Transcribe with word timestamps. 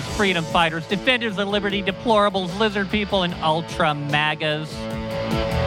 freedom 0.00 0.44
fighters, 0.44 0.86
defenders 0.86 1.38
of 1.38 1.48
liberty, 1.48 1.82
deplorables, 1.82 2.56
lizard 2.58 2.90
people, 2.90 3.22
and 3.22 3.34
ultra 3.42 3.94
magas. 3.94 4.74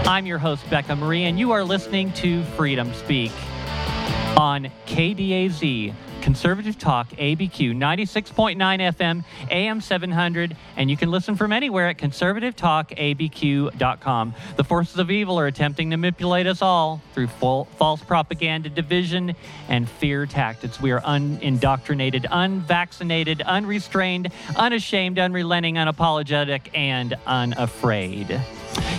I'm 0.07 0.25
your 0.25 0.37
host, 0.37 0.69
Becca 0.69 0.95
Marie, 0.95 1.23
and 1.23 1.39
you 1.39 1.51
are 1.51 1.63
listening 1.63 2.13
to 2.13 2.43
Freedom 2.43 2.93
Speak 2.93 3.31
on 4.37 4.69
KDAZ, 4.85 5.93
Conservative 6.25 6.77
Talk, 6.79 7.09
ABQ 7.11 7.75
96.9 7.75 8.57
FM, 8.57 9.23
AM 9.51 9.79
700, 9.79 10.57
and 10.75 10.89
you 10.89 10.97
can 10.97 11.11
listen 11.11 11.35
from 11.35 11.53
anywhere 11.53 11.87
at 11.87 11.99
conservativetalkabq.com. 11.99 14.33
The 14.55 14.63
forces 14.63 14.97
of 14.97 15.11
evil 15.11 15.39
are 15.39 15.45
attempting 15.45 15.91
to 15.91 15.97
manipulate 15.97 16.47
us 16.47 16.63
all 16.63 16.99
through 17.13 17.27
fal- 17.27 17.65
false 17.77 18.01
propaganda, 18.01 18.69
division, 18.69 19.35
and 19.69 19.87
fear 19.87 20.25
tactics. 20.25 20.81
We 20.81 20.89
are 20.93 21.01
unindoctrinated, 21.05 22.25
unvaccinated, 22.31 23.43
unrestrained, 23.43 24.31
unashamed, 24.55 25.19
unrelenting, 25.19 25.75
unapologetic, 25.75 26.69
and 26.73 27.13
unafraid. 27.27 28.41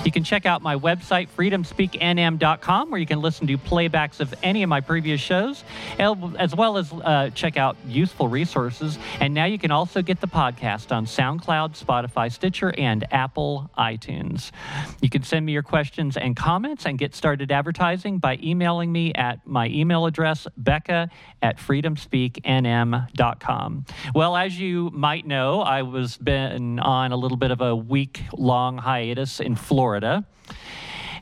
You 0.07 0.13
can 0.13 0.23
check 0.23 0.47
out 0.47 0.63
my 0.63 0.77
website, 0.77 1.29
freedomspeaknm.com, 1.37 2.93
where 2.93 3.01
you 3.01 3.07
can 3.07 3.21
listen 3.21 3.49
to 3.49 3.59
playbacks 3.59 4.21
of 4.21 4.33
any 4.41 4.63
of 4.63 4.69
my 4.69 4.81
previous 4.81 5.21
shows, 5.21 5.65
as 5.99 6.55
well 6.55 6.79
as 6.79 6.93
uh, 6.93 7.31
check 7.35 7.57
out 7.57 7.77
useful 7.89 8.29
resources. 8.29 9.01
And 9.19 9.35
now 9.35 9.47
you 9.47 9.59
can 9.59 9.73
also 9.73 10.03
get 10.03 10.21
the 10.21 10.29
podcast 10.29 10.95
on 10.95 11.07
SoundCloud, 11.07 11.77
Spotify, 11.77 12.31
Stitcher, 12.31 12.73
and 12.79 13.05
Apple 13.13 13.69
iTunes. 13.77 14.53
You 15.01 15.11
can 15.11 15.25
send 15.25 15.45
me 15.45 15.53
your 15.53 15.65
questions 15.65 16.17
and 16.17 16.37
comments 16.37 16.87
and 16.87 17.01
get 17.01 17.17
started 17.17 17.51
advertising 17.51 18.19
by 18.19 18.39
emailing 18.41 18.93
me 18.93 19.13
at 19.15 19.45
my 19.45 19.67
email 19.67 20.07
address, 20.07 20.47
becca 20.57 21.11
at 21.43 21.59
freedomspeaknm.com. 21.59 23.87
Well, 24.15 24.37
as 24.37 24.57
you 24.57 24.91
might 24.95 25.27
know, 25.27 25.63
I 25.63 25.83
was 25.83 26.17
been 26.17 26.79
on 26.79 27.11
a 27.11 27.17
little 27.17 27.37
bit 27.37 27.51
of 27.51 27.61
a 27.61 27.75
week 27.75 28.23
long 28.33 28.79
hiatus 28.79 29.41
in 29.41 29.57
Florida 29.57 29.96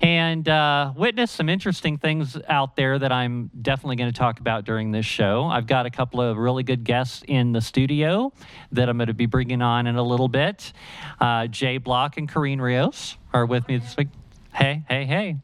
and 0.00 0.48
uh, 0.48 0.92
witnessed 0.96 1.34
some 1.34 1.48
interesting 1.48 1.96
things 1.96 2.36
out 2.48 2.76
there 2.76 2.98
that 2.98 3.10
I'm 3.10 3.50
definitely 3.62 3.96
going 3.96 4.12
to 4.12 4.18
talk 4.18 4.40
about 4.40 4.64
during 4.64 4.90
this 4.90 5.06
show. 5.06 5.44
I've 5.44 5.66
got 5.66 5.86
a 5.86 5.90
couple 5.90 6.20
of 6.20 6.36
really 6.36 6.62
good 6.62 6.84
guests 6.84 7.22
in 7.26 7.52
the 7.52 7.60
studio 7.60 8.32
that 8.72 8.88
I'm 8.88 8.98
going 8.98 9.08
to 9.08 9.14
be 9.14 9.26
bringing 9.26 9.62
on 9.62 9.86
in 9.86 9.96
a 9.96 10.02
little 10.02 10.28
bit. 10.28 10.72
Uh, 11.20 11.46
Jay 11.46 11.78
Block 11.78 12.18
and 12.18 12.28
Corinne 12.28 12.60
Rios 12.60 13.16
are 13.32 13.46
with 13.46 13.66
me 13.66 13.78
this 13.78 13.96
week. 13.96 14.08
Hey, 14.52 14.84
hey, 14.88 15.04
hey. 15.06 15.36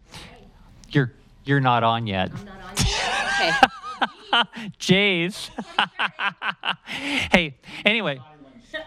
You're 0.91 1.13
you're 1.45 1.61
not 1.61 1.83
on 1.83 2.07
yet. 2.07 2.31
I'm 2.35 2.45
not 2.45 2.63
on 2.63 2.75
yet. 2.87 3.65
Okay. 4.43 4.71
Jays. 4.79 5.51
hey, 6.85 7.57
anyway. 7.85 8.21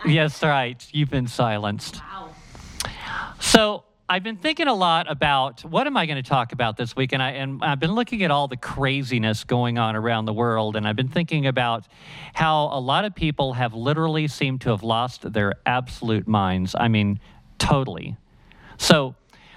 Yes, 0.05 0.41
right. 0.43 0.85
You've 0.91 1.09
been 1.09 1.27
silenced. 1.27 1.99
Wow. 1.99 2.29
So 3.39 3.83
I've 4.09 4.23
been 4.23 4.35
thinking 4.35 4.67
a 4.67 4.73
lot 4.73 5.09
about 5.09 5.63
what 5.63 5.87
am 5.87 5.95
I 5.95 6.05
going 6.05 6.21
to 6.21 6.29
talk 6.29 6.51
about 6.51 6.75
this 6.75 6.93
week, 6.95 7.13
and 7.13 7.23
I 7.23 7.31
and 7.31 7.63
I've 7.63 7.79
been 7.79 7.95
looking 7.95 8.21
at 8.23 8.31
all 8.31 8.49
the 8.49 8.57
craziness 8.57 9.45
going 9.45 9.77
on 9.77 9.95
around 9.95 10.25
the 10.25 10.33
world, 10.33 10.75
and 10.75 10.85
I've 10.85 10.97
been 10.97 11.07
thinking 11.07 11.47
about 11.47 11.87
how 12.33 12.69
a 12.73 12.79
lot 12.79 13.05
of 13.05 13.15
people 13.15 13.53
have 13.53 13.73
literally 13.73 14.27
seemed 14.27 14.61
to 14.61 14.71
have 14.71 14.83
lost 14.83 15.31
their 15.31 15.53
absolute 15.65 16.27
minds. 16.27 16.75
I 16.77 16.87
mean, 16.87 17.19
totally. 17.57 18.17
So. 18.77 19.15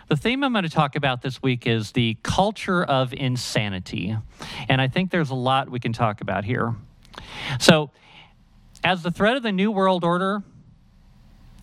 The 0.08 0.16
theme 0.16 0.44
I'm 0.44 0.52
going 0.52 0.62
to 0.62 0.70
talk 0.70 0.94
about 0.94 1.22
this 1.22 1.42
week 1.42 1.66
is 1.66 1.90
the 1.90 2.16
culture 2.22 2.84
of 2.84 3.12
insanity. 3.12 4.16
And 4.68 4.80
I 4.80 4.86
think 4.86 5.10
there's 5.10 5.30
a 5.30 5.34
lot 5.34 5.68
we 5.68 5.80
can 5.80 5.92
talk 5.92 6.20
about 6.20 6.44
here. 6.44 6.76
So, 7.58 7.90
as 8.84 9.02
the 9.02 9.10
threat 9.10 9.36
of 9.36 9.42
the 9.42 9.50
New 9.50 9.72
World 9.72 10.04
Order 10.04 10.44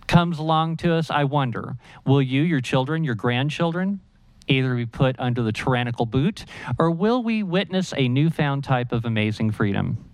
comes 0.07 0.39
along 0.39 0.77
to 0.77 0.93
us, 0.93 1.09
I 1.09 1.23
wonder 1.23 1.75
will 2.05 2.21
you, 2.21 2.41
your 2.41 2.61
children, 2.61 3.03
your 3.03 3.15
grandchildren, 3.15 3.99
either 4.47 4.75
be 4.75 4.85
put 4.85 5.19
under 5.19 5.41
the 5.41 5.51
tyrannical 5.51 6.05
boot, 6.05 6.45
or 6.77 6.91
will 6.91 7.23
we 7.23 7.43
witness 7.43 7.93
a 7.95 8.07
newfound 8.07 8.63
type 8.63 8.91
of 8.91 9.05
amazing 9.05 9.51
freedom? 9.51 10.09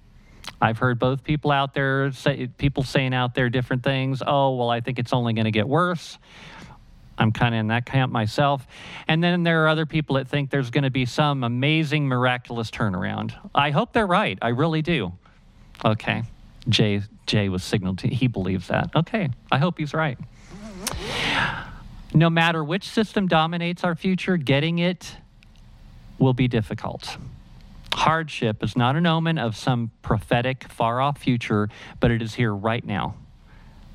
I've 0.62 0.78
heard 0.78 1.00
both 1.00 1.24
people 1.24 1.52
out 1.52 1.74
there 1.74 2.12
say, 2.12 2.48
people 2.58 2.84
saying 2.84 3.14
out 3.14 3.34
there 3.34 3.50
different 3.50 3.84
things. 3.84 4.22
Oh, 4.26 4.56
well, 4.56 4.70
I 4.70 4.82
think 4.82 5.00
it's 5.00 5.14
only 5.14 5.34
going 5.34 5.46
to 5.46 5.52
get 5.52 5.68
worse. 5.68 6.18
I'm 7.18 7.32
kind 7.32 7.54
of 7.54 7.60
in 7.60 7.68
that 7.68 7.86
camp 7.86 8.12
myself. 8.12 8.66
And 9.08 9.24
then 9.24 9.44
there 9.44 9.64
are 9.66 9.68
other 9.68 9.86
people 9.86 10.16
that 10.16 10.28
think 10.28 10.50
there's 10.50 10.70
going 10.70 10.86
to 10.86 10.90
be 10.90 11.06
some 11.06 11.44
amazing, 11.44 12.08
miraculous 12.08 12.72
turnaround. 12.72 13.34
I 13.54 13.72
hope 13.72 13.94
they're 13.94 14.08
right. 14.08 14.38
I 14.42 14.50
really 14.50 14.82
do. 14.82 15.14
Okay. 15.84 16.24
Jay, 16.68 17.02
Jay 17.30 17.48
was 17.48 17.64
signaled 17.64 18.00
to, 18.00 18.08
he 18.08 18.28
believes 18.28 18.70
that. 18.70 18.90
Okay. 18.96 19.30
I 19.52 19.60
hope 19.60 19.78
he's 19.78 19.94
right. 19.94 20.18
No 22.12 22.28
matter 22.28 22.64
which 22.64 22.90
system 22.90 23.28
dominates 23.28 23.84
our 23.84 23.94
future, 23.94 24.36
getting 24.36 24.80
it 24.80 25.16
will 26.18 26.34
be 26.34 26.48
difficult. 26.48 27.18
Hardship 27.94 28.64
is 28.64 28.76
not 28.76 28.96
an 28.96 29.06
omen 29.06 29.38
of 29.38 29.56
some 29.56 29.92
prophetic, 30.02 30.72
far 30.72 31.02
off 31.02 31.20
future, 31.20 31.70
but 32.00 32.10
it 32.10 32.24
is 32.24 32.34
here 32.34 32.54
right 32.54 32.84
now. 32.84 33.14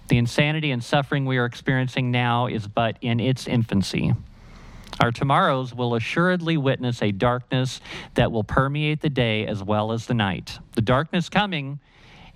The 0.07 0.19
insanity 0.19 0.71
and 0.71 0.83
suffering 0.85 1.27
we 1.27 1.37
are 1.39 1.45
experiencing 1.45 2.13
now 2.13 2.47
is 2.47 2.69
but 2.69 2.99
in 3.01 3.19
its 3.19 3.49
infancy. 3.49 4.15
Our 5.01 5.11
tomorrows 5.11 5.75
will 5.75 5.97
assuredly 5.97 6.57
witness 6.57 7.03
a 7.03 7.11
darkness 7.11 7.81
that 8.15 8.31
will 8.31 8.45
permeate 8.45 9.01
the 9.01 9.11
day 9.11 9.45
as 9.45 9.61
well 9.61 9.91
as 9.91 10.07
the 10.07 10.15
night. 10.15 10.61
The 10.75 10.83
darkness 10.83 11.29
coming 11.29 11.81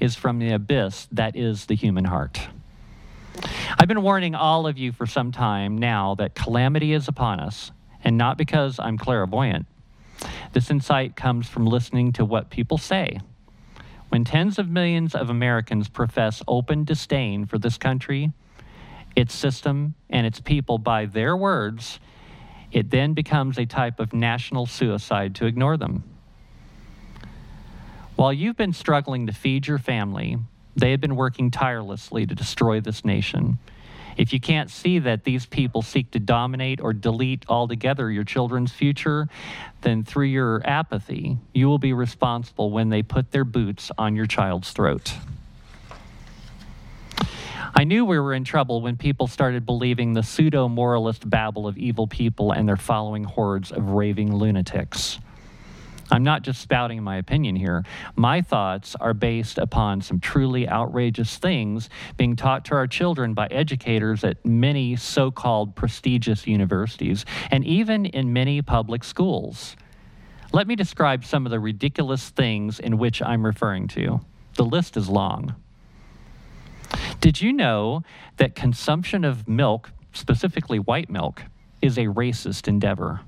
is 0.00 0.14
from 0.14 0.38
the 0.38 0.52
abyss 0.52 1.08
that 1.12 1.36
is 1.36 1.66
the 1.66 1.74
human 1.74 2.04
heart. 2.04 2.40
I've 3.78 3.88
been 3.88 4.02
warning 4.02 4.34
all 4.34 4.66
of 4.66 4.78
you 4.78 4.92
for 4.92 5.06
some 5.06 5.32
time 5.32 5.78
now 5.78 6.14
that 6.16 6.34
calamity 6.34 6.92
is 6.92 7.08
upon 7.08 7.40
us, 7.40 7.70
and 8.02 8.16
not 8.16 8.36
because 8.36 8.78
I'm 8.78 8.98
clairvoyant. 8.98 9.66
This 10.52 10.70
insight 10.70 11.14
comes 11.14 11.48
from 11.48 11.66
listening 11.66 12.12
to 12.12 12.24
what 12.24 12.50
people 12.50 12.78
say. 12.78 13.20
When 14.08 14.24
tens 14.24 14.58
of 14.58 14.68
millions 14.68 15.14
of 15.14 15.30
Americans 15.30 15.88
profess 15.88 16.42
open 16.48 16.84
disdain 16.84 17.46
for 17.46 17.58
this 17.58 17.76
country, 17.76 18.32
its 19.14 19.34
system, 19.34 19.94
and 20.08 20.26
its 20.26 20.40
people 20.40 20.78
by 20.78 21.06
their 21.06 21.36
words, 21.36 22.00
it 22.72 22.90
then 22.90 23.14
becomes 23.14 23.58
a 23.58 23.66
type 23.66 24.00
of 24.00 24.12
national 24.12 24.66
suicide 24.66 25.34
to 25.36 25.46
ignore 25.46 25.76
them. 25.76 26.04
While 28.18 28.32
you've 28.32 28.56
been 28.56 28.72
struggling 28.72 29.28
to 29.28 29.32
feed 29.32 29.68
your 29.68 29.78
family, 29.78 30.38
they 30.74 30.90
have 30.90 31.00
been 31.00 31.14
working 31.14 31.52
tirelessly 31.52 32.26
to 32.26 32.34
destroy 32.34 32.80
this 32.80 33.04
nation. 33.04 33.60
If 34.16 34.32
you 34.32 34.40
can't 34.40 34.72
see 34.72 34.98
that 34.98 35.22
these 35.22 35.46
people 35.46 35.82
seek 35.82 36.10
to 36.10 36.18
dominate 36.18 36.80
or 36.80 36.92
delete 36.92 37.44
altogether 37.48 38.10
your 38.10 38.24
children's 38.24 38.72
future, 38.72 39.28
then 39.82 40.02
through 40.02 40.26
your 40.26 40.66
apathy, 40.66 41.38
you 41.54 41.68
will 41.68 41.78
be 41.78 41.92
responsible 41.92 42.72
when 42.72 42.88
they 42.88 43.04
put 43.04 43.30
their 43.30 43.44
boots 43.44 43.92
on 43.96 44.16
your 44.16 44.26
child's 44.26 44.72
throat. 44.72 45.14
I 47.76 47.84
knew 47.84 48.04
we 48.04 48.18
were 48.18 48.34
in 48.34 48.42
trouble 48.42 48.80
when 48.80 48.96
people 48.96 49.28
started 49.28 49.64
believing 49.64 50.14
the 50.14 50.24
pseudo 50.24 50.68
moralist 50.68 51.30
babble 51.30 51.68
of 51.68 51.78
evil 51.78 52.08
people 52.08 52.50
and 52.50 52.68
their 52.68 52.76
following 52.76 53.22
hordes 53.22 53.70
of 53.70 53.90
raving 53.90 54.34
lunatics. 54.34 55.20
I'm 56.10 56.24
not 56.24 56.42
just 56.42 56.60
spouting 56.60 57.02
my 57.02 57.16
opinion 57.16 57.56
here. 57.56 57.84
My 58.16 58.40
thoughts 58.40 58.96
are 59.00 59.14
based 59.14 59.58
upon 59.58 60.00
some 60.00 60.20
truly 60.20 60.68
outrageous 60.68 61.36
things 61.36 61.90
being 62.16 62.34
taught 62.34 62.64
to 62.66 62.74
our 62.74 62.86
children 62.86 63.34
by 63.34 63.46
educators 63.50 64.24
at 64.24 64.44
many 64.44 64.96
so 64.96 65.30
called 65.30 65.74
prestigious 65.74 66.46
universities 66.46 67.24
and 67.50 67.64
even 67.64 68.06
in 68.06 68.32
many 68.32 68.62
public 68.62 69.04
schools. 69.04 69.76
Let 70.52 70.66
me 70.66 70.76
describe 70.76 71.24
some 71.24 71.44
of 71.44 71.50
the 71.50 71.60
ridiculous 71.60 72.30
things 72.30 72.80
in 72.80 72.96
which 72.96 73.20
I'm 73.20 73.44
referring 73.44 73.88
to. 73.88 74.20
The 74.54 74.64
list 74.64 74.96
is 74.96 75.08
long. 75.08 75.54
Did 77.20 77.42
you 77.42 77.52
know 77.52 78.02
that 78.38 78.54
consumption 78.54 79.24
of 79.24 79.46
milk, 79.46 79.90
specifically 80.12 80.78
white 80.78 81.10
milk, 81.10 81.42
is 81.82 81.98
a 81.98 82.06
racist 82.06 82.66
endeavor? 82.66 83.20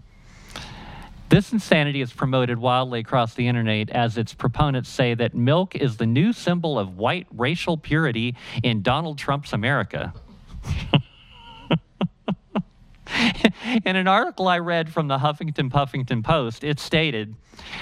This 1.30 1.52
insanity 1.52 2.00
is 2.00 2.12
promoted 2.12 2.58
wildly 2.58 2.98
across 2.98 3.34
the 3.34 3.46
internet 3.46 3.88
as 3.90 4.18
its 4.18 4.34
proponents 4.34 4.88
say 4.88 5.14
that 5.14 5.32
milk 5.32 5.76
is 5.76 5.96
the 5.96 6.04
new 6.04 6.32
symbol 6.32 6.76
of 6.76 6.96
white 6.96 7.28
racial 7.30 7.76
purity 7.76 8.34
in 8.64 8.82
Donald 8.82 9.16
Trump's 9.16 9.52
America. 9.52 10.12
in 13.84 13.94
an 13.94 14.08
article 14.08 14.48
I 14.48 14.58
read 14.58 14.92
from 14.92 15.06
the 15.06 15.18
Huffington 15.18 15.70
Puffington 15.70 16.24
Post, 16.24 16.64
it 16.64 16.80
stated 16.80 17.36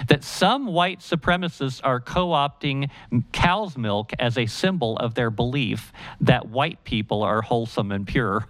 that 0.09 0.25
some 0.25 0.67
white 0.67 1.01
supremacists 1.01 1.81
are 1.83 2.01
co 2.01 2.27
opting 2.29 2.91
cow's 3.33 3.79
milk 3.79 4.13
as 4.19 4.37
a 4.37 4.45
symbol 4.45 4.99
of 4.99 5.15
their 5.15 5.31
belief 5.31 5.91
that 6.21 6.51
white 6.51 6.85
people 6.85 7.23
are 7.23 7.41
wholesome 7.41 7.93
and 7.93 8.07
pure. 8.07 8.47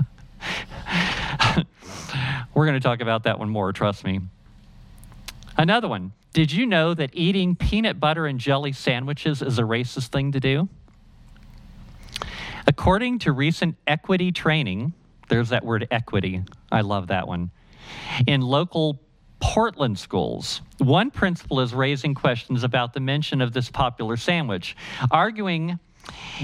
We're 2.52 2.66
going 2.66 2.74
to 2.74 2.80
talk 2.80 3.00
about 3.00 3.22
that 3.22 3.38
one 3.38 3.48
more, 3.48 3.72
trust 3.72 4.04
me. 4.04 4.18
Another 5.56 5.88
one 5.88 6.12
Did 6.32 6.52
you 6.52 6.66
know 6.66 6.94
that 6.94 7.10
eating 7.12 7.56
peanut 7.56 8.00
butter 8.00 8.26
and 8.26 8.38
jelly 8.38 8.72
sandwiches 8.72 9.42
is 9.42 9.58
a 9.58 9.62
racist 9.62 10.08
thing 10.08 10.32
to 10.32 10.40
do? 10.40 10.68
According 12.66 13.20
to 13.20 13.32
recent 13.32 13.76
equity 13.86 14.32
training, 14.32 14.92
there's 15.28 15.48
that 15.48 15.64
word 15.64 15.88
equity. 15.90 16.42
I 16.70 16.82
love 16.82 17.08
that 17.08 17.26
one. 17.26 17.50
In 18.26 18.42
local 18.42 19.00
Portland 19.40 19.98
schools, 19.98 20.60
one 20.78 21.10
principal 21.10 21.60
is 21.60 21.74
raising 21.74 22.14
questions 22.14 22.62
about 22.62 22.92
the 22.92 23.00
mention 23.00 23.40
of 23.40 23.52
this 23.52 23.70
popular 23.70 24.16
sandwich, 24.16 24.76
arguing 25.10 25.78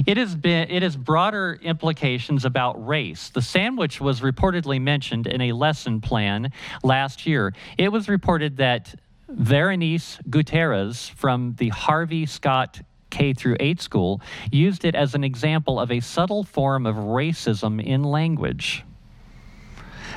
it 0.07 0.17
has 0.17 0.35
been 0.35 0.71
it 0.71 0.83
has 0.83 0.97
broader 0.97 1.59
implications 1.63 2.45
about 2.45 2.87
race. 2.87 3.31
The 3.31 3.43
sandwich 3.43 4.01
was 4.01 4.21
reportedly 4.21 4.81
mentioned 4.81 5.27
in 5.27 5.41
a 5.41 5.53
lesson 5.53 6.01
plan 6.01 6.53
last 6.83 7.27
year. 7.27 7.55
It 7.79 7.91
was 7.91 8.09
reported 8.09 8.59
that 8.59 8.95
Verenice 9.31 10.19
Gutierrez 10.31 11.09
from 11.09 11.55
the 11.59 11.71
Harvey 11.71 12.27
Scott 12.27 12.81
K 13.11 13.33
through 13.33 13.57
8 13.59 13.81
school 13.81 14.21
used 14.51 14.85
it 14.85 14.95
as 14.95 15.15
an 15.15 15.25
example 15.25 15.81
of 15.81 15.91
a 15.91 16.01
subtle 16.01 16.45
form 16.45 16.87
of 16.87 16.97
racism 16.97 17.83
in 17.83 18.03
language. 18.03 18.85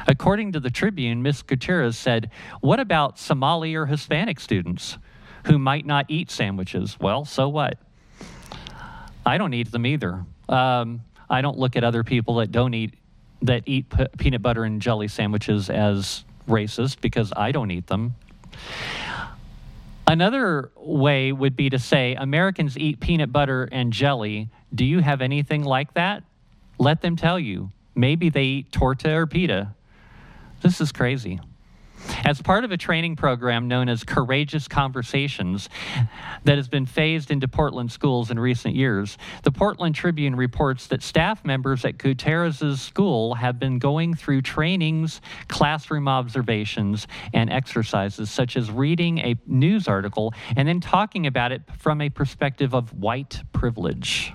According 0.08 0.54
to 0.54 0.60
the 0.60 0.70
Tribune, 0.70 1.22
Ms. 1.22 1.44
Gutierrez 1.44 1.98
said, 1.98 2.32
What 2.62 2.80
about 2.80 3.20
Somali 3.20 3.76
or 3.76 3.86
Hispanic 3.86 4.40
students 4.40 4.98
who 5.46 5.58
might 5.58 5.86
not 5.86 6.06
eat 6.10 6.32
sandwiches? 6.32 6.98
Well, 7.00 7.26
so 7.26 7.50
what? 7.50 7.78
I 9.30 9.38
don't 9.38 9.54
eat 9.54 9.72
them 9.72 9.86
either. 9.86 10.26
Um, 10.50 11.02
I 11.30 11.42
don't 11.42 11.60
look 11.60 11.76
at 11.76 11.84
other 11.84 12.04
people 12.04 12.38
that 12.38 12.52
don't 12.52 12.74
eat 12.74 12.96
that 13.44 13.62
eat 13.68 13.88
p- 13.88 14.08
peanut 14.18 14.42
butter 14.42 14.64
and 14.64 14.82
jelly 14.82 15.08
sandwiches 15.08 15.70
as 15.70 16.26
racist 16.48 17.00
because 17.00 17.32
I 17.38 17.52
don't 17.52 17.70
eat 17.70 17.86
them. 17.86 18.16
Another 20.08 20.72
way 20.76 21.32
would 21.32 21.56
be 21.56 21.70
to 21.70 21.78
say 21.78 22.16
Americans 22.16 22.76
eat 22.76 23.00
peanut 23.00 23.32
butter 23.32 23.70
and 23.72 23.94
jelly. 23.94 24.50
Do 24.74 24.84
you 24.84 25.00
have 25.00 25.22
anything 25.22 25.64
like 25.64 25.94
that? 25.94 26.24
Let 26.80 27.02
them 27.02 27.16
tell 27.16 27.40
you. 27.40 27.70
Maybe 27.94 28.30
they 28.30 28.44
eat 28.44 28.72
torta 28.72 29.14
or 29.14 29.28
pita. 29.28 29.76
This 30.64 30.82
is 30.82 30.92
crazy. 30.92 31.40
As 32.26 32.42
part 32.42 32.64
of 32.64 32.72
a 32.72 32.78
training 32.78 33.16
program 33.16 33.68
known 33.68 33.90
as 33.90 34.04
Courageous 34.04 34.68
Conversations 34.68 35.70
that 36.44 36.58
has 36.58 36.68
been 36.68 36.86
phased 36.86 37.32
into 37.32 37.48
Portland 37.48 37.92
schools 37.92 38.30
in 38.30 38.40
recent 38.40 38.76
years, 38.76 39.18
the 39.44 39.52
Portland 39.52 39.96
Tribune 39.96 40.36
reports 40.36 40.88
that 40.88 41.02
staff 41.02 41.44
members 41.46 41.86
at 41.86 41.98
Gutierrez's 41.98 42.82
school 42.82 43.36
have 43.36 43.60
been 43.60 43.80
going 43.80 44.14
through 44.14 44.42
trainings, 44.42 45.22
classroom 45.48 46.08
observations, 46.08 47.08
and 47.34 47.50
exercises 47.50 48.30
such 48.30 48.58
as 48.58 48.70
reading 48.70 49.20
a 49.20 49.36
news 49.46 49.88
article 49.88 50.34
and 50.56 50.68
then 50.68 50.80
talking 50.80 51.26
about 51.26 51.52
it 51.52 51.62
from 51.78 52.02
a 52.02 52.10
perspective 52.10 52.74
of 52.74 52.94
white 52.94 53.42
privilege. 53.54 54.34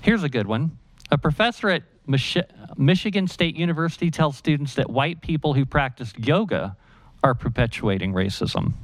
Here's 0.00 0.24
a 0.24 0.28
good 0.28 0.46
one. 0.46 0.78
A 1.10 1.18
professor 1.18 1.68
at 1.68 1.84
Mich- 2.06 2.36
Michigan 2.76 3.28
State 3.28 3.56
University 3.56 4.10
tells 4.10 4.36
students 4.36 4.74
that 4.74 4.90
white 4.90 5.20
people 5.20 5.54
who 5.54 5.64
practice 5.64 6.12
yoga 6.16 6.76
are 7.22 7.34
perpetuating 7.34 8.12
racism. 8.12 8.74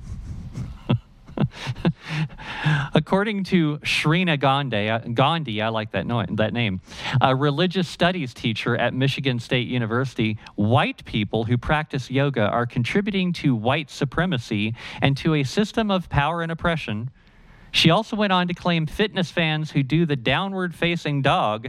According 2.95 3.45
to 3.45 3.79
Shreena 3.79 4.39
Gandhi, 4.39 4.89
uh, 4.89 4.99
Gandhi, 4.99 5.63
I 5.63 5.69
like 5.69 5.93
that, 5.93 6.07
that 6.37 6.53
name, 6.53 6.81
a 7.21 7.35
religious 7.35 7.89
studies 7.89 8.35
teacher 8.35 8.77
at 8.77 8.95
Michigan 8.95 9.39
State 9.39 9.69
University, 9.69 10.39
white 10.57 11.05
people 11.05 11.45
who 11.45 11.57
practice 11.59 12.11
yoga 12.11 12.49
are 12.49 12.67
contributing 12.67 13.33
to 13.35 13.55
white 13.55 13.91
supremacy 13.91 14.75
and 15.01 15.17
to 15.19 15.35
a 15.35 15.45
system 15.45 15.91
of 15.91 16.09
power 16.09 16.43
and 16.43 16.51
oppression. 16.53 17.11
She 17.71 17.91
also 17.91 18.17
went 18.17 18.33
on 18.33 18.49
to 18.49 18.55
claim 18.55 18.87
fitness 18.87 19.31
fans 19.31 19.73
who 19.73 19.83
do 19.83 20.07
the 20.07 20.17
downward 20.17 20.75
facing 20.75 21.23
dog 21.23 21.69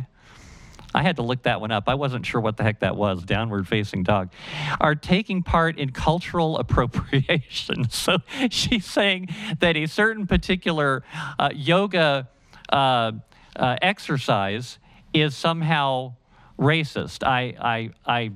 I 0.94 1.04
had 1.04 1.18
to 1.18 1.22
look 1.22 1.44
that 1.44 1.62
one 1.62 1.72
up. 1.72 1.88
I 1.88 1.96
wasn't 1.96 2.26
sure 2.26 2.42
what 2.42 2.58
the 2.58 2.64
heck 2.64 2.80
that 2.80 2.96
was, 2.96 3.24
downward 3.24 3.68
facing 3.68 4.04
dog, 4.04 4.32
are 4.80 4.96
taking 4.96 5.44
part 5.44 5.78
in 5.78 5.92
cultural 5.92 6.58
appropriation. 6.64 7.88
So 8.00 8.18
she's 8.50 8.86
saying 8.86 9.30
that 9.60 9.76
a 9.76 9.86
certain 9.86 10.26
particular 10.26 11.04
uh, 11.38 11.50
yoga 11.54 12.30
uh, 12.72 13.12
uh, 13.56 13.76
exercise 13.82 14.80
is 15.14 15.36
somehow 15.36 16.14
racist. 16.58 17.26
I, 17.26 17.56
I, 17.60 17.90
I, 18.06 18.32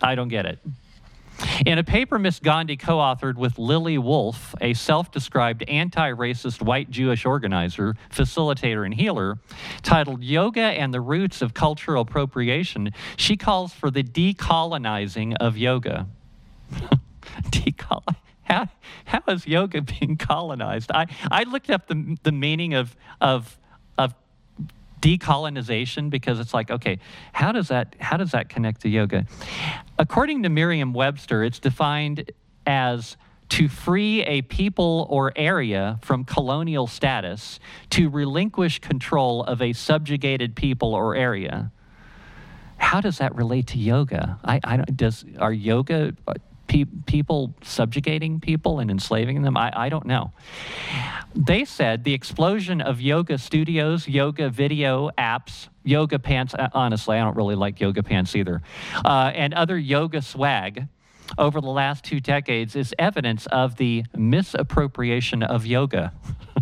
I 0.00 0.14
don't 0.14 0.28
get 0.28 0.46
it. 0.46 0.58
In 1.66 1.78
a 1.78 1.84
paper 1.84 2.18
Miss 2.18 2.38
Gandhi 2.38 2.76
co 2.76 2.98
authored 2.98 3.36
with 3.36 3.58
Lillie 3.58 3.98
Wolff, 3.98 4.54
a 4.60 4.74
self 4.74 5.10
described 5.10 5.62
anti 5.68 6.10
racist 6.12 6.62
white 6.62 6.90
Jewish 6.90 7.24
organizer, 7.24 7.94
facilitator, 8.10 8.84
and 8.84 8.94
healer, 8.94 9.38
titled 9.82 10.22
Yoga 10.22 10.60
and 10.60 10.92
the 10.92 11.00
Roots 11.00 11.42
of 11.42 11.54
Cultural 11.54 12.02
Appropriation, 12.02 12.92
she 13.16 13.36
calls 13.36 13.72
for 13.72 13.90
the 13.90 14.02
decolonizing 14.02 15.36
of 15.40 15.56
yoga. 15.56 16.06
Decol- 17.50 18.16
how, 18.42 18.68
how 19.04 19.22
is 19.28 19.46
yoga 19.46 19.82
being 20.00 20.16
colonized? 20.16 20.90
I, 20.92 21.06
I 21.30 21.44
looked 21.44 21.70
up 21.70 21.88
the, 21.88 22.16
the 22.22 22.32
meaning 22.32 22.74
of, 22.74 22.96
of 23.20 23.58
decolonization 25.02 26.08
because 26.08 26.38
it's 26.38 26.54
like 26.54 26.70
okay 26.70 26.98
how 27.32 27.50
does 27.50 27.68
that 27.68 27.94
how 27.98 28.16
does 28.16 28.30
that 28.30 28.48
connect 28.48 28.82
to 28.82 28.88
yoga? 28.88 29.26
According 29.98 30.44
to 30.44 30.48
merriam-webster 30.48 31.42
it's 31.42 31.58
defined 31.58 32.30
as 32.66 33.16
to 33.50 33.68
free 33.68 34.22
a 34.22 34.40
people 34.40 35.06
or 35.10 35.32
area 35.36 35.98
from 36.00 36.24
colonial 36.24 36.86
status 36.86 37.60
to 37.90 38.08
relinquish 38.08 38.78
control 38.78 39.42
of 39.44 39.60
a 39.60 39.74
subjugated 39.74 40.56
people 40.56 40.94
or 40.94 41.14
area. 41.14 41.70
How 42.78 43.02
does 43.02 43.18
that 43.18 43.34
relate 43.34 43.66
to 43.68 43.78
yoga? 43.78 44.38
I, 44.42 44.60
I 44.64 44.76
don't 44.76 44.96
does 44.96 45.24
are 45.38 45.52
yoga 45.52 46.14
pe- 46.72 46.84
people 47.06 47.54
subjugating 47.62 48.40
people 48.40 48.78
and 48.80 48.90
enslaving 48.90 49.42
them? 49.42 49.56
I, 49.56 49.72
I 49.74 49.88
don't 49.90 50.06
know. 50.06 50.32
They 51.34 51.64
said 51.64 52.04
the 52.04 52.14
explosion 52.14 52.80
of 52.80 53.00
yoga 53.00 53.36
studios, 53.36 54.08
yoga 54.08 54.48
video 54.48 55.10
apps, 55.18 55.68
yoga 55.84 56.18
pants, 56.18 56.54
uh, 56.54 56.68
honestly, 56.72 57.18
I 57.18 57.20
don't 57.24 57.36
really 57.36 57.56
like 57.56 57.80
yoga 57.80 58.02
pants 58.02 58.34
either, 58.34 58.62
uh, 59.04 59.32
and 59.34 59.52
other 59.52 59.78
yoga 59.78 60.22
swag 60.22 60.88
over 61.38 61.60
the 61.60 61.68
last 61.68 62.04
two 62.04 62.20
decades 62.20 62.74
is 62.74 62.94
evidence 62.98 63.46
of 63.46 63.76
the 63.76 64.04
misappropriation 64.16 65.42
of 65.42 65.66
yoga. 65.66 66.12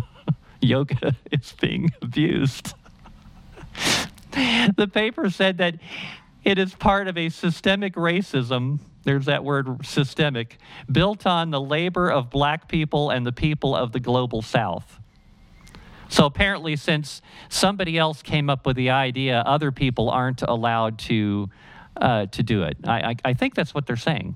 yoga 0.61 1.15
is 1.31 1.53
being 1.59 1.89
abused. 2.01 2.73
the 4.31 4.89
paper 4.91 5.29
said 5.29 5.57
that 5.59 5.75
it 6.43 6.57
is 6.57 6.73
part 6.73 7.07
of 7.07 7.17
a 7.17 7.29
systemic 7.29 7.95
racism 7.95 8.79
there's 9.03 9.25
that 9.25 9.43
word 9.43 9.85
systemic, 9.85 10.57
built 10.91 11.25
on 11.25 11.51
the 11.51 11.61
labor 11.61 12.09
of 12.09 12.29
black 12.29 12.67
people 12.67 13.09
and 13.09 13.25
the 13.25 13.31
people 13.31 13.75
of 13.75 13.91
the 13.91 13.99
global 13.99 14.41
south. 14.41 14.99
So 16.09 16.25
apparently, 16.25 16.75
since 16.75 17.21
somebody 17.47 17.97
else 17.97 18.21
came 18.21 18.49
up 18.49 18.65
with 18.65 18.75
the 18.75 18.89
idea, 18.89 19.39
other 19.45 19.71
people 19.71 20.09
aren't 20.09 20.41
allowed 20.41 20.99
to, 20.99 21.49
uh, 21.95 22.25
to 22.27 22.43
do 22.43 22.63
it. 22.63 22.77
I, 22.83 23.01
I, 23.01 23.15
I 23.25 23.33
think 23.33 23.55
that's 23.55 23.73
what 23.73 23.87
they're 23.87 23.95
saying. 23.95 24.35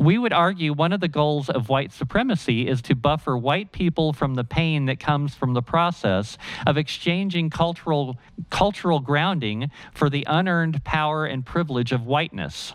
We 0.00 0.18
would 0.18 0.32
argue 0.32 0.72
one 0.72 0.92
of 0.92 1.00
the 1.00 1.08
goals 1.08 1.48
of 1.48 1.68
white 1.68 1.92
supremacy 1.92 2.66
is 2.66 2.82
to 2.82 2.94
buffer 2.94 3.36
white 3.36 3.72
people 3.72 4.12
from 4.12 4.34
the 4.34 4.42
pain 4.42 4.86
that 4.86 4.98
comes 4.98 5.34
from 5.34 5.54
the 5.54 5.62
process 5.62 6.36
of 6.66 6.76
exchanging 6.76 7.50
cultural, 7.50 8.18
cultural 8.50 8.98
grounding 8.98 9.70
for 9.92 10.10
the 10.10 10.24
unearned 10.26 10.82
power 10.82 11.26
and 11.26 11.46
privilege 11.46 11.92
of 11.92 12.06
whiteness. 12.06 12.74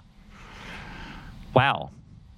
Wow. 1.58 1.90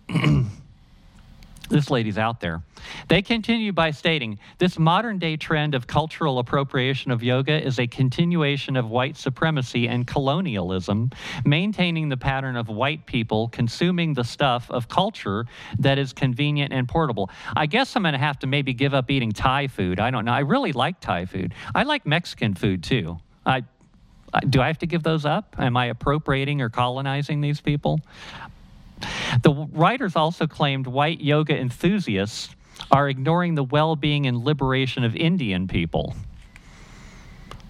this 1.70 1.90
lady's 1.90 2.18
out 2.18 2.40
there. 2.40 2.64
They 3.10 3.22
continue 3.22 3.74
by 3.74 3.92
stating 3.92 4.40
this 4.60 4.80
modern 4.80 5.20
day 5.20 5.36
trend 5.36 5.76
of 5.76 5.88
cultural 5.88 6.40
appropriation 6.40 7.12
of 7.12 7.22
yoga 7.22 7.62
is 7.62 7.80
a 7.80 7.88
continuation 7.88 8.78
of 8.78 8.90
white 8.90 9.18
supremacy 9.18 9.90
and 9.90 10.08
colonialism, 10.08 11.10
maintaining 11.44 12.08
the 12.08 12.16
pattern 12.16 12.56
of 12.56 12.70
white 12.70 13.06
people 13.06 13.50
consuming 13.50 14.14
the 14.14 14.24
stuff 14.24 14.72
of 14.72 14.88
culture 14.88 15.46
that 15.80 15.98
is 16.00 16.14
convenient 16.14 16.72
and 16.72 16.88
portable. 16.88 17.30
I 17.58 17.66
guess 17.66 17.98
I'm 17.98 18.04
going 18.04 18.14
to 18.14 18.20
have 18.20 18.40
to 18.40 18.48
maybe 18.48 18.74
give 18.74 18.94
up 18.94 19.12
eating 19.12 19.34
Thai 19.34 19.68
food. 19.68 20.00
I 20.00 20.12
don't 20.12 20.24
know. 20.24 20.32
I 20.32 20.40
really 20.40 20.72
like 20.72 21.02
Thai 21.02 21.26
food. 21.26 21.54
I 21.76 21.84
like 21.84 22.06
Mexican 22.06 22.54
food 22.54 22.84
too. 22.84 23.20
I 23.46 23.64
do 24.48 24.62
I 24.62 24.68
have 24.68 24.78
to 24.78 24.86
give 24.86 25.04
those 25.04 25.26
up? 25.26 25.56
Am 25.58 25.76
I 25.76 25.88
appropriating 25.88 26.62
or 26.62 26.70
colonizing 26.70 27.42
these 27.42 27.60
people? 27.60 28.00
The 29.41 29.68
writers 29.72 30.15
also 30.15 30.48
claimed 30.48 30.88
white 30.88 31.22
yoga 31.22 31.58
enthusiasts 31.58 32.56
are 32.91 33.10
ignoring 33.10 33.56
the 33.56 33.63
well 33.63 33.96
being 33.96 34.25
and 34.25 34.44
liberation 34.44 35.03
of 35.03 35.15
Indian 35.15 35.68
people. 35.68 36.15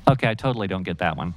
Okay, 0.10 0.30
I 0.30 0.34
totally 0.34 0.68
don't 0.68 0.84
get 0.84 1.00
that 1.00 1.18
one. 1.18 1.36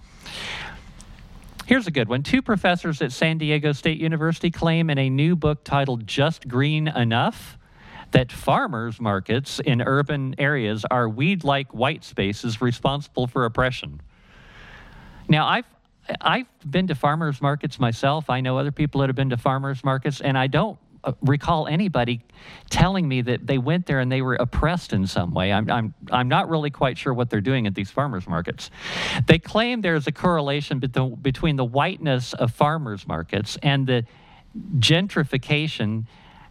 Here's 1.66 1.87
a 1.87 1.90
good 1.90 2.08
one. 2.08 2.22
Two 2.22 2.42
professors 2.42 3.00
at 3.02 3.12
San 3.12 3.38
Diego 3.38 3.72
State 3.72 3.99
University 3.99 4.50
claim 4.50 4.90
in 4.90 4.99
a 4.99 5.08
new 5.08 5.37
book 5.37 5.64
titled 5.64 6.06
Just 6.06 6.49
Green 6.49 6.88
Enough 6.88 7.56
that 8.11 8.30
farmers 8.30 9.00
markets 9.00 9.61
in 9.61 9.80
urban 9.80 10.34
areas 10.38 10.84
are 10.90 11.08
weed 11.08 11.44
like 11.44 11.72
white 11.72 12.04
spaces 12.04 12.61
responsible 12.61 13.26
for 13.26 13.44
oppression. 13.44 14.00
Now, 15.28 15.46
I've 15.46 15.64
I've 16.21 16.47
been 16.68 16.88
to 16.88 16.94
farmers 16.94 17.40
markets 17.40 17.78
myself. 17.78 18.28
I 18.28 18.40
know 18.40 18.59
other 18.59 18.73
people 18.73 19.00
that 19.00 19.09
have 19.09 19.16
been 19.16 19.30
to 19.30 19.37
farmers 19.37 19.85
markets, 19.85 20.21
and 20.21 20.37
I 20.37 20.47
don't 20.47 20.78
uh, 21.04 21.12
recall 21.21 21.66
anybody 21.66 22.23
telling 22.71 23.09
me 23.09 23.23
that 23.23 23.47
they 23.47 23.59
went 23.59 23.87
there 23.87 24.00
and 24.00 24.11
they 24.11 24.23
were 24.23 24.35
oppressed 24.35 24.92
in 24.92 25.06
some 25.06 25.35
way. 25.35 25.52
I'm, 25.52 25.71
I'm, 25.71 25.94
I'm 26.11 26.28
not 26.28 26.49
really 26.49 26.71
quite 26.71 26.99
sure 26.99 27.12
what 27.12 27.30
they're 27.30 27.40
doing 27.40 27.66
at 27.66 27.75
these 27.75 27.90
farmers 27.90 28.28
markets. 28.28 28.71
They 29.26 29.38
claim 29.38 29.80
there's 29.80 30.06
a 30.06 30.12
correlation 30.12 30.78
between 30.78 31.56
the 31.56 31.64
whiteness 31.64 32.35
of 32.35 32.52
farmers 32.52 33.06
markets 33.06 33.59
and 33.62 33.87
the 33.87 34.04
gentrification 34.78 36.06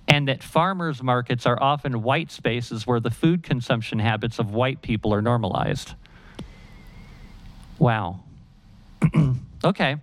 and 0.07 0.27
that 0.27 0.43
farmers 0.43 1.01
markets 1.01 1.45
are 1.45 1.61
often 1.61 2.01
white 2.01 2.31
spaces 2.31 2.85
where 2.85 2.99
the 2.99 3.11
food 3.11 3.43
consumption 3.43 3.99
habits 3.99 4.39
of 4.39 4.53
white 4.53 4.81
people 4.81 5.13
are 5.13 5.21
normalized. 5.21 5.93
Wow. 7.79 8.21
okay. 9.63 9.97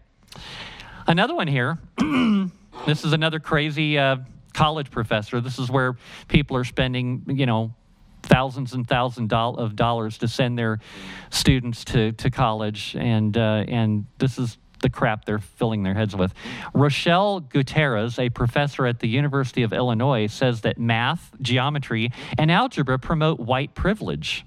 Another 1.07 1.35
one 1.35 1.49
here. 1.49 1.78
this 2.87 3.05
is 3.05 3.12
another 3.12 3.40
crazy 3.40 3.99
uh, 3.99 4.17
college 4.52 4.90
professor. 4.90 5.40
This 5.40 5.59
is 5.59 5.71
where 5.71 5.97
people 6.28 6.57
are 6.57 6.64
spending, 6.64 7.25
you 7.28 7.47
know, 7.47 7.75
thousands 8.23 8.75
and 8.75 8.87
thousands 8.87 9.33
of 9.33 9.76
dollars 9.76 10.19
to 10.19 10.28
send 10.28 10.59
their 10.59 10.81
students 11.31 11.85
to, 11.87 12.12
to 12.12 12.31
college. 12.31 12.97
And, 12.99 13.37
uh, 13.37 13.64
and 13.69 14.07
this 14.19 14.38
is 14.38 14.59
the 14.81 14.90
crap 14.90 15.25
they're 15.25 15.38
filling 15.38 15.83
their 15.83 15.95
heads 15.95 16.14
with. 16.14 16.35
Rochelle 16.75 17.40
Gutierrez, 17.40 18.19
a 18.19 18.31
professor 18.31 18.87
at 18.87 19.00
the 19.00 19.09
University 19.09 19.62
of 19.62 19.73
Illinois, 19.73 20.26
says 20.26 20.61
that 20.62 20.78
math, 20.78 21.31
geometry, 21.40 22.12
and 22.37 22.50
algebra 22.50 22.99
promote 22.99 23.40
white 23.40 23.75
privilege. 23.75 24.45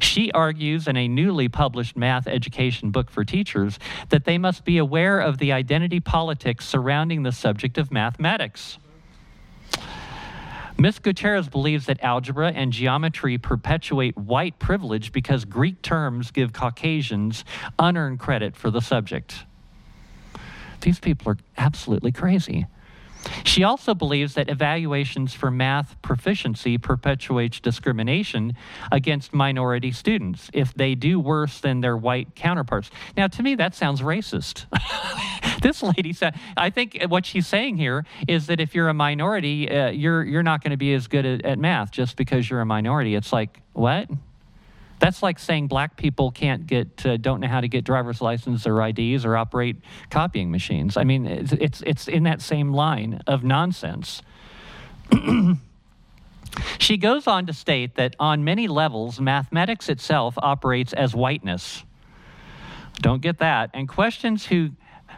She 0.00 0.32
argues 0.32 0.86
in 0.88 0.96
a 0.96 1.08
newly 1.08 1.48
published 1.48 1.96
math 1.96 2.26
education 2.26 2.90
book 2.90 3.10
for 3.10 3.24
teachers 3.24 3.78
that 4.08 4.24
they 4.24 4.38
must 4.38 4.64
be 4.64 4.78
aware 4.78 5.20
of 5.20 5.38
the 5.38 5.52
identity 5.52 6.00
politics 6.00 6.66
surrounding 6.66 7.22
the 7.22 7.32
subject 7.32 7.78
of 7.78 7.92
mathematics. 7.92 8.78
Ms. 10.78 10.98
Gutierrez 10.98 11.48
believes 11.48 11.86
that 11.86 12.02
algebra 12.02 12.52
and 12.52 12.70
geometry 12.70 13.38
perpetuate 13.38 14.16
white 14.16 14.58
privilege 14.58 15.10
because 15.10 15.46
Greek 15.46 15.80
terms 15.80 16.30
give 16.30 16.52
Caucasians 16.52 17.44
unearned 17.78 18.18
credit 18.18 18.56
for 18.56 18.70
the 18.70 18.80
subject. 18.80 19.44
These 20.82 21.00
people 21.00 21.32
are 21.32 21.38
absolutely 21.56 22.12
crazy. 22.12 22.66
She 23.44 23.64
also 23.64 23.94
believes 23.94 24.34
that 24.34 24.48
evaluations 24.48 25.34
for 25.34 25.50
math 25.50 26.00
proficiency 26.02 26.78
perpetuates 26.78 27.60
discrimination 27.60 28.54
against 28.90 29.32
minority 29.32 29.92
students 29.92 30.50
if 30.52 30.74
they 30.74 30.94
do 30.94 31.18
worse 31.18 31.60
than 31.60 31.80
their 31.80 31.96
white 31.96 32.34
counterparts. 32.34 32.90
Now, 33.16 33.28
to 33.28 33.42
me, 33.42 33.54
that 33.56 33.74
sounds 33.74 34.00
racist. 34.00 34.66
this 35.62 35.82
lady 35.82 36.12
said, 36.12 36.38
I 36.56 36.70
think 36.70 37.02
what 37.08 37.26
she's 37.26 37.46
saying 37.46 37.76
here 37.76 38.04
is 38.28 38.46
that 38.46 38.60
if 38.60 38.74
you're 38.74 38.88
a 38.88 38.94
minority, 38.94 39.70
uh, 39.70 39.90
you're, 39.90 40.24
you're 40.24 40.42
not 40.42 40.62
going 40.62 40.72
to 40.72 40.76
be 40.76 40.94
as 40.94 41.06
good 41.06 41.26
at, 41.26 41.44
at 41.44 41.58
math 41.58 41.90
just 41.90 42.16
because 42.16 42.48
you're 42.48 42.60
a 42.60 42.66
minority. 42.66 43.14
It's 43.14 43.32
like, 43.32 43.60
what? 43.72 44.08
That's 44.98 45.22
like 45.22 45.38
saying 45.38 45.68
black 45.68 45.96
people 45.96 46.30
can't 46.30 46.66
get, 46.66 47.04
uh, 47.04 47.16
don't 47.18 47.40
know 47.40 47.48
how 47.48 47.60
to 47.60 47.68
get 47.68 47.84
driver's 47.84 48.20
license 48.20 48.66
or 48.66 48.82
IDs 48.82 49.24
or 49.24 49.36
operate 49.36 49.76
copying 50.10 50.50
machines. 50.50 50.96
I 50.96 51.04
mean, 51.04 51.26
it's, 51.26 51.52
it's, 51.52 51.82
it's 51.82 52.08
in 52.08 52.22
that 52.22 52.40
same 52.40 52.72
line 52.72 53.20
of 53.26 53.44
nonsense. 53.44 54.22
she 56.78 56.96
goes 56.96 57.26
on 57.26 57.46
to 57.46 57.52
state 57.52 57.96
that 57.96 58.16
on 58.18 58.42
many 58.42 58.68
levels, 58.68 59.20
mathematics 59.20 59.88
itself 59.88 60.34
operates 60.38 60.92
as 60.94 61.14
whiteness. 61.14 61.84
Don't 63.00 63.20
get 63.20 63.38
that. 63.38 63.70
And 63.74 63.88
questions 63.88 64.46
who, 64.46 64.70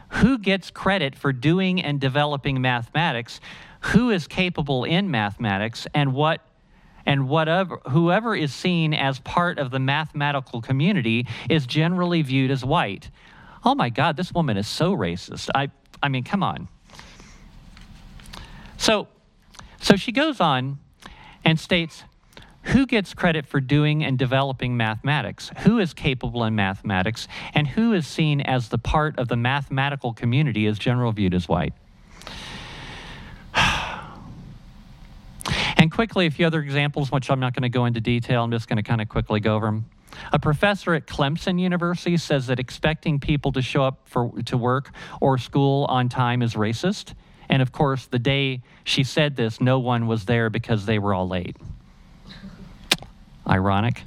who 0.09 0.39
gets 0.39 0.71
credit 0.71 1.15
for 1.15 1.33
doing 1.33 1.81
and 1.81 2.01
developing 2.01 2.61
mathematics, 2.61 3.41
who 3.81 4.11
is 4.11 4.27
capable 4.27 4.83
in 4.83 5.11
mathematics, 5.11 5.87
and 5.95 6.13
what 6.13 6.41
and 7.09 7.27
whatever 7.27 7.81
whoever 7.89 8.37
is 8.37 8.55
seen 8.55 8.93
as 8.93 9.19
part 9.21 9.59
of 9.59 9.71
the 9.71 9.79
mathematical 9.79 10.61
community 10.61 11.27
is 11.49 11.67
generally 11.67 12.21
viewed 12.21 12.51
as 12.51 12.63
white. 12.65 13.11
Oh 13.65 13.75
my 13.75 13.89
God, 13.89 14.17
this 14.17 14.31
woman 14.31 14.59
is 14.59 14.69
so 14.69 14.95
racist. 14.95 15.49
I, 15.55 15.71
I 16.03 16.09
mean, 16.11 16.23
come 16.23 16.43
on. 16.43 16.69
So, 18.77 19.09
so 19.81 19.97
she 19.97 20.13
goes 20.13 20.39
on 20.39 20.79
and 21.45 21.59
states 21.59 22.05
who 22.63 22.87
gets 22.87 23.15
credit 23.15 23.47
for 23.47 23.61
doing 23.61 24.05
and 24.05 24.19
developing 24.19 24.77
mathematics, 24.77 25.51
who 25.61 25.79
is 25.79 25.95
capable 25.95 26.45
in 26.45 26.55
mathematics, 26.55 27.27
and 27.55 27.67
who 27.67 27.95
is 27.95 28.07
seen 28.07 28.43
as 28.43 28.69
the 28.69 28.79
part 28.79 29.19
of 29.19 29.29
the 29.29 29.37
mathematical 29.37 30.13
community 30.13 30.67
is 30.67 30.79
generally 30.79 31.15
viewed 31.15 31.35
as 31.35 31.49
white. 31.49 31.73
And 35.79 35.93
quickly, 35.93 36.27
a 36.27 36.31
few 36.31 36.47
other 36.47 36.61
examples, 36.61 37.13
which 37.13 37.31
I'm 37.31 37.39
not 37.39 37.55
going 37.55 37.63
to 37.63 37.69
go 37.69 37.85
into 37.87 38.01
detail. 38.01 38.43
I'm 38.43 38.51
just 38.51 38.69
going 38.69 38.79
to 38.79 38.83
kind 38.83 39.01
of 39.01 39.09
quickly 39.09 39.39
go 39.39 39.55
over 39.55 39.67
them. 39.67 39.87
A 40.33 40.39
professor 40.39 40.95
at 40.95 41.07
Clemson 41.07 41.61
University 41.61 42.17
says 42.17 42.49
that 42.49 42.59
expecting 42.59 43.21
people 43.21 43.53
to 43.53 43.63
show 43.63 43.85
up 43.85 44.01
for, 44.05 44.33
to 44.47 44.57
work 44.57 44.91
or 45.21 45.39
school 45.39 45.85
on 45.89 46.09
time 46.09 46.43
is 46.43 46.55
racist. 46.55 47.15
And 47.49 47.63
of 47.63 47.73
course, 47.73 48.07
the 48.07 48.19
day 48.19 48.63
she 48.85 49.05
said 49.05 49.37
this, 49.37 49.61
no 49.61 49.79
one 49.79 50.07
was 50.07 50.25
there 50.25 50.51
because 50.51 50.87
they 50.87 50.99
were 50.99 51.15
all 51.15 51.29
late. 51.29 51.57
Ironic. 53.47 54.03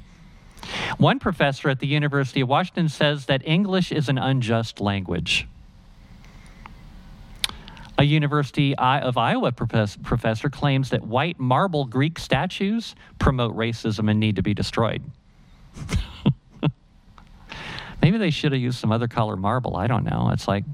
One 0.98 1.18
professor 1.18 1.68
at 1.70 1.80
the 1.80 1.86
University 1.86 2.42
of 2.42 2.48
Washington 2.48 2.88
says 2.88 3.26
that 3.26 3.42
English 3.44 3.90
is 3.90 4.08
an 4.08 4.18
unjust 4.18 4.80
language. 4.80 5.48
A 8.02 8.04
University 8.04 8.74
of 8.74 9.16
Iowa 9.16 9.52
professor 9.52 10.50
claims 10.50 10.90
that 10.90 11.06
white 11.06 11.38
marble 11.38 11.84
Greek 11.84 12.18
statues 12.18 12.96
promote 13.20 13.56
racism 13.56 14.10
and 14.10 14.18
need 14.18 14.34
to 14.34 14.42
be 14.42 14.54
destroyed. 14.54 15.04
Maybe 18.02 18.18
they 18.18 18.30
should 18.30 18.50
have 18.50 18.60
used 18.60 18.80
some 18.80 18.90
other 18.90 19.06
color 19.06 19.36
marble. 19.36 19.76
I 19.76 19.86
don't 19.86 20.02
know. 20.02 20.30
It's 20.32 20.48
like, 20.48 20.64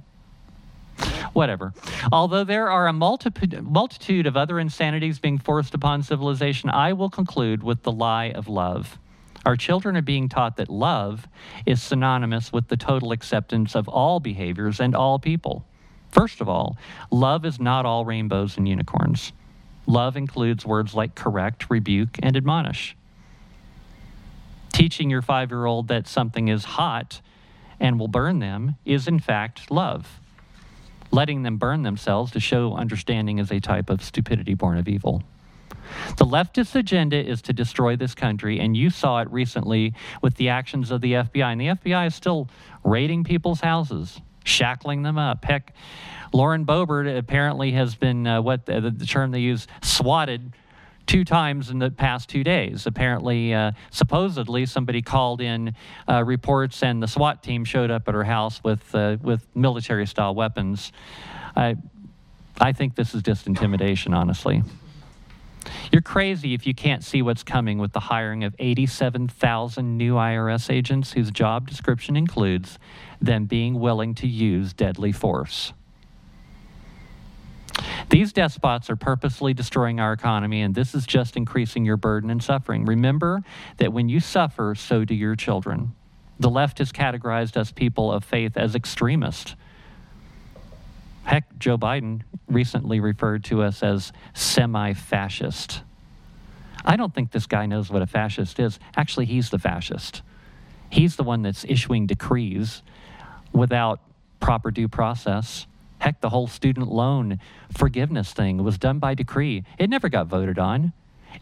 whatever. 1.35 1.75
Although 2.11 2.45
there 2.45 2.71
are 2.71 2.87
a 2.87 2.95
multitude 2.95 4.27
of 4.27 4.39
other 4.39 4.59
insanities 4.59 5.19
being 5.19 5.37
forced 5.37 5.75
upon 5.75 6.05
civilization, 6.05 6.71
I 6.71 6.95
will 6.95 7.11
conclude 7.11 7.63
with 7.63 7.83
the 7.83 7.93
lie 7.93 8.31
of 8.31 8.49
love. 8.49 8.99
Our 9.45 9.59
children 9.59 9.99
are 9.99 10.03
being 10.03 10.31
taught 10.31 10.57
that 10.57 10.71
love 10.71 11.29
is 11.67 11.83
synonymous 11.83 12.55
with 12.55 12.69
the 12.69 12.79
total 12.79 13.13
acceptance 13.13 13.77
of 13.77 13.87
all 13.87 14.19
behaviors 14.19 14.81
and 14.81 14.95
all 14.95 15.19
people. 15.19 15.67
First 16.11 16.41
of 16.41 16.49
all, 16.49 16.77
love 17.11 17.45
is 17.45 17.61
not 17.61 17.87
all 17.87 18.05
rainbows 18.05 18.57
and 18.57 18.67
unicorns. 18.69 19.33
Love 19.87 20.17
includes 20.17 20.67
words 20.67 20.95
like 20.95 21.15
correct, 21.15 21.71
rebuke, 21.71 22.19
and 22.23 22.37
admonish. 22.37 22.97
Teaching 24.73 25.11
your 25.11 25.23
five 25.23 25.51
year 25.51 25.65
old 25.65 25.89
that 25.89 26.07
something 26.07 26.49
is 26.49 26.65
hot 26.65 27.21
and 27.81 27.99
will 27.99 28.09
burn 28.09 28.39
them 28.39 28.77
is, 28.85 29.09
in 29.09 29.19
fact, 29.19 29.71
love. 29.71 30.21
Letting 31.11 31.43
them 31.43 31.57
burn 31.57 31.83
themselves 31.83 32.33
to 32.33 32.41
show 32.41 32.75
understanding 32.75 33.39
is 33.39 33.51
a 33.51 33.61
type 33.61 33.89
of 33.89 34.03
stupidity 34.03 34.55
born 34.55 34.77
of 34.77 34.89
evil. 34.89 35.23
The 36.19 36.27
leftist 36.27 36.75
agenda 36.75 37.17
is 37.17 37.41
to 37.43 37.53
destroy 37.53 37.97
this 37.97 38.15
country, 38.15 38.61
and 38.61 38.77
you 38.77 38.91
saw 38.91 39.21
it 39.21 39.31
recently 39.31 39.95
with 40.21 40.35
the 40.35 40.51
actions 40.51 40.91
of 40.91 41.01
the 41.01 41.15
FBI. 41.15 41.53
And 41.53 41.61
the 41.61 41.69
FBI 41.69 42.09
is 42.09 42.15
still 42.15 42.49
raiding 42.85 43.25
people's 43.25 43.61
houses, 43.61 44.21
shackling 44.49 45.03
them 45.03 45.19
up. 45.19 45.45
Heck, 45.45 45.73
Lauren 46.33 46.65
Boebert 46.65 47.17
apparently 47.17 47.73
has 47.73 47.95
been 47.95 48.27
uh, 48.27 48.43
what 48.43 48.67
the, 48.67 48.81
the, 48.81 49.07
term 49.07 49.31
they 49.31 49.41
use 49.41 49.67
swatted 49.83 50.53
two 51.07 51.25
times 51.25 51.71
in 51.71 51.79
the 51.79 51.91
past 51.91 52.29
two 52.29 52.45
days. 52.45 52.87
Apparently, 52.87 53.55
uh, 53.55 53.73
supposedly, 53.91 54.67
somebody 54.67 55.01
called 55.01 55.41
in 55.41 55.75
uh, 56.09 56.23
reports, 56.25 56.83
and 56.83 57.03
the 57.03 57.09
SWAT 57.09 57.43
team 57.43 57.65
showed 57.65 57.91
up 57.91 58.09
at 58.09 58.15
her 58.15 58.25
house 58.25 58.63
with 58.63 58.95
uh, 58.95 59.17
with 59.23 59.47
military-style 59.55 60.35
weapons. 60.35 60.93
I 61.57 61.77
I 62.61 62.73
think 62.73 62.95
this 62.95 63.15
is 63.15 63.23
just 63.23 63.47
intimidation, 63.47 64.13
honestly. 64.13 64.63
You're 65.93 66.03
crazy 66.03 66.55
if 66.55 66.67
you 66.67 66.75
can't 66.75 67.05
see 67.05 67.23
what's 67.23 67.43
coming 67.43 67.79
with 67.79 67.93
the 67.93 68.01
hiring 68.01 68.45
of 68.45 68.55
87,000 68.59 69.97
new 69.97 70.15
IRS 70.15 70.73
agents 70.73 71.13
whose 71.13 71.31
job 71.31 71.69
description 71.69 72.17
includes 72.17 72.79
them 73.21 73.47
being 73.47 73.79
willing 73.79 74.15
to 74.17 74.27
use 74.27 74.73
deadly 74.73 75.13
force. 75.13 75.73
These 78.11 78.33
despots 78.33 78.91
are 78.91 78.97
purposely 78.97 79.55
destroying 79.55 80.01
our 80.01 80.13
economy, 80.13 80.63
and 80.63 80.75
this 80.75 80.95
is 80.95 81.07
just 81.07 81.37
increasing 81.37 81.85
your 81.85 81.97
burden 81.97 82.31
and 82.31 82.43
suffering. 82.43 82.85
Remember 82.85 83.43
that 83.77 83.93
when 83.93 84.09
you 84.09 84.21
suffer, 84.21 84.75
so 84.75 85.05
do 85.05 85.15
your 85.15 85.37
children. 85.37 85.95
The 86.41 86.51
left 86.51 86.79
has 86.79 86.91
categorized 86.91 87.57
us 87.57 87.71
people 87.71 88.11
of 88.11 88.25
faith 88.25 88.57
as 88.57 88.75
extremists, 88.75 89.57
Heck, 91.29 91.59
Joe 91.59 91.77
Biden 91.77 92.23
recently 92.47 93.01
referred 93.01 93.45
to 93.45 93.61
us 93.63 93.83
as 93.83 94.13
semi 94.33 94.95
fascist. 94.95 95.83
I 96.87 96.97
don't 96.97 97.15
think 97.15 97.33
this 97.33 97.47
guy 97.47 97.67
knows 97.67 97.91
what 97.91 98.01
a 98.01 98.07
fascist 98.07 98.59
is. 98.59 98.79
Actually, 98.97 99.27
he's 99.27 99.51
the 99.51 99.59
fascist. 99.59 100.23
He's 100.89 101.17
the 101.17 101.25
one 101.25 101.43
that's 101.43 101.67
issuing 101.69 102.07
decrees 102.07 102.83
without 103.53 104.01
proper 104.41 104.71
due 104.71 104.89
process. 104.89 105.67
Heck, 105.99 106.21
the 106.21 106.29
whole 106.29 106.47
student 106.47 106.89
loan 106.89 107.41
forgiveness 107.77 108.33
thing 108.33 108.63
was 108.63 108.79
done 108.79 108.99
by 108.99 109.15
decree. 109.15 109.65
It 109.79 109.91
never 109.91 110.09
got 110.09 110.27
voted 110.27 110.59
on. 110.59 110.93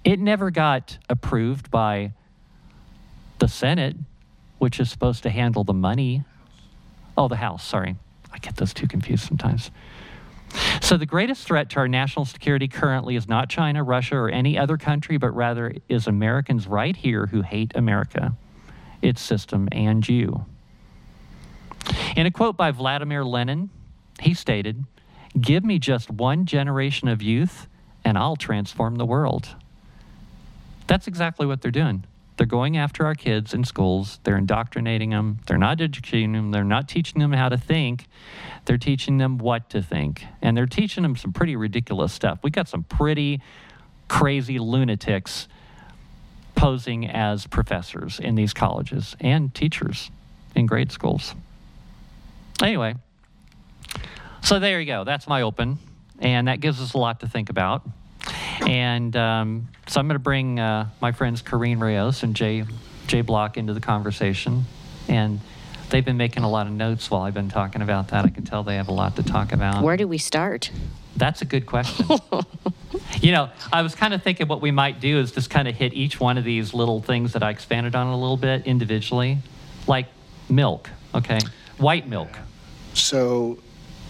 It 0.03 0.19
never 0.19 0.51
got 0.51 0.99
approved 1.09 1.71
by 1.71 2.13
the 3.39 3.49
Senate, 3.49 3.97
which 4.59 4.81
is 4.81 4.91
supposed 4.91 5.23
to 5.25 5.31
handle 5.31 5.65
the 5.65 5.75
money. 5.75 6.25
Oh, 7.17 7.29
the 7.29 7.37
House, 7.37 7.65
sorry. 7.65 7.97
I 8.33 8.39
get 8.39 8.57
those 8.57 8.75
two 8.75 8.87
confused 8.87 9.27
sometimes. 9.27 9.71
So, 10.81 10.97
the 10.97 11.07
greatest 11.07 11.47
threat 11.47 11.71
to 11.71 11.81
our 11.81 11.89
national 11.89 12.25
security 12.25 12.69
currently 12.69 13.17
is 13.17 13.29
not 13.29 13.49
China, 13.49 13.83
Russia, 13.83 14.17
or 14.17 14.29
any 14.29 14.57
other 14.57 14.77
country, 14.77 15.17
but 15.17 15.31
rather 15.31 15.75
is 15.89 16.07
Americans 16.07 16.67
right 16.67 16.97
here 16.97 17.27
who 17.27 17.43
hate 17.43 17.73
America, 17.75 18.35
its 19.03 19.21
system, 19.21 19.69
and 19.73 20.09
you. 20.09 20.47
In 22.17 22.27
a 22.27 22.31
quote 22.31 22.57
by 22.57 22.71
Vladimir 22.71 23.25
Lenin, 23.25 23.71
he 24.21 24.35
stated, 24.35 24.85
Give 25.39 25.65
me 25.65 25.79
just 25.79 26.11
one 26.11 26.47
generation 26.47 27.09
of 27.09 27.21
youth, 27.21 27.69
and 28.05 28.17
I'll 28.17 28.37
transform 28.37 28.97
the 28.97 29.05
world. 29.05 29.55
That's 30.87 31.07
exactly 31.07 31.47
what 31.47 31.61
they're 31.61 31.71
doing. 31.71 32.05
They're 32.37 32.47
going 32.47 32.77
after 32.77 33.07
our 33.07 33.15
kids 33.15 33.55
in 33.55 33.65
schools. 33.65 34.21
They're 34.25 34.37
indoctrinating 34.37 35.11
them. 35.11 35.39
They're 35.47 35.59
not 35.59 35.81
educating 35.81 36.33
them. 36.33 36.51
They're 36.51 36.65
not 36.65 36.89
teaching 36.89 37.21
them 37.21 37.33
how 37.33 37.49
to 37.49 37.57
think. 37.57 38.07
They're 38.67 38.77
teaching 38.79 39.19
them 39.19 39.39
what 39.39 39.71
to 39.71 39.83
think. 39.83 40.25
And 40.43 40.57
they're 40.57 40.67
teaching 40.67 41.03
them 41.03 41.17
some 41.17 41.33
pretty 41.33 41.57
ridiculous 41.57 42.13
stuff. 42.13 42.39
We've 42.43 42.53
got 42.53 42.69
some 42.69 42.83
pretty 42.83 43.41
crazy 44.09 44.59
lunatics 44.59 45.49
posing 46.55 47.07
as 47.07 47.47
professors 47.47 48.21
in 48.21 48.35
these 48.35 48.53
colleges 48.53 49.17
and 49.21 49.55
teachers 49.55 50.11
in 50.55 50.67
grade 50.67 50.93
schools. 50.93 51.35
Anyway, 52.63 52.95
so 54.43 54.59
there 54.59 54.81
you 54.81 54.87
go. 54.87 55.05
That's 55.05 55.27
my 55.27 55.43
open. 55.43 55.79
And 56.19 56.49
that 56.49 56.61
gives 56.61 56.81
us 56.81 56.95
a 56.95 56.99
lot 56.99 57.21
to 57.21 57.29
think 57.29 57.51
about. 57.51 57.87
And 58.67 59.15
um, 59.17 59.69
so 59.87 60.01
I'm 60.01 60.09
going 60.09 60.15
to 60.15 60.19
bring 60.19 60.59
uh, 60.59 60.89
my 61.01 61.13
friends 61.13 61.43
Corinne 61.43 61.79
Rios 61.79 62.23
and 62.23 62.35
Jay, 62.35 62.65
Jay 63.07 63.21
Block 63.21 63.57
into 63.57 63.75
the 63.75 63.81
conversation. 63.81 64.65
And 65.09 65.41
they've 65.91 66.05
been 66.05 66.17
making 66.17 66.43
a 66.43 66.51
lot 66.51 66.67
of 66.67 66.73
notes 66.73 67.11
while 67.11 67.23
I've 67.23 67.35
been 67.35 67.51
talking 67.51 67.83
about 67.83 68.09
that. 68.09 68.25
I 68.25 68.29
can 68.29 68.45
tell 68.45 68.63
they 68.63 68.77
have 68.77 68.89
a 68.89 68.93
lot 68.93 69.17
to 69.17 69.23
talk 69.23 69.53
about. 69.53 69.83
Where 69.83 69.97
do 69.97 70.09
we 70.09 70.19
start? 70.19 70.71
That's 71.17 71.43
a 71.43 71.45
good 71.45 71.67
question. 71.67 72.07
you 73.21 73.33
know, 73.33 73.51
I 73.73 73.83
was 73.83 73.95
kind 73.95 74.15
of 74.15 74.23
thinking 74.23 74.49
what 74.49 74.61
we 74.61 74.71
might 74.71 75.01
do 75.01 75.19
is 75.19 75.33
just 75.33 75.51
kind 75.51 75.69
of 75.69 75.75
hit 75.75 75.93
each 75.93 76.19
one 76.19 76.39
of 76.39 76.45
these 76.45 76.75
little 76.75 77.01
things 77.01 77.33
that 77.35 77.43
I 77.43 77.51
expanded 77.51 77.95
on 77.95 78.07
a 78.07 78.19
little 78.19 78.37
bit 78.37 78.67
individually, 78.67 79.39
like 79.87 80.07
milk, 80.49 80.91
okay? 81.15 81.39
White 81.79 82.09
milk. 82.09 82.31
So 82.95 83.59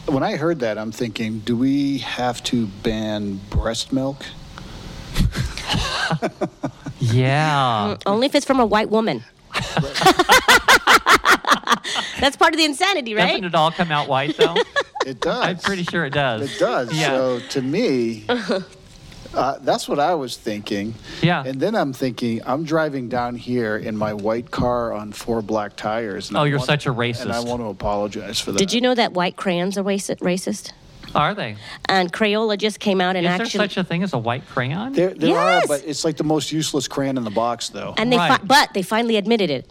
when 0.06 0.22
I 0.22 0.36
heard 0.36 0.60
that, 0.60 0.78
I'm 0.78 0.92
thinking, 0.92 1.40
do 1.40 1.56
we 1.56 1.98
have 1.98 2.42
to 2.44 2.66
ban 2.66 3.40
breast 3.50 3.92
milk? 3.92 4.24
Yeah. 7.00 7.96
Only 8.06 8.26
if 8.26 8.34
it's 8.34 8.46
from 8.46 8.60
a 8.60 8.66
white 8.66 8.90
woman. 8.90 9.24
That's 12.20 12.36
part 12.36 12.52
of 12.54 12.58
the 12.58 12.64
insanity, 12.64 13.14
right? 13.14 13.28
Doesn't 13.28 13.44
it 13.44 13.54
all 13.54 13.70
come 13.70 13.90
out 13.92 14.08
white, 14.08 14.36
though? 14.36 14.56
It 15.04 15.20
does. 15.20 15.44
I'm 15.44 15.58
pretty 15.58 15.84
sure 15.84 16.04
it 16.04 16.12
does. 16.12 16.56
It 16.56 16.58
does. 16.58 16.92
Yeah. 16.92 17.10
So 17.10 17.38
to 17.38 17.62
me, 17.62 18.24
uh, 19.34 19.58
that's 19.60 19.88
what 19.88 19.98
I 19.98 20.14
was 20.14 20.36
thinking. 20.36 20.94
Yeah. 21.22 21.42
And 21.44 21.60
then 21.60 21.74
I'm 21.74 21.92
thinking, 21.92 22.40
I'm 22.46 22.64
driving 22.64 23.08
down 23.08 23.34
here 23.36 23.76
in 23.76 23.96
my 23.96 24.12
white 24.14 24.50
car 24.50 24.92
on 24.92 25.12
four 25.12 25.42
black 25.42 25.76
tires. 25.76 26.28
And 26.28 26.36
Oh, 26.38 26.42
I 26.42 26.46
you're 26.46 26.58
want- 26.58 26.66
such 26.66 26.86
a 26.86 26.90
racist. 26.92 27.22
And 27.22 27.32
I 27.32 27.40
want 27.40 27.60
to 27.62 27.66
apologize 27.66 28.40
for 28.40 28.52
that. 28.52 28.58
Did 28.58 28.72
you 28.72 28.80
know 28.80 28.94
that 28.94 29.12
white 29.12 29.36
crayons 29.36 29.76
are 29.78 29.84
raci- 29.84 30.18
racist? 30.18 30.72
Are 31.14 31.34
they? 31.34 31.56
And 31.88 32.12
Crayola 32.12 32.58
just 32.58 32.78
came 32.80 33.00
out 33.00 33.16
and 33.16 33.24
Is 33.24 33.30
there 33.32 33.40
actually. 33.46 33.58
such 33.68 33.76
a 33.76 33.84
thing 33.84 34.02
as 34.02 34.12
a 34.12 34.18
white 34.18 34.46
crayon? 34.48 34.92
There, 34.92 35.14
there 35.14 35.30
Yes. 35.30 35.64
are, 35.64 35.68
but 35.68 35.84
it's 35.86 36.04
like 36.04 36.16
the 36.16 36.24
most 36.24 36.52
useless 36.52 36.88
crayon 36.88 37.16
in 37.16 37.24
the 37.24 37.30
box, 37.30 37.68
though. 37.70 37.94
and 37.96 38.12
they, 38.12 38.16
fi- 38.16 38.40
but 38.44 38.74
they 38.74 38.82
finally 38.82 39.16
admitted 39.16 39.48
it. 39.48 39.70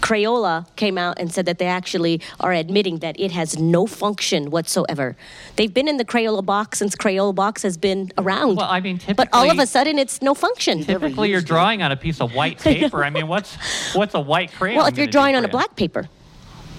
Crayola 0.00 0.66
came 0.76 0.98
out 0.98 1.18
and 1.18 1.32
said 1.32 1.46
that 1.46 1.58
they 1.58 1.66
actually 1.66 2.20
are 2.40 2.52
admitting 2.52 2.98
that 2.98 3.18
it 3.18 3.30
has 3.32 3.58
no 3.58 3.86
function 3.86 4.50
whatsoever. 4.50 5.16
They've 5.56 5.72
been 5.72 5.88
in 5.88 5.96
the 5.96 6.04
Crayola 6.04 6.44
box 6.44 6.78
since 6.78 6.94
Crayola 6.96 7.34
box 7.34 7.62
has 7.62 7.76
been 7.76 8.10
around. 8.18 8.56
Well, 8.56 8.70
I 8.70 8.80
mean, 8.80 8.98
typically. 8.98 9.14
but 9.14 9.28
all 9.32 9.50
of 9.50 9.58
a 9.58 9.66
sudden, 9.66 9.98
it's 9.98 10.22
no 10.22 10.34
function. 10.34 10.78
never 10.80 11.06
Typically, 11.06 11.28
you're 11.28 11.38
used 11.38 11.46
it. 11.46 11.48
drawing 11.48 11.82
on 11.82 11.92
a 11.92 11.96
piece 11.96 12.20
of 12.20 12.34
white 12.34 12.58
paper. 12.62 13.04
I 13.04 13.10
mean, 13.10 13.28
what's 13.28 13.56
what's 13.94 14.14
a 14.14 14.20
white 14.20 14.52
crayon? 14.52 14.78
Well, 14.78 14.86
if 14.86 14.96
you're 14.96 15.06
drawing 15.06 15.36
on 15.36 15.44
a 15.44 15.48
black 15.48 15.76
paper. 15.76 16.08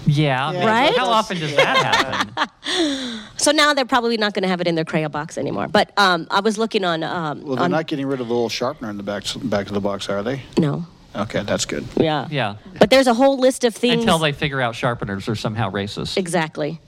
Yeah, 0.06 0.52
Yeah, 0.52 0.66
Right? 0.66 0.94
How 0.94 1.06
often 1.06 1.38
does 1.38 1.56
that 1.56 1.76
happen? 1.76 2.48
So 3.36 3.50
now 3.50 3.74
they're 3.74 3.84
probably 3.84 4.16
not 4.16 4.32
going 4.32 4.42
to 4.44 4.48
have 4.48 4.60
it 4.60 4.66
in 4.66 4.74
their 4.74 4.84
Crayola 4.84 5.10
box 5.10 5.36
anymore. 5.36 5.68
But 5.68 5.92
um, 5.98 6.26
I 6.30 6.40
was 6.40 6.56
looking 6.56 6.84
on. 6.84 7.02
Um, 7.02 7.42
well, 7.42 7.56
they're 7.56 7.64
on 7.64 7.70
not 7.70 7.86
getting 7.86 8.06
rid 8.06 8.20
of 8.20 8.28
the 8.28 8.32
little 8.34 8.48
sharpener 8.48 8.88
in 8.90 8.96
the 8.96 9.02
back, 9.02 9.24
back 9.44 9.66
of 9.66 9.74
the 9.74 9.80
box, 9.80 10.08
are 10.08 10.22
they? 10.22 10.42
no. 10.58 10.86
Okay, 11.14 11.42
that's 11.42 11.64
good. 11.64 11.86
Yeah. 11.96 12.26
Yeah. 12.30 12.56
But 12.78 12.90
there's 12.90 13.06
a 13.06 13.14
whole 13.14 13.38
list 13.38 13.64
of 13.64 13.74
things. 13.74 14.02
Until 14.02 14.18
they 14.18 14.32
figure 14.32 14.60
out 14.60 14.74
sharpeners 14.74 15.28
are 15.28 15.36
somehow 15.36 15.70
racist. 15.70 16.16
Exactly. 16.16 16.80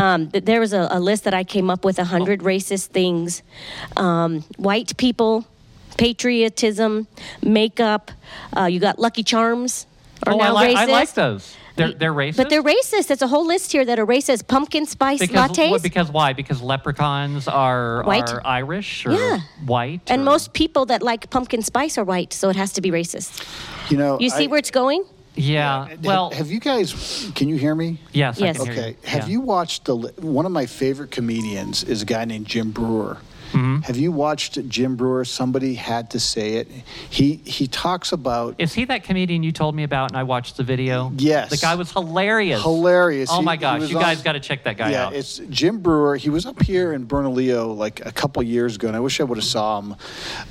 Um, 0.00 0.30
th- 0.30 0.44
there 0.44 0.60
was 0.60 0.72
a, 0.72 0.88
a 0.90 1.00
list 1.00 1.24
that 1.24 1.34
I 1.34 1.44
came 1.44 1.70
up 1.70 1.84
with 1.84 1.98
100 1.98 2.40
racist 2.40 2.88
things. 2.88 3.42
Um, 3.96 4.44
white 4.56 4.96
people, 4.96 5.46
patriotism, 5.96 7.06
makeup. 7.42 8.10
Uh, 8.56 8.64
you 8.64 8.80
got 8.80 8.98
Lucky 8.98 9.22
Charms 9.22 9.86
are 10.26 10.34
oh, 10.34 10.40
I, 10.40 10.44
now 10.48 10.54
like 10.54 10.70
racist. 10.70 10.76
I 10.76 10.84
like 10.86 11.14
those. 11.14 11.56
They're 11.76 11.92
they're 11.92 12.12
racist. 12.12 12.36
But 12.36 12.50
they're 12.50 12.62
racist. 12.62 13.06
There's 13.08 13.22
a 13.22 13.26
whole 13.28 13.46
list 13.46 13.72
here 13.72 13.84
that 13.84 13.98
are 13.98 14.06
racist. 14.06 14.46
Pumpkin 14.48 14.86
spice 14.86 15.18
because 15.20 15.50
lattes. 15.50 15.70
what- 15.70 15.82
because 15.82 16.10
why? 16.10 16.32
Because 16.32 16.60
leprechauns 16.62 17.48
are 17.48 18.02
White. 18.04 18.30
are 18.32 18.42
Irish 18.44 19.06
or 19.06 19.12
Yeah. 19.12 19.40
white. 19.64 20.00
and 20.08 20.22
or- 20.22 20.24
most 20.24 20.52
people 20.52 20.86
that 20.86 21.02
like 21.02 21.30
pumpkin 21.30 21.62
spice 21.62 21.96
are 21.98 22.04
white, 22.04 22.32
so 22.32 22.48
it 22.50 22.56
has 22.56 22.72
to 22.74 22.80
be 22.80 22.90
racist. 22.90 23.42
You 23.90 23.96
know, 23.96 24.18
You 24.20 24.30
see 24.30 24.44
I- 24.44 24.46
where 24.48 24.58
it's 24.58 24.70
going? 24.70 25.04
Yeah. 25.34 25.88
Have- 25.88 26.04
Well, 26.04 26.30
have 26.32 26.50
you 26.50 26.60
guys? 26.60 27.30
Can 27.34 27.48
you 27.48 27.56
hear 27.56 27.74
me? 27.74 27.98
yes. 28.12 28.40
I 28.40 28.44
Yes. 28.44 28.56
can 28.58 28.66
hear 28.66 28.72
Okay. 28.74 28.88
you. 28.90 28.96
Have 29.08 29.22
Yeah. 29.22 29.32
you 29.32 29.40
watched 29.40 29.86
the? 29.86 29.96
One 29.96 30.44
of 30.44 30.52
my 30.52 30.66
favorite 30.66 31.10
comedians 31.10 31.82
is 31.84 32.02
a 32.02 32.04
guy 32.04 32.24
named 32.26 32.46
Jim 32.46 32.70
Breuer. 32.70 33.16
Mm-hmm. 33.52 33.80
Have 33.82 33.96
you 33.96 34.12
watched 34.12 34.66
Jim 34.68 34.96
Breuer? 34.96 35.24
Somebody 35.24 35.74
had 35.74 36.10
to 36.10 36.20
say 36.20 36.54
it. 36.54 36.68
He 37.10 37.36
he 37.44 37.66
talks 37.66 38.12
about 38.12 38.54
Is 38.58 38.72
he 38.74 38.84
that 38.86 39.04
comedian 39.04 39.42
you 39.42 39.52
told 39.52 39.74
me 39.74 39.82
about 39.82 40.10
and 40.10 40.16
I 40.18 40.22
watched 40.22 40.56
the 40.56 40.62
video? 40.64 41.12
Yes. 41.16 41.50
The 41.50 41.56
guy 41.58 41.74
was 41.74 41.92
hilarious. 41.92 42.62
hilarious. 42.62 43.28
Oh 43.32 43.38
He- 43.38 43.44
my 43.44 43.56
gosh, 43.56 43.80
was 43.80 43.90
you 43.90 43.98
guys 43.98 44.22
got 44.22 44.32
to 44.32 44.40
check 44.40 44.64
that 44.64 44.76
guy 44.76 44.90
yeah, 44.90 45.06
out. 45.06 45.14
it's 45.14 45.38
Jim 45.50 45.80
Breuer. 45.80 46.16
He 46.16 46.30
was 46.30 46.46
up 46.46 46.60
here 46.62 46.92
in 46.92 47.04
Bernalillo 47.06 47.72
like 47.72 48.04
a 48.04 48.12
couple 48.12 48.42
years 48.42 48.76
ago, 48.76 48.88
and 48.88 48.96
I 48.96 49.00
wish 49.00 49.20
I 49.20 49.24
would 49.24 49.38
have 49.38 49.44
saw 49.44 49.80
him. 49.80 49.96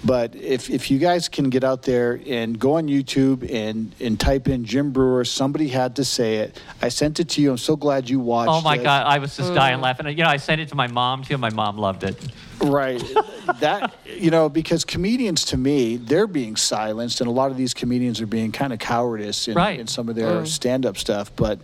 But 0.03 0.35
if 0.35 0.69
if 0.69 0.91
you 0.91 0.99
guys 0.99 1.27
can 1.29 1.49
get 1.49 1.63
out 1.63 1.83
there 1.83 2.19
and 2.27 2.57
go 2.59 2.73
on 2.77 2.87
YouTube 2.87 3.49
and 3.51 3.93
and 3.99 4.19
type 4.19 4.47
in 4.47 4.65
Jim 4.65 4.91
Brewer, 4.91 5.25
somebody 5.25 5.67
had 5.69 5.95
to 5.97 6.05
say 6.05 6.35
it. 6.37 6.59
I 6.81 6.89
sent 6.89 7.19
it 7.19 7.29
to 7.29 7.41
you. 7.41 7.51
I'm 7.51 7.57
so 7.57 7.75
glad 7.75 8.09
you 8.09 8.19
watched. 8.19 8.51
Oh 8.51 8.61
my 8.61 8.75
it. 8.75 8.83
God, 8.83 9.05
I 9.07 9.17
was 9.19 9.35
just 9.35 9.53
dying 9.53 9.81
laughing. 9.81 10.07
You 10.07 10.23
know, 10.23 10.29
I 10.29 10.37
sent 10.37 10.61
it 10.61 10.69
to 10.69 10.75
my 10.75 10.87
mom 10.87 11.23
too. 11.23 11.37
My 11.37 11.49
mom 11.49 11.77
loved 11.77 12.03
it. 12.03 12.15
Right. 12.61 12.90
That 13.59 13.93
you 14.05 14.31
know, 14.31 14.49
because 14.49 14.85
comedians 14.85 15.45
to 15.45 15.57
me, 15.57 15.97
they're 15.97 16.27
being 16.27 16.55
silenced, 16.55 17.21
and 17.21 17.27
a 17.27 17.31
lot 17.31 17.51
of 17.51 17.57
these 17.57 17.73
comedians 17.73 18.21
are 18.21 18.25
being 18.27 18.51
kind 18.51 18.73
of 18.73 18.79
cowardice 18.79 19.47
in, 19.47 19.55
Right. 19.55 19.79
in 19.79 19.87
some 19.87 20.09
of 20.09 20.15
their 20.15 20.45
stand-up 20.45 20.97
stuff. 20.97 21.31
But 21.35 21.59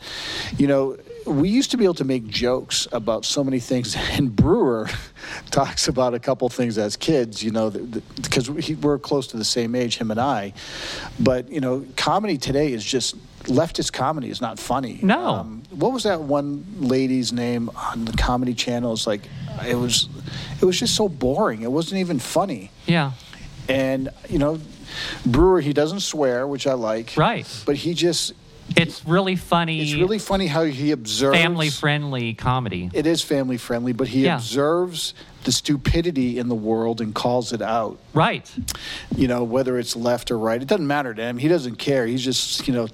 you 0.57 0.67
know, 0.67 0.97
we 1.25 1.49
used 1.49 1.71
to 1.71 1.77
be 1.77 1.83
able 1.83 1.93
to 1.95 2.05
make 2.05 2.27
jokes 2.27 2.87
about 2.91 3.25
so 3.25 3.43
many 3.43 3.59
things, 3.59 3.95
and 4.11 4.35
Breuer 4.35 4.89
talks 5.51 5.87
about 5.87 6.13
a 6.13 6.19
couple 6.19 6.47
things 6.49 6.77
as 6.77 6.95
kids. 6.95 7.43
You 7.43 7.51
know, 7.51 7.69
because 7.69 8.49
we, 8.49 8.75
we're 8.75 8.99
close 8.99 9.27
to 9.27 9.37
the 9.37 9.45
same 9.45 9.75
age, 9.75 9.97
him 9.97 10.11
and 10.11 10.19
I. 10.19 10.53
But 11.19 11.49
you 11.49 11.59
know, 11.61 11.85
comedy 11.95 12.37
today 12.37 12.71
is 12.73 12.83
just 12.83 13.15
leftist 13.45 13.93
comedy 13.93 14.29
is 14.29 14.41
not 14.41 14.59
funny. 14.59 14.99
Um, 15.03 15.07
No. 15.07 15.43
what 15.69 15.93
was 15.93 16.03
that 16.03 16.21
one 16.21 16.65
lady's 16.79 17.31
name 17.31 17.69
on 17.75 18.03
the 18.05 18.11
comedy 18.13 18.53
channel? 18.53 18.91
It's 18.91 19.07
like 19.07 19.21
it 19.65 19.75
was 19.75 20.09
it 20.61 20.65
was 20.65 20.79
just 20.79 20.95
so 20.95 21.07
boring. 21.09 21.61
It 21.61 21.71
wasn't 21.71 21.99
even 21.99 22.19
funny. 22.19 22.71
Yeah. 22.85 23.11
And 23.69 24.09
you 24.29 24.39
know, 24.39 24.59
Breuer 25.25 25.61
he 25.61 25.73
doesn't 25.73 26.01
swear, 26.01 26.47
which 26.47 26.67
I 26.67 26.73
like. 26.73 27.13
Right. 27.17 27.47
But 27.65 27.75
he 27.75 27.93
just 27.93 28.33
It's 28.75 29.05
really 29.05 29.35
funny. 29.35 29.81
It's 29.81 29.93
really 29.93 30.19
funny 30.19 30.47
how 30.47 30.63
he 30.63 30.91
observes 30.91 31.37
family 31.37 31.69
friendly 31.69 32.33
comedy. 32.33 32.89
It 32.93 33.05
is 33.07 33.21
family 33.21 33.57
friendly, 33.57 33.93
but 33.93 34.07
he 34.09 34.23
Yeah. 34.25 34.35
observes 34.35 35.13
the 35.45 35.51
stupidity 35.53 36.37
in 36.39 36.49
the 36.49 36.55
world 36.55 36.99
and 36.99 37.15
calls 37.15 37.53
it 37.53 37.61
out. 37.61 37.97
Right. 38.13 38.45
You 39.15 39.29
know, 39.29 39.45
whether 39.45 39.77
it's 39.79 39.95
left 39.95 40.29
or 40.31 40.37
right, 40.37 40.61
it 40.61 40.67
doesn't 40.67 40.85
matter 40.87 41.13
to 41.13 41.21
him. 41.21 41.37
He 41.37 41.47
doesn't 41.47 41.77
care. 41.77 42.05
He's 42.05 42.21
just, 42.25 42.67
you 42.67 42.73
know, 42.73 42.87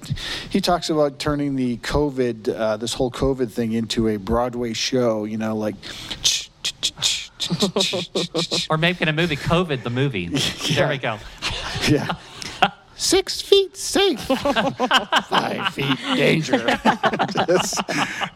he 0.50 0.60
talks 0.60 0.88
about 0.88 1.18
turning 1.18 1.56
the 1.56 1.78
COVID, 1.78 2.48
uh, 2.56 2.76
this 2.76 2.94
whole 2.94 3.10
COVID 3.10 3.50
thing 3.50 3.72
into 3.72 4.06
a 4.06 4.16
Broadway 4.18 4.72
show. 4.72 5.24
You 5.24 5.38
know, 5.38 5.56
like. 5.56 5.74
Or 8.70 8.78
making 8.78 9.08
a 9.08 9.12
movie, 9.12 9.36
COVID 9.36 9.82
the 9.82 9.90
movie. 9.90 10.28
There 10.74 10.88
we 10.88 10.98
go. 10.98 11.18
Yeah. 11.88 12.06
Six 13.04 13.42
feet 13.42 13.76
safe, 13.76 14.18
five 15.28 15.74
feet 15.74 15.98
danger. 16.16 16.56
Just- 17.46 17.82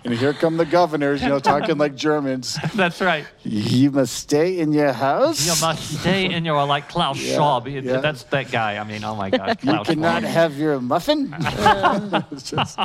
and 0.05 0.13
here 0.15 0.35
come 0.35 0.59
the 0.59 0.67
governors, 0.67 1.23
you 1.23 1.29
know, 1.29 1.39
talking 1.39 1.79
like 1.79 1.95
Germans. 1.95 2.59
That's 2.75 3.01
right. 3.01 3.25
You 3.45 3.91
must 3.91 4.15
stay 4.15 4.59
in 4.59 4.75
your 4.75 4.93
house. 4.93 5.41
You 5.47 5.59
must 5.67 6.01
stay 6.01 6.27
in 6.31 6.45
your 6.45 6.63
like 6.67 6.87
Klaus 6.91 7.19
Yeah, 7.19 7.37
Schwab. 7.37 7.67
yeah. 7.67 8.01
That's 8.01 8.25
that 8.25 8.51
guy. 8.53 8.77
I 8.77 8.85
mean, 8.85 9.03
oh 9.05 9.15
my 9.17 9.31
gosh, 9.31 9.57
You 9.63 9.73
Klaus 9.73 9.87
cannot 9.87 10.21
Schwab. 10.21 10.33
have 10.35 10.59
your 10.59 10.81
muffin. 10.83 11.31
Just- 12.37 12.79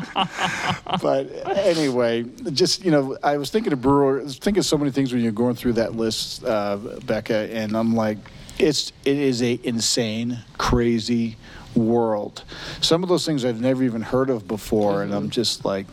but 1.02 1.30
anyway, 1.58 2.24
just 2.54 2.86
you 2.86 2.92
know, 2.92 3.18
I 3.24 3.36
was 3.38 3.50
thinking 3.50 3.74
of 3.74 3.82
Breuer. 3.82 4.22
I 4.22 4.24
was 4.24 4.38
thinking 4.38 4.60
of 4.60 4.66
so 4.66 4.78
many 4.78 4.92
things 4.92 5.12
when 5.12 5.22
you're 5.22 5.34
going 5.34 5.56
through 5.56 5.74
that 5.74 5.96
list, 5.96 6.46
uh, 6.46 6.78
Becca, 7.06 7.50
and 7.52 7.76
I'm 7.76 7.94
like, 7.94 8.18
it's 8.58 8.94
it 9.04 9.18
is 9.18 9.42
a 9.44 9.60
insane, 9.66 10.40
crazy 10.58 11.36
world. 11.76 12.44
Some 12.82 13.04
of 13.04 13.10
those 13.10 13.26
things 13.26 13.46
I've 13.46 13.62
never 13.62 13.84
even 13.84 14.02
heard 14.02 14.30
of 14.30 14.48
before, 14.48 15.04
and 15.04 15.14
I'm 15.14 15.30
just 15.30 15.66
like. 15.66 15.86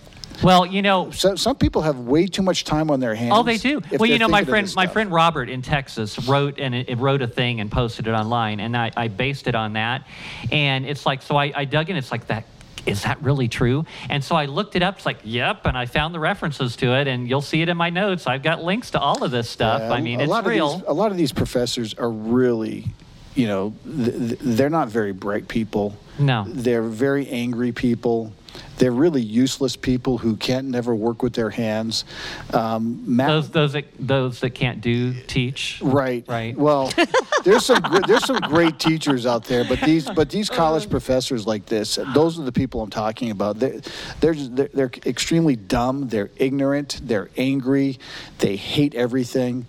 Well, 0.43 0.64
you 0.64 0.81
know, 0.81 1.11
So, 1.11 1.35
some 1.35 1.57
people 1.57 1.83
have 1.83 1.99
way 1.99 2.27
too 2.27 2.40
much 2.40 2.64
time 2.64 2.90
on 2.90 2.99
their 2.99 3.14
hands. 3.14 3.33
Oh, 3.35 3.43
they 3.43 3.59
do. 3.59 3.83
Well, 3.99 4.09
you 4.09 4.19
know, 4.19 4.29
my 4.29 4.43
friend, 4.45 4.73
my 4.75 4.87
friend 4.87 5.12
Robert 5.12 5.51
in 5.51 5.61
Texas 5.61 6.19
wrote 6.27 6.59
and 6.59 6.75
it, 6.75 6.88
it 6.88 6.97
wrote 6.97 7.21
a 7.21 7.27
thing 7.27 7.61
and 7.61 7.71
posted 7.71 8.07
it 8.07 8.12
online, 8.12 8.59
and 8.61 8.75
I, 8.75 8.90
I 8.97 9.09
based 9.09 9.49
it 9.49 9.55
on 9.55 9.75
that. 9.75 10.07
And 10.51 10.87
it's 10.87 11.05
like, 11.05 11.21
so 11.21 11.37
I, 11.37 11.53
I 11.55 11.64
dug 11.66 11.90
in. 11.90 11.97
It's 11.97 12.11
like 12.11 12.29
that. 12.29 12.45
Is 12.87 13.03
that 13.03 13.23
really 13.23 13.49
true? 13.49 13.85
And 14.09 14.25
so 14.25 14.35
I 14.35 14.47
looked 14.47 14.75
it 14.75 14.83
up. 14.83 14.97
It's 14.97 15.05
like, 15.05 15.19
yep. 15.25 15.66
And 15.66 15.77
I 15.77 15.85
found 15.85 16.14
the 16.14 16.21
references 16.21 16.77
to 16.77 16.95
it, 16.99 17.07
and 17.07 17.29
you'll 17.29 17.43
see 17.43 17.61
it 17.61 17.69
in 17.69 17.77
my 17.77 17.90
notes. 17.90 18.27
I've 18.27 18.43
got 18.43 18.64
links 18.64 18.93
to 18.93 18.99
all 18.99 19.23
of 19.23 19.31
this 19.31 19.51
stuff. 19.51 19.83
Yeah, 19.83 19.93
I 19.93 20.01
mean, 20.01 20.21
a 20.21 20.23
it's 20.23 20.31
lot 20.31 20.47
real. 20.47 20.73
Of 20.73 20.81
these, 20.81 20.88
a 20.88 20.95
lot 20.95 21.11
of 21.11 21.19
these 21.19 21.33
professors 21.33 21.93
are 21.93 22.11
really, 22.11 22.87
you 23.35 23.47
know, 23.47 23.75
th- 23.85 24.16
th- 24.16 24.38
they're 24.40 24.71
not 24.71 24.88
very 24.88 25.12
bright 25.12 25.49
people. 25.49 25.97
No. 26.19 26.45
They're 26.49 26.83
very 26.83 27.29
angry 27.29 27.73
people. 27.73 28.33
They're 28.79 28.90
really 28.90 29.21
useless 29.23 29.77
people 29.77 30.19
who 30.19 30.37
can't 30.37 30.66
never 30.69 30.95
work 30.95 31.23
with 31.23 31.35
their 31.35 31.51
hands. 31.51 32.05
Um, 32.53 33.03
Matt, 33.07 33.29
those 33.29 33.51
those 33.51 33.73
that 33.75 33.85
those 33.99 34.40
that 34.40 34.51
can't 34.51 34.81
do 34.81 35.12
teach. 35.27 35.81
Right. 35.83 36.25
Right. 36.27 36.57
Well, 36.57 36.90
there's 37.45 37.66
some 37.66 37.83
gr- 37.83 38.01
there's 38.07 38.25
some 38.25 38.40
great 38.40 38.79
teachers 38.79 39.27
out 39.27 39.45
there, 39.45 39.64
but 39.64 39.81
these 39.83 40.11
but 40.11 40.31
these 40.31 40.49
college 40.49 40.88
professors 40.88 41.47
like 41.47 41.66
this, 41.66 41.99
those 42.14 42.40
are 42.40 42.43
the 42.43 42.53
people 42.53 42.81
I'm 42.81 42.90
talking 42.90 43.31
about. 43.31 43.59
They're 43.59 43.81
they're, 44.21 44.35
just, 44.35 44.57
they're 44.57 44.71
they're 44.73 44.90
extremely 45.05 45.57
dumb. 45.57 46.09
They're 46.09 46.31
ignorant. 46.37 47.01
They're 47.05 47.29
angry. 47.37 47.99
They 48.38 48.57
hate 48.57 48.95
everything. 48.95 49.66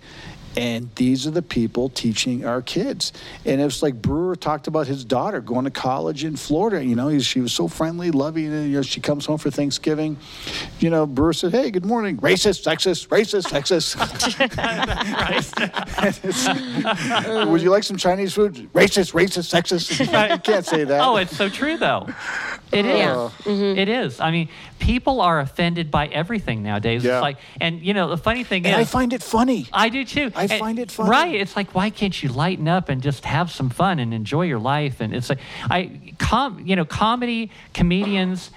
And 0.56 0.90
these 0.96 1.26
are 1.26 1.30
the 1.30 1.42
people 1.42 1.88
teaching 1.88 2.44
our 2.44 2.60
kids. 2.60 3.12
And 3.44 3.60
it's 3.60 3.82
like 3.82 4.00
Breuer 4.00 4.36
talked 4.36 4.66
about 4.66 4.86
his 4.86 5.04
daughter 5.04 5.40
going 5.40 5.64
to 5.64 5.70
college 5.70 6.24
in 6.24 6.36
Florida. 6.36 6.84
You 6.84 6.94
know, 6.94 7.18
she 7.20 7.40
was 7.40 7.52
so 7.52 7.68
friendly, 7.68 8.10
loving. 8.10 8.46
And, 8.46 8.68
you 8.68 8.76
know, 8.76 8.82
she 8.82 9.00
comes 9.00 9.24
home 9.26 9.38
for 9.38 9.50
Thanksgiving. 9.50 10.18
You 10.78 10.90
know, 10.90 11.06
Breuer 11.06 11.32
said, 11.32 11.52
"Hey, 11.52 11.70
good 11.70 11.86
morning, 11.86 12.18
racist, 12.18 12.64
sexist, 12.64 13.08
racist, 13.08 13.48
sexist." 13.48 13.96
Would 17.50 17.62
you 17.62 17.70
like 17.70 17.84
some 17.84 17.96
Chinese 17.96 18.34
food? 18.34 18.54
Racist, 18.72 19.12
racist, 19.12 19.52
sexist. 19.52 19.98
you 20.00 20.38
can't 20.38 20.66
say 20.66 20.84
that. 20.84 21.00
Oh, 21.02 21.16
it's 21.16 21.36
so 21.36 21.48
true 21.48 21.76
though. 21.76 22.08
It 22.72 22.86
is. 22.86 22.96
Yeah. 22.96 23.30
It 23.46 23.88
is. 23.88 24.18
I 24.20 24.30
mean, 24.30 24.48
people 24.78 25.20
are 25.20 25.40
offended 25.40 25.90
by 25.90 26.06
everything 26.08 26.62
nowadays. 26.62 27.04
Yeah. 27.04 27.16
It's 27.18 27.22
like, 27.22 27.36
and 27.60 27.80
you 27.82 27.92
know, 27.94 28.08
the 28.08 28.16
funny 28.16 28.44
thing 28.44 28.64
and 28.66 28.80
is, 28.80 28.88
I 28.88 28.90
find 28.90 29.12
it 29.12 29.22
funny. 29.22 29.68
I 29.72 29.88
do 29.90 30.04
too. 30.04 30.32
I 30.34 30.42
And- 30.44 30.52
find 30.52 30.78
it 30.78 30.90
funny. 30.90 31.10
Right. 31.10 31.34
It's 31.34 31.54
like, 31.56 31.74
why 31.74 31.90
can't 31.90 32.20
you 32.22 32.30
lighten 32.30 32.68
up 32.68 32.88
and 32.88 33.02
just 33.02 33.24
have 33.24 33.50
some 33.50 33.68
fun 33.70 33.98
and 33.98 34.14
enjoy 34.14 34.42
your 34.46 34.58
life? 34.58 35.00
And 35.00 35.14
it's 35.14 35.28
like, 35.28 35.38
I, 35.70 36.14
com, 36.18 36.60
you 36.66 36.76
know, 36.76 36.84
comedy, 36.84 37.50
comedians, 37.74 38.50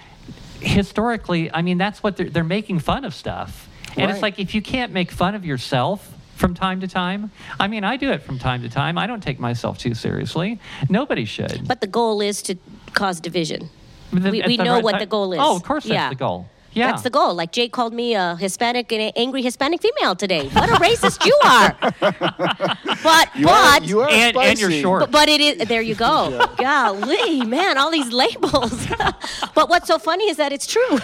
historically, 0.60 1.52
I 1.52 1.62
mean, 1.62 1.78
that's 1.78 2.02
what 2.02 2.16
they're, 2.16 2.30
they're 2.30 2.44
making 2.44 2.78
fun 2.80 3.04
of 3.04 3.14
stuff. 3.14 3.68
And 3.96 4.10
it's 4.10 4.20
like, 4.22 4.38
if 4.38 4.54
you 4.54 4.60
can't 4.60 4.92
make 4.92 5.10
fun 5.10 5.34
of 5.34 5.44
yourself 5.44 6.12
from 6.34 6.52
time 6.54 6.80
to 6.80 6.88
time, 6.88 7.30
I 7.58 7.66
mean, 7.66 7.82
I 7.82 7.96
do 7.96 8.10
it 8.10 8.22
from 8.22 8.38
time 8.38 8.60
to 8.62 8.68
time. 8.68 8.98
I 8.98 9.06
don't 9.06 9.22
take 9.22 9.38
myself 9.40 9.78
too 9.78 9.94
seriously. 9.94 10.60
Nobody 10.90 11.24
should. 11.24 11.66
But 11.66 11.80
the 11.80 11.86
goal 11.86 12.20
is 12.20 12.42
to 12.42 12.56
cause 12.92 13.20
division. 13.20 13.70
The- 14.12 14.30
we 14.30 14.42
we 14.46 14.56
the 14.56 14.64
know 14.64 14.80
what 14.80 14.92
time- 14.92 15.00
the 15.00 15.06
goal 15.06 15.32
is. 15.32 15.38
Oh, 15.42 15.56
of 15.56 15.62
course, 15.62 15.84
that's 15.84 15.92
Yeah. 15.94 16.08
the 16.10 16.14
goal. 16.14 16.46
Yeah. 16.72 16.88
That's 16.90 17.02
the 17.02 17.10
goal. 17.10 17.34
Like 17.34 17.52
Jay 17.52 17.68
called 17.70 17.94
me 17.94 18.14
a 18.14 18.36
Hispanic 18.36 18.92
and 18.92 19.00
an 19.00 19.12
angry 19.16 19.40
Hispanic 19.40 19.80
female 19.80 20.14
today. 20.14 20.48
What 20.48 20.68
a 20.68 20.74
racist 20.74 21.24
you 21.24 21.34
are. 21.42 21.74
but 23.02 23.34
You 23.34 23.48
are, 23.48 23.80
but 23.80 23.88
you 23.88 24.00
are 24.02 24.08
And- 24.10 24.36
and 24.36 24.58
you're 24.60 24.70
short. 24.70 25.00
but, 25.00 25.10
but 25.10 25.28
it 25.30 25.40
is 25.40 25.66
there 25.68 25.80
you 25.80 25.94
go. 25.94 26.46
Golly, 26.58 27.46
man, 27.46 27.78
all 27.78 27.90
these 27.90 28.12
labels. 28.12 28.86
but 29.54 29.70
what's 29.70 29.86
so 29.88 29.98
funny 29.98 30.28
is 30.28 30.36
that 30.36 30.52
it's 30.52 30.66
true. 30.66 30.98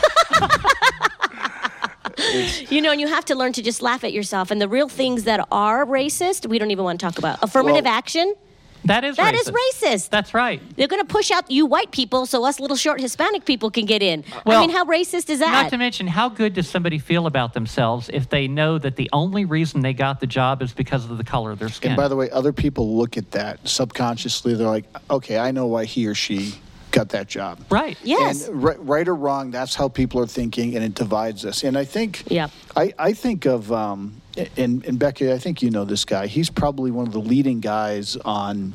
you 2.68 2.80
know, 2.82 2.90
and 2.92 3.00
you 3.00 3.06
have 3.08 3.24
to 3.26 3.34
learn 3.34 3.52
to 3.54 3.62
just 3.62 3.80
laugh 3.82 4.04
at 4.04 4.12
yourself. 4.12 4.50
And 4.50 4.60
the 4.60 4.68
real 4.68 4.88
things 4.88 5.24
that 5.24 5.46
are 5.50 5.86
racist, 5.86 6.46
we 6.46 6.58
don't 6.58 6.70
even 6.70 6.84
want 6.84 7.00
to 7.00 7.06
talk 7.06 7.18
about. 7.18 7.38
Affirmative 7.42 7.84
Well- 7.84 7.94
action, 7.94 8.34
that 8.84 9.04
is 9.04 9.16
that 9.16 9.34
racist. 9.34 9.40
is 9.40 9.50
racist. 9.50 10.08
That's 10.10 10.34
right. 10.34 10.60
They're 10.76 10.88
going 10.88 11.02
to 11.02 11.06
push 11.06 11.30
out 11.30 11.50
you 11.50 11.66
white 11.66 11.90
people 11.92 12.26
so 12.26 12.44
us 12.44 12.58
little 12.60 12.76
short 12.76 13.00
Hispanic 13.00 13.44
people 13.44 13.70
can 13.70 13.86
get 13.86 14.02
in. 14.02 14.24
Well, 14.44 14.58
I 14.58 14.66
mean, 14.66 14.74
how 14.74 14.84
racist 14.84 15.30
is 15.30 15.38
that? 15.38 15.50
Not 15.50 15.70
to 15.70 15.78
mention, 15.78 16.06
how 16.06 16.28
good 16.28 16.54
does 16.54 16.68
somebody 16.68 16.98
feel 16.98 17.26
about 17.26 17.54
themselves 17.54 18.10
if 18.12 18.28
they 18.28 18.48
know 18.48 18.78
that 18.78 18.96
the 18.96 19.08
only 19.12 19.44
reason 19.44 19.80
they 19.80 19.92
got 19.92 20.20
the 20.20 20.26
job 20.26 20.62
is 20.62 20.72
because 20.72 21.10
of 21.10 21.18
the 21.18 21.24
color 21.24 21.50
of 21.50 21.58
their 21.58 21.68
skin? 21.68 21.92
And 21.92 21.96
by 21.96 22.08
the 22.08 22.16
way, 22.16 22.30
other 22.30 22.52
people 22.52 22.96
look 22.96 23.16
at 23.16 23.30
that 23.32 23.66
subconsciously. 23.68 24.54
They're 24.54 24.66
like, 24.66 24.84
okay, 25.10 25.38
I 25.38 25.50
know 25.50 25.66
why 25.66 25.84
he 25.84 26.06
or 26.06 26.14
she 26.14 26.54
got 26.90 27.08
that 27.10 27.26
job. 27.28 27.58
right. 27.70 27.96
Yes. 28.02 28.48
And 28.48 28.62
right, 28.62 28.76
right 28.84 29.08
or 29.08 29.14
wrong, 29.14 29.50
that's 29.50 29.74
how 29.74 29.88
people 29.88 30.20
are 30.20 30.26
thinking, 30.26 30.74
and 30.74 30.84
it 30.84 30.94
divides 30.94 31.44
us. 31.44 31.64
And 31.64 31.76
I 31.78 31.84
think, 31.84 32.22
Yeah. 32.30 32.48
I, 32.76 32.92
I 32.98 33.12
think 33.12 33.46
of, 33.46 33.72
um, 33.72 34.20
and, 34.56 34.84
and 34.84 34.98
Becky, 34.98 35.32
I 35.32 35.38
think 35.38 35.62
you 35.62 35.70
know 35.70 35.84
this 35.84 36.04
guy. 36.04 36.26
He's 36.26 36.50
probably 36.50 36.90
one 36.90 37.06
of 37.06 37.12
the 37.12 37.20
leading 37.20 37.60
guys 37.60 38.16
on 38.16 38.74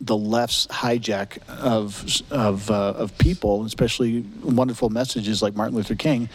the 0.00 0.16
left's 0.16 0.66
hijack 0.66 1.38
of 1.48 2.04
of 2.32 2.70
uh, 2.70 2.74
of 2.96 3.16
people, 3.18 3.64
especially 3.64 4.22
wonderful 4.42 4.90
messages 4.90 5.42
like 5.42 5.54
Martin 5.54 5.76
Luther 5.76 5.94
King, 5.94 6.28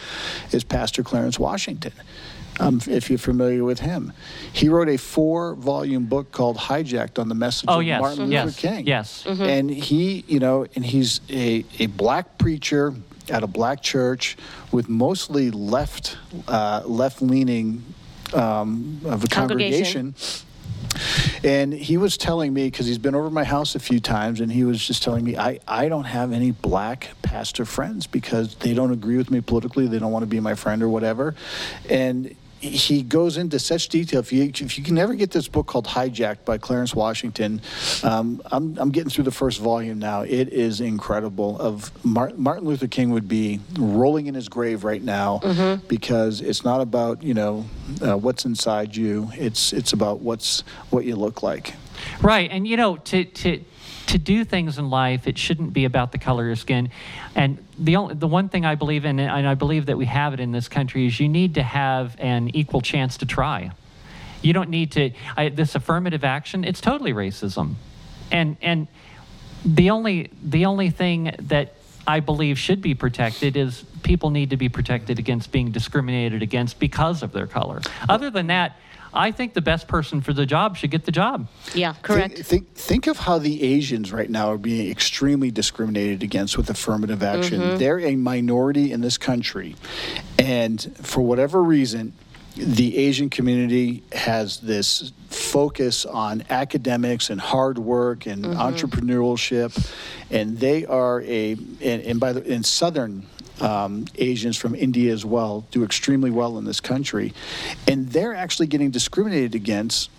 is 0.52 0.64
Pastor 0.64 1.02
Clarence 1.02 1.38
Washington. 1.38 1.92
Um, 2.60 2.80
if 2.88 3.08
you're 3.08 3.18
familiar 3.20 3.62
with 3.62 3.78
him, 3.80 4.12
he 4.52 4.68
wrote 4.68 4.88
a 4.88 4.96
four-volume 4.96 6.06
book 6.06 6.32
called 6.32 6.56
"Hijacked" 6.56 7.18
on 7.18 7.28
the 7.28 7.34
message 7.36 7.66
Oh, 7.68 7.80
of 7.80 7.86
yes. 7.86 8.00
Martin 8.00 8.32
Yes. 8.32 8.46
Luther 8.46 8.60
King. 8.68 8.86
Yes. 8.86 9.24
Mhm. 9.24 9.46
And 9.46 9.70
he, 9.70 10.24
you 10.26 10.40
know, 10.40 10.66
and 10.74 10.84
he's 10.84 11.20
a, 11.30 11.64
a 11.78 11.86
black 11.86 12.36
preacher 12.38 12.94
at 13.28 13.42
a 13.44 13.46
black 13.46 13.82
church 13.82 14.36
with 14.72 14.88
mostly 14.88 15.50
left 15.52 16.16
uh, 16.48 16.82
left-leaning 16.86 17.84
um, 18.34 19.00
of 19.04 19.24
a 19.24 19.28
Congregation. 19.28 20.14
congregation. 20.14 20.44
And 21.44 21.72
he 21.72 21.96
was 21.96 22.16
telling 22.16 22.52
me, 22.52 22.66
because 22.66 22.86
he's 22.86 22.98
been 22.98 23.14
over 23.14 23.30
my 23.30 23.44
house 23.44 23.74
a 23.74 23.78
few 23.78 24.00
times, 24.00 24.40
and 24.40 24.50
he 24.50 24.64
was 24.64 24.84
just 24.84 25.02
telling 25.02 25.24
me, 25.24 25.36
I, 25.36 25.60
I 25.68 25.88
don't 25.88 26.04
have 26.04 26.32
any 26.32 26.50
black 26.50 27.10
pastor 27.22 27.64
friends 27.64 28.06
because 28.06 28.56
they 28.56 28.74
don't 28.74 28.92
agree 28.92 29.16
with 29.16 29.30
me 29.30 29.40
politically. 29.40 29.86
They 29.86 29.98
don't 29.98 30.10
want 30.10 30.24
to 30.24 30.28
be 30.28 30.40
my 30.40 30.54
friend 30.54 30.82
or 30.82 30.88
whatever. 30.88 31.34
And 31.88 32.34
he 32.60 33.02
goes 33.02 33.36
into 33.36 33.58
such 33.58 33.88
detail. 33.88 34.20
If 34.20 34.32
you, 34.32 34.44
if 34.44 34.78
you 34.78 34.84
can 34.84 34.98
ever 34.98 35.14
get 35.14 35.30
this 35.30 35.48
book 35.48 35.66
called 35.66 35.86
Hijacked 35.86 36.44
by 36.44 36.58
Clarence 36.58 36.94
Washington, 36.94 37.60
um, 38.02 38.42
I'm, 38.46 38.76
I'm 38.78 38.90
getting 38.90 39.10
through 39.10 39.24
the 39.24 39.30
first 39.30 39.60
volume 39.60 39.98
now. 39.98 40.22
It 40.22 40.52
is 40.52 40.80
incredible. 40.80 41.58
Of 41.60 41.92
Mar- 42.04 42.32
Martin 42.36 42.66
Luther 42.66 42.88
King 42.88 43.10
would 43.10 43.28
be 43.28 43.60
rolling 43.78 44.26
in 44.26 44.34
his 44.34 44.48
grave 44.48 44.84
right 44.84 45.02
now 45.02 45.78
because 45.88 46.40
it's 46.40 46.64
not 46.64 46.80
about 46.80 47.22
you 47.22 47.34
know 47.34 47.64
uh, 48.02 48.16
what's 48.16 48.44
inside 48.44 48.96
you. 48.96 49.30
It's 49.34 49.72
it's 49.72 49.92
about 49.92 50.20
what's 50.20 50.62
what 50.90 51.04
you 51.04 51.16
look 51.16 51.42
like. 51.42 51.74
Right. 52.22 52.50
And 52.50 52.66
you 52.66 52.76
know, 52.76 52.96
to 52.96 53.24
to 53.24 53.64
to 54.08 54.18
do 54.18 54.44
things 54.44 54.78
in 54.78 54.90
life, 54.90 55.26
it 55.26 55.38
shouldn't 55.38 55.72
be 55.72 55.84
about 55.84 56.12
the 56.12 56.18
color 56.18 56.44
of 56.44 56.48
your 56.48 56.56
skin. 56.56 56.90
And 57.34 57.64
the 57.78 57.96
only, 57.96 58.14
the 58.14 58.26
one 58.26 58.48
thing 58.48 58.64
I 58.64 58.74
believe 58.74 59.04
in, 59.04 59.20
and 59.20 59.46
I 59.46 59.54
believe 59.54 59.86
that 59.86 59.96
we 59.96 60.06
have 60.06 60.34
it 60.34 60.40
in 60.40 60.52
this 60.52 60.68
country, 60.68 61.06
is 61.06 61.20
you 61.20 61.28
need 61.28 61.54
to 61.54 61.62
have 61.62 62.16
an 62.18 62.54
equal 62.54 62.80
chance 62.80 63.18
to 63.18 63.26
try. 63.26 63.70
You 64.42 64.52
don't 64.52 64.70
need 64.70 64.92
to. 64.92 65.10
I, 65.36 65.48
this 65.50 65.74
affirmative 65.74 66.24
action, 66.24 66.64
it's 66.64 66.80
totally 66.80 67.12
racism, 67.12 67.74
and 68.30 68.56
and 68.62 68.86
the 69.64 69.90
only 69.90 70.30
the 70.42 70.66
only 70.66 70.90
thing 70.90 71.34
that 71.40 71.74
I 72.06 72.20
believe 72.20 72.58
should 72.58 72.80
be 72.80 72.94
protected 72.94 73.56
is 73.56 73.84
people 74.02 74.30
need 74.30 74.50
to 74.50 74.56
be 74.56 74.68
protected 74.68 75.18
against 75.18 75.52
being 75.52 75.72
discriminated 75.72 76.42
against 76.42 76.78
because 76.78 77.22
of 77.22 77.32
their 77.32 77.46
color. 77.46 77.82
Other 78.08 78.30
than 78.30 78.46
that, 78.46 78.76
I 79.18 79.32
think 79.32 79.54
the 79.54 79.60
best 79.60 79.88
person 79.88 80.20
for 80.20 80.32
the 80.32 80.46
job 80.46 80.76
should 80.76 80.92
get 80.92 81.04
the 81.04 81.12
job. 81.12 81.48
Yeah, 81.74 81.94
correct. 82.02 82.36
Think, 82.36 82.46
think, 82.46 82.74
think 82.74 83.06
of 83.08 83.18
how 83.18 83.38
the 83.38 83.64
Asians 83.64 84.12
right 84.12 84.30
now 84.30 84.52
are 84.52 84.58
being 84.58 84.90
extremely 84.90 85.50
discriminated 85.50 86.22
against 86.22 86.56
with 86.56 86.70
affirmative 86.70 87.20
action. 87.22 87.60
Mm-hmm. 87.60 87.78
They're 87.78 88.00
a 88.00 88.14
minority 88.14 88.92
in 88.92 89.00
this 89.00 89.18
country, 89.18 89.74
and 90.38 90.80
for 91.02 91.20
whatever 91.20 91.62
reason, 91.62 92.12
the 92.58 92.96
Asian 92.96 93.30
community 93.30 94.02
has 94.12 94.58
this 94.58 95.12
focus 95.30 96.04
on 96.04 96.42
academics 96.50 97.30
and 97.30 97.40
hard 97.40 97.78
work 97.78 98.26
and 98.26 98.44
Mm-hmm. 98.44 98.58
entrepreneurship, 98.60 99.90
and 100.30 100.58
they 100.58 100.84
are 100.86 101.22
a 101.22 101.52
and, 101.52 102.02
and 102.02 102.20
by 102.20 102.32
the 102.32 102.42
in 102.42 102.62
southern 102.64 103.26
um, 103.60 104.04
Asians 104.16 104.56
from 104.56 104.74
India 104.74 105.12
as 105.12 105.24
well 105.24 105.64
do 105.70 105.84
extremely 105.84 106.30
well 106.30 106.58
in 106.58 106.64
this 106.64 106.80
country, 106.80 107.32
and 107.86 108.08
they're 108.08 108.34
actually 108.34 108.66
getting 108.66 108.90
discriminated 108.90 109.54
against 109.54 110.10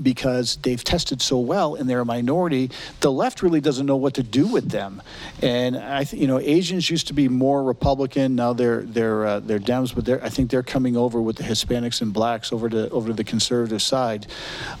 because 0.00 0.56
they've 0.56 0.82
tested 0.82 1.20
so 1.20 1.38
well 1.38 1.74
and 1.74 1.88
they're 1.88 2.00
a 2.00 2.04
minority, 2.04 2.70
the 3.00 3.12
left 3.12 3.42
really 3.42 3.60
doesn't 3.60 3.86
know 3.86 3.96
what 3.96 4.14
to 4.14 4.22
do 4.22 4.46
with 4.46 4.70
them. 4.70 5.02
And 5.40 5.76
I, 5.76 6.06
you 6.10 6.26
know, 6.26 6.38
Asians 6.38 6.88
used 6.88 7.08
to 7.08 7.14
be 7.14 7.28
more 7.28 7.62
Republican. 7.62 8.34
Now 8.34 8.52
they're 8.52 8.82
they're 8.82 9.26
uh, 9.26 9.40
they're 9.40 9.58
Dems, 9.58 9.94
but 9.94 10.04
they're, 10.04 10.22
I 10.24 10.28
think 10.28 10.50
they're 10.50 10.62
coming 10.62 10.96
over 10.96 11.20
with 11.20 11.36
the 11.36 11.44
Hispanics 11.44 12.00
and 12.00 12.12
blacks 12.12 12.52
over 12.52 12.68
to 12.68 12.88
over 12.90 13.08
to 13.08 13.14
the 13.14 13.24
conservative 13.24 13.82
side. 13.82 14.26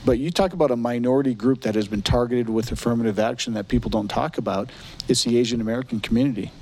But 0.04 0.18
you 0.18 0.30
talk 0.30 0.52
about 0.52 0.70
a 0.70 0.76
minority 0.76 1.34
group 1.34 1.62
that 1.62 1.74
has 1.74 1.88
been 1.88 2.02
targeted 2.02 2.48
with 2.48 2.72
affirmative 2.72 3.18
action 3.18 3.54
that 3.54 3.68
people 3.68 3.90
don't 3.90 4.08
talk 4.08 4.38
about. 4.38 4.70
It's 5.08 5.24
the 5.24 5.38
Asian 5.38 5.60
American 5.60 6.00
community. 6.00 6.52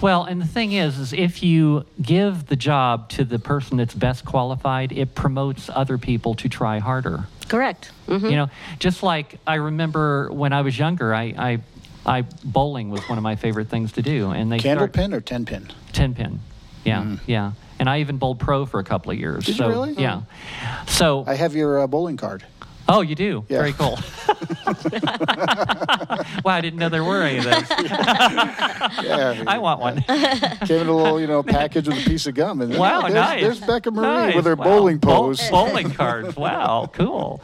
Well, 0.00 0.24
and 0.24 0.40
the 0.40 0.46
thing 0.46 0.72
is, 0.72 0.98
is 0.98 1.12
if 1.12 1.42
you 1.42 1.84
give 2.00 2.46
the 2.46 2.56
job 2.56 3.08
to 3.10 3.24
the 3.24 3.38
person 3.38 3.76
that's 3.76 3.94
best 3.94 4.24
qualified, 4.24 4.92
it 4.92 5.14
promotes 5.14 5.70
other 5.72 5.98
people 5.98 6.34
to 6.36 6.48
try 6.48 6.78
harder. 6.78 7.26
Correct. 7.50 7.90
hmm 8.06 8.24
You 8.26 8.36
know, 8.36 8.50
just 8.78 9.02
like 9.02 9.38
I 9.46 9.56
remember 9.56 10.30
when 10.32 10.52
I 10.54 10.62
was 10.62 10.78
younger, 10.78 11.14
I, 11.14 11.34
I, 11.36 11.58
I 12.06 12.22
bowling 12.44 12.88
was 12.88 13.06
one 13.08 13.18
of 13.18 13.22
my 13.24 13.36
favorite 13.36 13.68
things 13.68 13.92
to 13.92 14.02
do, 14.02 14.30
and 14.30 14.50
they 14.50 14.58
Candle 14.58 14.86
start- 14.86 14.94
pin 14.94 15.12
or 15.12 15.20
ten 15.20 15.44
pin? 15.44 15.68
ten 15.92 16.14
pin, 16.14 16.40
yeah, 16.84 17.16
yeah, 17.26 17.52
and 17.78 17.90
I 17.90 18.00
even 18.00 18.16
bowled 18.16 18.38
pro 18.38 18.64
for 18.64 18.80
a 18.80 18.84
couple 18.84 19.12
of 19.12 19.18
years. 19.18 19.44
Did 19.44 19.58
you 19.58 19.66
really? 19.68 19.92
Yeah. 19.92 20.22
So, 20.86 21.24
I 21.26 21.34
have 21.34 21.54
your 21.54 21.80
uh, 21.80 21.86
bowling 21.86 22.16
card. 22.16 22.44
Oh, 22.90 23.00
you 23.00 23.14
do? 23.14 23.44
Yeah. 23.48 23.58
Very 23.58 23.72
cool. 23.72 23.98
wow, 26.44 26.54
I 26.54 26.60
didn't 26.60 26.78
know 26.78 26.88
there 26.88 27.04
were 27.04 27.22
any 27.22 27.38
of 27.38 27.44
those. 27.44 27.70
Yeah, 29.02 29.44
I 29.46 29.58
want 29.58 29.80
one. 29.80 30.02
Came 30.02 30.80
in 30.82 30.86
a 30.88 30.96
little, 30.96 31.20
you 31.20 31.26
know, 31.26 31.42
package 31.42 31.86
with 31.88 31.98
a 31.98 32.08
piece 32.08 32.26
of 32.26 32.34
gum, 32.34 32.60
and 32.60 32.76
Wow, 32.76 33.02
there's, 33.02 33.14
nice. 33.14 33.42
there's 33.42 33.60
Becca 33.60 33.90
Marie 33.90 34.06
Nice. 34.06 34.34
with 34.34 34.46
her 34.46 34.54
Wow. 34.56 34.64
bowling 34.64 34.98
Bowl- 34.98 35.26
pose. 35.28 35.50
bowling 35.50 35.90
cards. 35.92 36.36
Wow, 36.36 36.90
cool. 36.92 37.40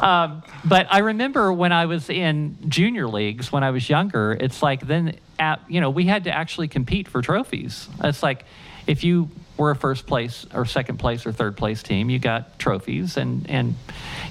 Um, 0.00 0.42
but 0.64 0.86
I 0.90 0.98
remember 0.98 1.52
when 1.52 1.72
I 1.72 1.86
was 1.86 2.08
in 2.10 2.56
junior 2.68 3.08
leagues 3.08 3.50
when 3.52 3.64
I 3.64 3.70
was 3.70 3.88
younger. 3.88 4.36
It's 4.38 4.62
like 4.62 4.86
then, 4.86 5.16
at, 5.38 5.60
you 5.68 5.80
know, 5.80 5.90
we 5.90 6.04
had 6.04 6.24
to 6.24 6.30
actually 6.32 6.68
compete 6.68 7.08
for 7.08 7.22
trophies. 7.22 7.88
It's 8.02 8.22
like 8.22 8.44
if 8.86 9.02
you 9.04 9.30
were 9.56 9.70
a 9.70 9.76
first 9.76 10.06
place 10.06 10.46
or 10.52 10.64
second 10.66 10.98
place 10.98 11.26
or 11.26 11.32
third 11.32 11.56
place 11.56 11.82
team, 11.82 12.10
you 12.10 12.18
got 12.18 12.58
trophies 12.58 13.16
and 13.16 13.48
and 13.48 13.74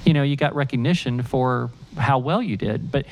you 0.04 0.12
know 0.12 0.22
you 0.22 0.36
got 0.36 0.54
recognition 0.54 1.22
for 1.22 1.70
how 1.96 2.18
well 2.18 2.42
you 2.42 2.56
did. 2.56 2.90
But 2.90 3.06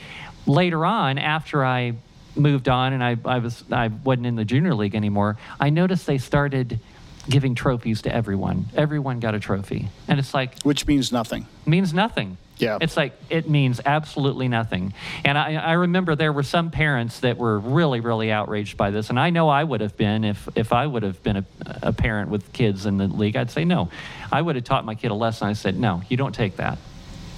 later 0.47 0.85
on, 0.85 1.19
after 1.19 1.65
I 1.65 1.95
moved 2.35 2.69
on 2.69 2.93
and 2.93 3.03
I, 3.03 3.17
I 3.25 3.39
was 3.39 3.65
I 3.71 3.89
wasn't 3.89 4.27
in 4.27 4.37
the 4.37 4.45
junior 4.45 4.75
league 4.75 4.95
anymore, 4.95 5.37
I 5.61 5.71
noticed 5.71 6.07
they 6.07 6.19
started 6.19 6.81
giving 7.29 7.55
trophies 7.55 8.03
to 8.03 8.15
everyone. 8.15 8.67
Everyone 8.75 9.21
got 9.21 9.35
a 9.35 9.41
trophy. 9.41 9.89
And 10.09 10.19
it's 10.19 10.35
like 10.35 10.61
which 10.63 10.87
means 10.87 11.13
nothing. 11.13 11.47
means 11.67 11.95
nothing. 11.95 12.37
Yeah. 12.59 12.79
It's 12.81 12.97
like 12.97 13.15
it 13.29 13.49
means 13.49 13.81
absolutely 13.85 14.47
nothing. 14.47 14.95
And 15.25 15.37
I, 15.37 15.55
I 15.55 15.73
remember 15.73 16.15
there 16.15 16.33
were 16.33 16.43
some 16.45 16.71
parents 16.71 17.21
that 17.21 17.37
were 17.37 17.59
really, 17.59 18.01
really 18.01 18.31
outraged 18.31 18.77
by 18.77 18.91
this. 18.91 19.11
And 19.11 19.19
I 19.19 19.31
know 19.31 19.49
I 19.49 19.65
would 19.65 19.81
have 19.81 19.97
been 19.97 20.23
if, 20.23 20.49
if 20.55 20.73
I 20.73 20.87
would 20.87 21.03
have 21.03 21.23
been 21.25 21.39
a, 21.39 21.45
a 21.83 21.93
parent 21.93 22.31
with 22.31 22.53
kids 22.53 22.87
in 22.87 22.99
the 22.99 23.09
league. 23.09 23.35
I'd 23.37 23.51
say 23.51 23.65
no. 23.65 23.89
I 24.31 24.41
would 24.43 24.55
have 24.55 24.65
taught 24.65 24.85
my 24.85 24.95
kid 24.95 25.11
a 25.11 25.15
lesson. 25.15 25.49
I 25.49 25.55
said, 25.55 25.79
no, 25.79 26.03
you 26.09 26.17
don't 26.17 26.35
take 26.35 26.57
that 26.57 26.79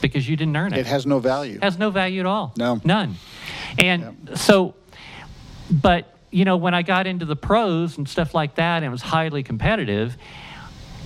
because 0.02 0.28
you 0.28 0.36
didn't 0.36 0.56
earn 0.56 0.74
it 0.74 0.80
It 0.80 0.86
has 0.86 1.06
no 1.06 1.18
value. 1.20 1.58
has 1.62 1.78
no 1.78 1.90
value 1.90 2.20
at 2.20 2.26
all. 2.26 2.52
No. 2.58 2.80
None. 2.84 3.14
And 3.78 4.30
so, 4.34 4.74
but, 5.70 6.12
you 6.30 6.44
know, 6.44 6.58
when 6.58 6.74
I 6.74 6.82
got 6.82 7.06
into 7.06 7.24
the 7.24 7.36
pros 7.36 7.96
and 7.96 8.06
stuff 8.06 8.34
like 8.34 8.56
that 8.56 8.78
and 8.78 8.84
it 8.84 8.90
was 8.90 9.00
highly 9.02 9.42
competitive, 9.42 10.18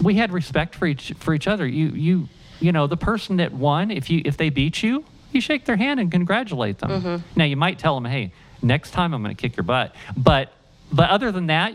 we 0.02 0.14
had 0.14 0.32
respect 0.32 0.74
for 0.74 0.86
each 0.86 1.12
for 1.18 1.34
each 1.34 1.46
other. 1.46 1.66
You 1.66 1.88
you 1.88 2.28
you 2.60 2.72
know, 2.72 2.86
the 2.86 2.96
person 2.96 3.36
that 3.36 3.52
won, 3.52 3.90
if 3.90 4.10
you 4.10 4.22
if 4.24 4.36
they 4.36 4.50
beat 4.50 4.82
you, 4.82 5.04
you 5.32 5.40
shake 5.40 5.64
their 5.64 5.76
hand 5.76 6.00
and 6.00 6.10
congratulate 6.10 6.78
them. 6.78 6.90
Mm-hmm. 6.90 7.38
Now 7.38 7.44
you 7.44 7.56
might 7.56 7.78
tell 7.78 7.94
them, 7.94 8.04
"Hey, 8.04 8.32
next 8.62 8.90
time 8.92 9.14
I'm 9.14 9.22
going 9.22 9.34
to 9.34 9.40
kick 9.40 9.56
your 9.56 9.64
butt." 9.64 9.94
But 10.16 10.52
but 10.92 11.10
other 11.10 11.30
than 11.32 11.46
that, 11.48 11.74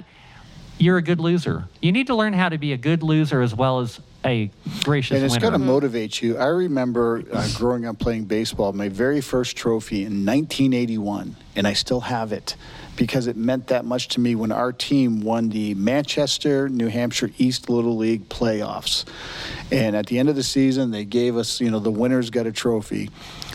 you're 0.77 0.97
a 0.97 1.01
good 1.01 1.19
loser. 1.19 1.67
You 1.81 1.91
need 1.91 2.07
to 2.07 2.15
learn 2.15 2.33
how 2.33 2.49
to 2.49 2.57
be 2.57 2.73
a 2.73 2.77
good 2.77 3.03
loser 3.03 3.41
as 3.41 3.53
well 3.55 3.79
as 3.79 3.99
a 4.25 4.49
gracious 4.83 5.15
And 5.15 5.25
it's 5.25 5.33
winner. 5.35 5.41
going 5.49 5.53
to 5.53 5.59
motivate 5.65 6.21
you. 6.21 6.37
I 6.37 6.45
remember 6.47 7.23
uh, 7.31 7.47
growing 7.55 7.85
up 7.85 7.99
playing 7.99 8.25
baseball, 8.25 8.73
my 8.73 8.89
very 8.89 9.21
first 9.21 9.55
trophy 9.57 10.01
in 10.05 10.25
1981, 10.25 11.35
and 11.55 11.67
I 11.67 11.73
still 11.73 12.01
have 12.01 12.31
it 12.31 12.55
because 12.95 13.25
it 13.25 13.35
meant 13.35 13.67
that 13.67 13.85
much 13.85 14.07
to 14.09 14.19
me 14.19 14.35
when 14.35 14.51
our 14.51 14.71
team 14.71 15.21
won 15.21 15.49
the 15.49 15.73
Manchester, 15.73 16.69
New 16.69 16.87
Hampshire 16.89 17.31
East 17.39 17.67
Little 17.69 17.97
League 17.97 18.29
playoffs. 18.29 19.03
And 19.71 19.95
at 19.95 20.05
the 20.05 20.19
end 20.19 20.29
of 20.29 20.35
the 20.35 20.43
season, 20.43 20.91
they 20.91 21.03
gave 21.03 21.35
us, 21.35 21.59
you 21.59 21.71
know, 21.71 21.79
the 21.79 21.89
winners 21.91 22.29
got 22.29 22.45
a 22.45 22.51
trophy. 22.51 23.09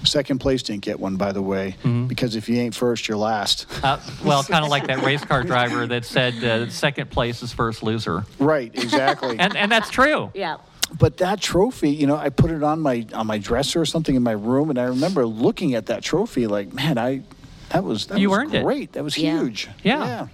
Second 0.05 0.39
place 0.39 0.63
didn't 0.63 0.83
get 0.83 0.99
one, 1.01 1.17
by 1.17 1.33
the 1.33 1.43
way, 1.43 1.75
because 2.07 2.37
if 2.37 2.49
you 2.49 2.57
ain't 2.59 2.75
first, 2.75 3.09
you're 3.09 3.17
last. 3.17 3.67
Uh, 3.83 3.99
well, 4.25 4.45
kind 4.45 4.65
of 4.65 4.71
like 4.71 4.87
that 4.87 5.03
race 5.05 5.25
car 5.25 5.43
driver 5.43 5.89
that 5.89 6.05
said 6.05 6.35
uh, 6.45 6.69
second 6.71 7.11
place 7.11 7.43
is 7.43 7.53
first 7.53 7.83
loser. 7.83 8.25
right, 8.39 8.73
exactly. 8.75 9.37
And, 9.41 9.57
and 9.57 9.71
that's 9.73 9.91
true. 9.91 10.31
Yeah. 10.35 10.58
But 10.97 11.19
that 11.19 11.41
trophy, 11.41 11.91
you 11.91 12.07
know, 12.07 12.17
I 12.17 12.29
put 12.31 12.51
it 12.51 12.63
on 12.63 12.81
my 12.81 13.07
on 13.13 13.27
my 13.27 13.39
dresser 13.39 13.81
or 13.81 13.87
something 13.87 14.15
in 14.15 14.23
my 14.23 14.33
room, 14.33 14.71
and 14.71 14.79
I 14.79 14.85
remember 14.85 15.27
looking 15.27 15.75
at 15.75 15.87
that 15.87 16.03
trophy, 16.03 16.47
like, 16.47 16.73
man, 16.73 16.97
I 16.99 17.23
that 17.71 17.85
was 17.85 18.07
that 18.07 18.19
You 18.19 18.31
was 18.31 18.39
earned 18.39 18.55
it. 18.55 18.65
great. 18.65 18.93
That 18.93 19.05
was 19.05 19.17
Yeah. 19.19 19.39
huge. 19.41 19.69
Yeah. 19.83 20.29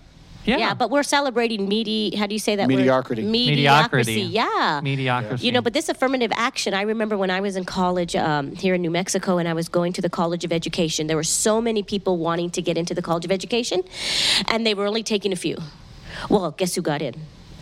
Yeah. 0.46 0.58
Yeah. 0.58 0.74
but 0.74 0.90
we're 0.90 1.02
celebrating 1.02 1.68
medi. 1.70 2.14
How 2.14 2.26
do 2.26 2.34
you 2.34 2.38
say 2.38 2.54
that? 2.56 2.68
word? 2.68 2.76
Mediocrity. 2.76 3.22
Mediocrity. 3.22 4.12
Mediocrity. 4.14 4.20
Yeah. 4.20 4.80
Mediocrity. 4.84 5.46
You 5.46 5.52
know, 5.52 5.62
but 5.62 5.72
this 5.72 5.88
affirmative 5.88 6.30
action, 6.36 6.74
I 6.74 6.82
remember 6.82 7.16
when 7.16 7.30
I 7.30 7.40
was 7.40 7.56
in 7.56 7.64
college 7.64 8.14
um, 8.14 8.54
here 8.54 8.74
in 8.74 8.82
New 8.82 8.90
Mexico 8.90 9.38
and 9.38 9.48
I 9.48 9.54
was 9.54 9.70
going 9.70 9.94
to 9.94 10.02
the 10.02 10.10
College 10.10 10.44
of 10.44 10.52
Education, 10.52 11.06
there 11.06 11.16
were 11.16 11.22
so 11.24 11.62
many 11.62 11.82
people 11.82 12.18
wanting 12.18 12.50
to 12.50 12.60
get 12.60 12.76
into 12.76 12.92
the 12.94 13.00
College 13.00 13.24
of 13.24 13.32
Education, 13.32 13.82
and 14.48 14.66
they 14.66 14.74
were 14.74 14.86
only 14.86 15.02
taking 15.02 15.32
a 15.32 15.36
few. 15.36 15.56
Well, 16.28 16.50
guess 16.50 16.74
who 16.74 16.82
got 16.82 17.00
in? 17.00 17.14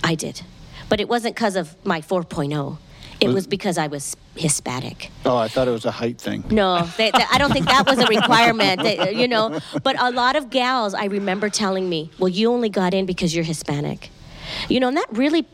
I 0.02 0.16
did. 0.16 0.42
But 0.88 1.00
it 1.00 1.08
wasn't 1.08 1.34
because 1.34 1.56
of 1.56 1.74
my 1.84 2.00
4.0, 2.00 2.78
it 3.20 3.28
was 3.28 3.46
because 3.46 3.78
I 3.78 3.86
was 3.86 4.16
Hispanic. 4.34 5.10
Oh, 5.24 5.36
I 5.36 5.48
thought 5.48 5.68
it 5.68 5.70
was 5.70 5.84
a 5.84 5.90
height 5.92 6.18
thing. 6.20 6.44
No, 6.50 6.82
they, 6.96 7.10
they- 7.10 7.24
I 7.30 7.38
don't 7.38 7.52
think 7.52 7.66
that 7.66 7.86
was 7.86 7.98
a 7.98 8.06
requirement. 8.06 8.82
They- 8.82 9.14
you 9.14 9.28
know, 9.28 9.60
but 9.82 9.94
a 10.00 10.10
lot 10.10 10.36
of 10.36 10.50
gals 10.50 10.92
I 10.94 11.04
remember 11.06 11.48
telling 11.48 11.88
me, 11.88 12.10
"Well, 12.18 12.28
you 12.28 12.50
only 12.52 12.68
got 12.68 12.94
in 12.94 13.06
because 13.06 13.34
you're 13.34 13.44
Hispanic," 13.44 14.10
you 14.68 14.80
know, 14.80 14.88
and 14.88 14.96
that 14.96 15.06
really. 15.12 15.46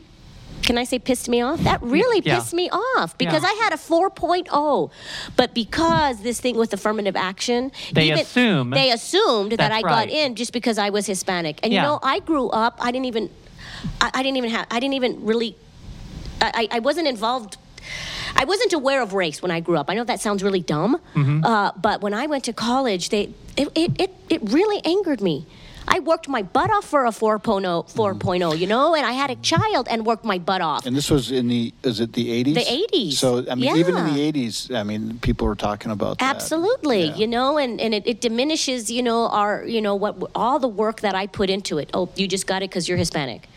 Can 0.63 0.77
I 0.77 0.85
say 0.85 0.99
pissed 0.99 1.29
me 1.31 1.41
off? 1.41 1.61
That 1.63 1.81
really 1.83 2.21
Yeah. 2.23 2.35
pissed 2.41 2.53
me 2.53 2.69
off 2.69 3.17
because 3.17 3.43
Yeah. 3.43 3.49
I 3.51 3.53
had 3.63 3.73
a 3.73 3.77
4.0. 3.77 4.91
But 5.37 5.55
because 5.55 6.21
this 6.23 6.41
thing 6.41 6.57
with 6.57 6.73
affirmative 6.75 7.17
action, 7.17 7.71
They 7.93 8.11
assume- 8.11 8.71
they 8.71 8.91
assumed 8.91 9.53
that 9.53 9.71
I 9.73 9.77
right. 9.83 9.85
got 9.85 10.11
in 10.11 10.35
just 10.35 10.53
because 10.53 10.77
I 10.77 10.91
was 10.91 11.07
Hispanic. 11.07 11.61
And 11.63 11.73
you 11.73 11.81
know, 11.81 12.01
I 12.03 12.19
grew 12.19 12.49
up, 12.51 12.77
I 12.81 12.91
didn't 12.91 13.07
even 13.07 13.31
I, 14.01 14.11
I 14.15 14.23
didn't 14.23 14.37
even 14.39 14.51
have 14.51 14.67
I 14.71 14.81
didn't 14.81 14.95
even 14.95 15.25
really 15.25 15.57
I, 16.41 16.69
I 16.71 16.79
wasn't 16.79 17.09
involved 17.09 17.57
I 18.37 18.45
wasn't 18.45 18.73
aware 18.73 19.03
of 19.03 19.15
race 19.15 19.41
when 19.43 19.51
I 19.51 19.61
grew 19.61 19.77
up. 19.77 19.87
I 19.91 19.95
know 19.95 20.05
that 20.05 20.21
sounds 20.21 20.43
really 20.43 20.61
dumb, 20.61 21.01
Mm-hmm. 21.15 21.45
uh, 21.45 21.73
but 21.81 22.03
when 22.03 22.15
I 22.15 22.27
went 22.27 22.45
to 22.45 22.53
college, 22.53 23.09
they 23.09 23.33
it, 23.57 23.69
it, 23.75 24.01
it, 24.01 24.11
it 24.29 24.41
really 24.53 24.81
angered 24.85 25.21
me. 25.21 25.47
I 25.91 26.01
worked 26.01 26.29
my 26.29 26.43
butt 26.43 26.71
off 26.71 26.85
for 26.85 27.07
a 27.07 27.11
4.0, 27.11 27.91
4.0, 27.95 28.59
you 28.59 28.67
know, 28.67 28.95
and 28.95 29.07
I 29.07 29.13
had 29.13 29.31
a 29.31 29.37
child 29.37 29.89
and 29.91 30.05
worked 30.05 30.23
my 30.25 30.39
butt 30.39 30.61
off. 30.61 30.85
And 30.85 30.95
this 30.95 31.11
was 31.11 31.31
in 31.33 31.49
the 31.49 31.73
is 31.83 31.99
it 31.99 32.13
the 32.13 32.27
80s? 32.45 32.55
The 32.55 32.87
80s, 32.99 33.13
So 33.15 33.45
I 33.51 33.55
mean, 33.55 33.75
even 33.75 33.97
in 33.97 34.05
the 34.15 34.33
80s, 34.33 34.73
I 34.77 34.83
mean, 34.83 35.19
people 35.21 35.47
were 35.47 35.57
talking 35.57 35.91
about 35.91 36.19
that. 36.19 36.37
Absolutely, 36.37 37.07
Yeah. 37.07 37.17
you 37.17 37.27
know, 37.27 37.57
and, 37.57 37.81
and 37.81 37.95
it, 37.95 38.07
it 38.07 38.21
diminishes, 38.21 38.91
you 38.91 39.03
know, 39.03 39.29
our, 39.29 39.65
you 39.65 39.81
know, 39.81 39.95
what 39.95 40.17
all 40.35 40.59
the 40.59 40.69
work 40.69 41.01
that 41.01 41.15
I 41.15 41.27
put 41.27 41.49
into 41.49 41.79
it. 41.79 41.89
Oh, 41.95 42.11
you 42.17 42.29
just 42.29 42.47
got 42.47 42.63
it 42.63 42.69
because 42.69 42.87
you're 42.87 42.99
Hispanic. 42.99 43.49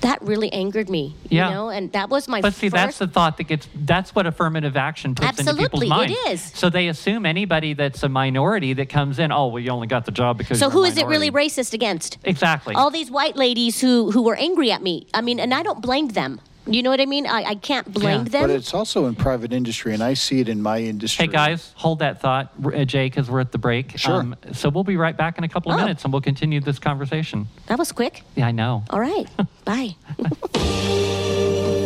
That 0.00 0.20
really 0.22 0.52
angered 0.52 0.88
me. 0.88 1.14
Yeah. 1.28 1.48
You 1.48 1.54
know, 1.54 1.68
and 1.68 1.92
that 1.92 2.08
was 2.10 2.28
my 2.28 2.40
But 2.40 2.54
see, 2.54 2.68
that's 2.68 2.98
the 2.98 3.06
thought 3.06 3.36
that 3.36 3.44
gets, 3.44 3.68
that's 3.74 4.14
what 4.14 4.26
affirmative 4.26 4.76
action 4.76 5.14
puts 5.14 5.38
into 5.38 5.52
people's 5.54 5.82
Absolutely, 5.82 5.86
it 5.86 5.90
minds. 5.90 6.16
is. 6.28 6.42
So 6.58 6.70
they 6.70 6.88
assume 6.88 7.26
anybody 7.26 7.74
that's 7.74 8.02
a 8.02 8.08
minority 8.08 8.72
that 8.74 8.88
comes 8.88 9.18
in, 9.18 9.32
oh, 9.32 9.48
well, 9.48 9.60
you 9.60 9.70
only 9.70 9.86
got 9.86 10.04
the 10.04 10.12
job 10.12 10.38
because 10.38 10.58
So 10.58 10.66
you're 10.66 10.70
a 10.70 10.72
who 10.72 10.84
is 10.84 10.98
it 10.98 11.06
really 11.06 11.30
racist 11.30 11.74
against? 11.74 12.18
Exactly. 12.24 12.74
All 12.74 12.90
these 12.90 13.10
white 13.10 13.36
ladies 13.36 13.80
who 13.80 14.10
who 14.10 14.22
were 14.22 14.36
angry 14.36 14.70
at 14.70 14.82
me. 14.82 15.06
I 15.12 15.20
mean, 15.20 15.40
and 15.40 15.52
I 15.52 15.62
don't 15.62 15.80
blame 15.80 16.08
them. 16.08 16.40
You 16.70 16.82
know 16.82 16.90
what 16.90 17.00
I 17.00 17.06
mean? 17.06 17.26
I, 17.26 17.42
I 17.44 17.54
can't 17.54 17.90
blame 17.92 18.24
Yeah. 18.24 18.28
them. 18.28 18.42
But 18.42 18.50
it's 18.50 18.74
also 18.74 19.06
in 19.06 19.14
private 19.14 19.52
industry, 19.52 19.94
and 19.94 20.02
I 20.02 20.14
see 20.14 20.40
it 20.40 20.48
in 20.48 20.60
my 20.62 20.78
industry. 20.80 21.26
Hey 21.26 21.32
guys, 21.32 21.72
hold 21.76 22.00
that 22.00 22.20
thought, 22.20 22.52
uh, 22.64 22.84
Jay, 22.84 23.06
because 23.06 23.30
we're 23.30 23.40
at 23.40 23.52
the 23.52 23.58
break. 23.58 23.96
Sure. 23.98 24.24
so 24.52 24.68
we'll 24.68 24.84
be 24.84 24.96
right 24.96 25.16
back 25.16 25.38
in 25.38 25.44
a 25.44 25.48
couple 25.48 25.72
of 25.72 25.78
Oh. 25.78 25.82
minutes, 25.82 26.04
and 26.04 26.12
we'll 26.12 26.20
continue 26.22 26.60
this 26.60 26.78
conversation. 26.78 27.46
that 27.66 27.78
was 27.78 27.90
quick. 27.92 28.22
Yeah, 28.36 28.46
I 28.46 28.50
know. 28.52 28.84
All 28.90 29.00
right. 29.00 29.26
Bye. 29.64 29.96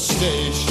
station. 0.00 0.69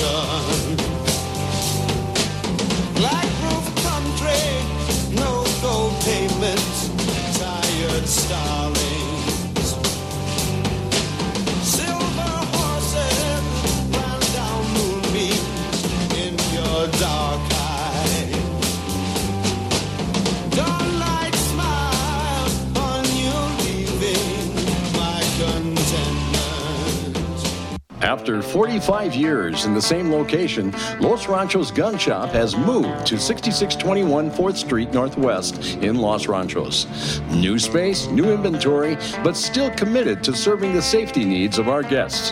After 28.09 28.41
45 28.41 29.13
years 29.13 29.65
in 29.65 29.75
the 29.75 29.81
same 29.83 30.11
location, 30.11 30.73
Los 30.99 31.27
Ranchos 31.27 31.69
Gun 31.69 31.95
Shop 31.95 32.29
has 32.31 32.57
moved 32.57 33.05
to 33.05 33.19
6621 33.19 34.31
4th 34.31 34.57
Street 34.57 34.91
Northwest 34.91 35.75
in 35.83 35.95
Los 35.95 36.27
Ranchos. 36.27 36.87
New 37.29 37.59
space, 37.59 38.07
new 38.07 38.31
inventory, 38.33 38.95
but 39.23 39.37
still 39.37 39.69
committed 39.75 40.23
to 40.23 40.35
serving 40.35 40.73
the 40.73 40.81
safety 40.81 41.23
needs 41.23 41.59
of 41.59 41.69
our 41.69 41.83
guests. 41.83 42.31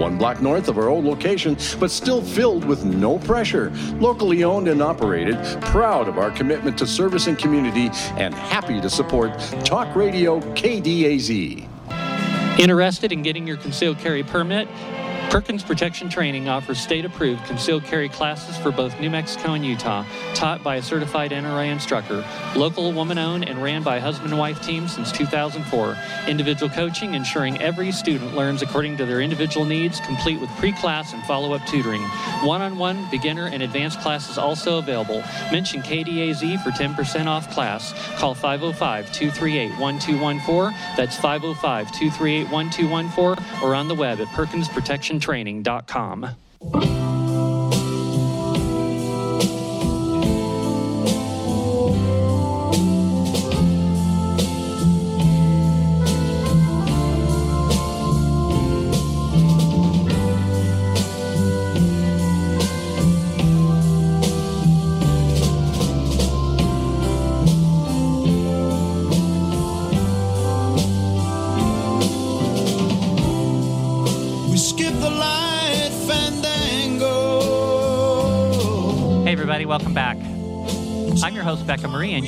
One 0.00 0.16
block 0.16 0.40
north 0.40 0.66
of 0.66 0.78
our 0.78 0.88
old 0.88 1.04
location, 1.04 1.58
but 1.78 1.90
still 1.90 2.22
filled 2.22 2.64
with 2.64 2.86
no 2.86 3.18
pressure. 3.18 3.70
Locally 4.00 4.44
owned 4.44 4.66
and 4.66 4.80
operated, 4.80 5.36
proud 5.60 6.08
of 6.08 6.16
our 6.16 6.30
commitment 6.30 6.78
to 6.78 6.86
service 6.86 7.26
and 7.26 7.36
community, 7.36 7.90
and 8.16 8.32
happy 8.32 8.80
to 8.80 8.88
support 8.88 9.38
Talk 9.62 9.94
Radio 9.94 10.40
KDAZ. 10.54 11.68
Interested 12.58 13.12
in 13.12 13.20
getting 13.20 13.46
your 13.46 13.58
concealed 13.58 13.98
carry 13.98 14.22
permit? 14.22 14.66
Perkins 15.30 15.62
Protection 15.62 16.08
Training 16.08 16.48
offers 16.48 16.80
state 16.80 17.04
approved 17.04 17.44
concealed 17.44 17.84
carry 17.84 18.08
classes 18.08 18.56
for 18.56 18.72
both 18.72 18.98
New 18.98 19.10
Mexico 19.10 19.52
and 19.52 19.64
Utah, 19.64 20.06
taught 20.32 20.62
by 20.64 20.76
a 20.76 20.82
certified 20.82 21.32
NRA 21.32 21.70
instructor. 21.70 22.24
Local 22.56 22.90
woman 22.94 23.18
owned 23.18 23.46
and 23.46 23.62
ran 23.62 23.82
by 23.82 24.00
husband 24.00 24.30
and 24.30 24.38
wife 24.38 24.62
team 24.62 24.88
since 24.88 25.12
2004. 25.12 25.98
Individual 26.28 26.70
coaching, 26.70 27.12
ensuring 27.12 27.60
every 27.60 27.92
student 27.92 28.34
learns 28.34 28.62
according 28.62 28.96
to 28.96 29.04
their 29.04 29.20
individual 29.20 29.66
needs, 29.66 30.00
complete 30.00 30.40
with 30.40 30.48
pre 30.56 30.72
class 30.72 31.12
and 31.12 31.22
follow 31.24 31.52
up 31.52 31.64
tutoring. 31.66 32.02
One 32.42 32.62
on 32.62 32.78
one, 32.78 33.06
beginner, 33.10 33.48
and 33.48 33.62
advanced 33.62 34.00
classes 34.00 34.38
also 34.38 34.78
available. 34.78 35.22
Mention 35.52 35.82
KDAZ 35.82 36.62
for 36.64 36.70
10% 36.70 37.26
off 37.26 37.50
class. 37.52 37.92
Call 38.18 38.34
505 38.34 39.12
238 39.12 39.78
1214. 39.78 40.96
That's 40.96 41.16
505 41.16 41.92
238 41.92 42.50
1214 42.50 43.62
or 43.62 43.74
on 43.74 43.88
the 43.88 43.94
web 43.94 44.20
at 44.20 44.28
perkinsprotectiontraining.com. 44.28 45.17
We 46.60 46.97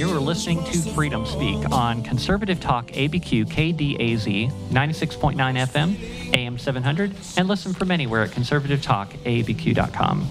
you 0.01 0.11
are 0.11 0.19
listening 0.19 0.65
to 0.65 0.79
Freedom 0.95 1.27
Speak 1.27 1.71
on 1.73 2.03
Conservative 2.03 2.59
Talk 2.59 2.87
ABQ 2.87 3.45
KDAZ 3.45 4.51
96.9 4.71 5.37
FM, 5.37 6.35
AM 6.35 6.59
700, 6.59 7.15
and 7.37 7.47
listen 7.47 7.75
from 7.75 7.91
anywhere 7.91 8.23
at 8.23 8.31
conservativetalkabq.com. 8.31 10.31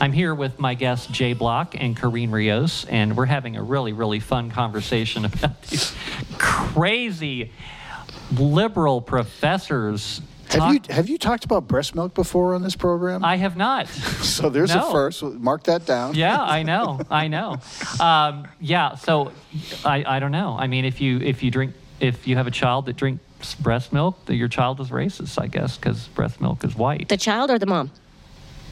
I'm 0.00 0.12
here 0.12 0.36
with 0.36 0.60
my 0.60 0.74
guests, 0.74 1.08
Jay 1.08 1.32
Block 1.32 1.74
and 1.76 1.96
Corinne 1.96 2.30
Rios, 2.30 2.84
and 2.84 3.16
we're 3.16 3.26
having 3.26 3.56
a 3.56 3.62
really, 3.64 3.92
really 3.92 4.20
fun 4.20 4.52
conversation 4.52 5.24
about 5.24 5.60
these 5.62 5.92
crazy 6.38 7.50
liberal 8.38 9.00
professors. 9.00 10.22
Have 10.50 10.74
you 10.74 10.80
have 10.90 11.08
you 11.08 11.16
talked 11.18 11.44
about 11.44 11.68
breast 11.68 11.94
milk 11.94 12.14
before 12.14 12.54
on 12.54 12.62
this 12.62 12.74
program? 12.76 13.24
I 13.24 13.36
have 13.36 13.56
not. 13.56 13.88
so 13.88 14.48
there's 14.48 14.74
No. 14.74 14.88
a 14.88 14.92
first. 14.92 15.22
Mark 15.22 15.64
that 15.64 15.86
down. 15.86 16.14
yeah, 16.14 16.40
I 16.40 16.62
know, 16.62 17.00
I 17.10 17.28
know. 17.28 17.58
Um, 18.00 18.46
yeah, 18.60 18.94
so 18.96 19.32
I, 19.84 20.04
I 20.06 20.18
don't 20.18 20.32
know. 20.32 20.56
I 20.58 20.66
mean, 20.66 20.84
if 20.84 21.00
you 21.00 21.18
if 21.20 21.42
you 21.42 21.50
drink 21.50 21.74
if 22.00 22.26
you 22.26 22.36
have 22.36 22.46
a 22.46 22.50
child 22.50 22.86
that 22.86 22.96
drinks 22.96 23.54
breast 23.60 23.92
milk, 23.92 24.24
that 24.26 24.34
your 24.34 24.48
child 24.48 24.80
is 24.80 24.88
racist, 24.88 25.40
I 25.40 25.46
guess, 25.46 25.76
because 25.76 26.08
breast 26.08 26.40
milk 26.40 26.64
is 26.64 26.74
white. 26.74 27.08
The 27.08 27.16
child 27.16 27.50
or 27.50 27.58
the 27.58 27.66
mom? 27.66 27.90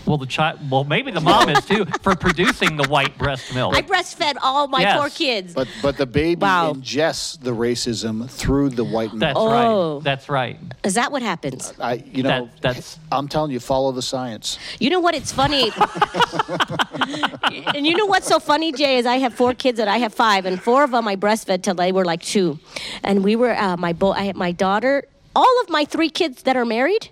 Well, 0.09 0.17
the 0.19 0.27
child, 0.27 0.59
well, 0.71 0.85
maybe 0.85 1.11
the 1.11 1.21
mom 1.21 1.51
is 1.51 1.65
too 1.67 1.85
for 2.03 2.17
producing 2.17 2.77
the 2.79 2.89
white 2.89 3.19
breast 3.19 3.55
milk. 3.55 3.77
I 3.77 3.83
breastfed 3.83 4.37
all 4.43 4.67
my 4.67 4.81
Yes. 4.81 4.97
four 4.99 5.11
kids. 5.11 5.53
But 5.55 5.69
but 5.83 5.99
the 5.99 6.07
baby 6.07 6.41
Wow. 6.41 6.73
ingests 6.73 7.39
the 7.41 7.51
racism 7.51 8.29
through 8.31 8.71
the 8.71 8.85
white 8.85 9.13
milk. 9.13 9.21
That's 9.21 9.39
Oh. 9.39 9.95
right. 9.97 10.05
That's 10.05 10.29
right. 10.29 10.59
Is 10.83 10.95
that 10.95 11.13
what 11.13 11.21
happens? 11.23 11.75
I 11.79 12.03
you 12.13 12.23
know 12.23 12.29
That- 12.47 12.61
that's- 12.63 12.99
I'm 13.13 13.29
telling 13.29 13.51
you, 13.53 13.61
follow 13.61 13.93
the 13.93 14.03
science. 14.03 14.59
You 14.81 14.89
know 14.91 15.01
what? 15.01 15.15
It's 15.15 15.31
funny. 15.33 15.71
and 17.75 17.87
you 17.87 17.95
know 17.97 18.07
what's 18.07 18.27
so 18.27 18.39
funny, 18.41 18.73
Jay, 18.73 18.97
is 18.97 19.07
I 19.07 19.17
have 19.19 19.35
four 19.35 19.53
kids 19.55 19.79
and 19.79 19.91
I 19.91 19.99
have 19.99 20.15
five, 20.15 20.47
and 20.47 20.61
four 20.61 20.85
of 20.85 20.91
them 20.93 21.07
I 21.07 21.17
breastfed 21.17 21.63
till 21.63 21.75
they 21.75 21.93
were 21.93 22.05
like 22.05 22.23
two, 22.23 22.59
and 23.03 23.23
we 23.23 23.37
were 23.37 23.55
uh, 23.57 23.77
my 23.77 23.93
bo- 23.93 24.13
I 24.13 24.23
had 24.23 24.37
my 24.37 24.53
daughter. 24.53 25.05
All 25.37 25.61
of 25.63 25.69
my 25.69 25.85
three 25.85 26.09
kids 26.11 26.43
that 26.45 26.57
are 26.57 26.65
married, 26.65 27.11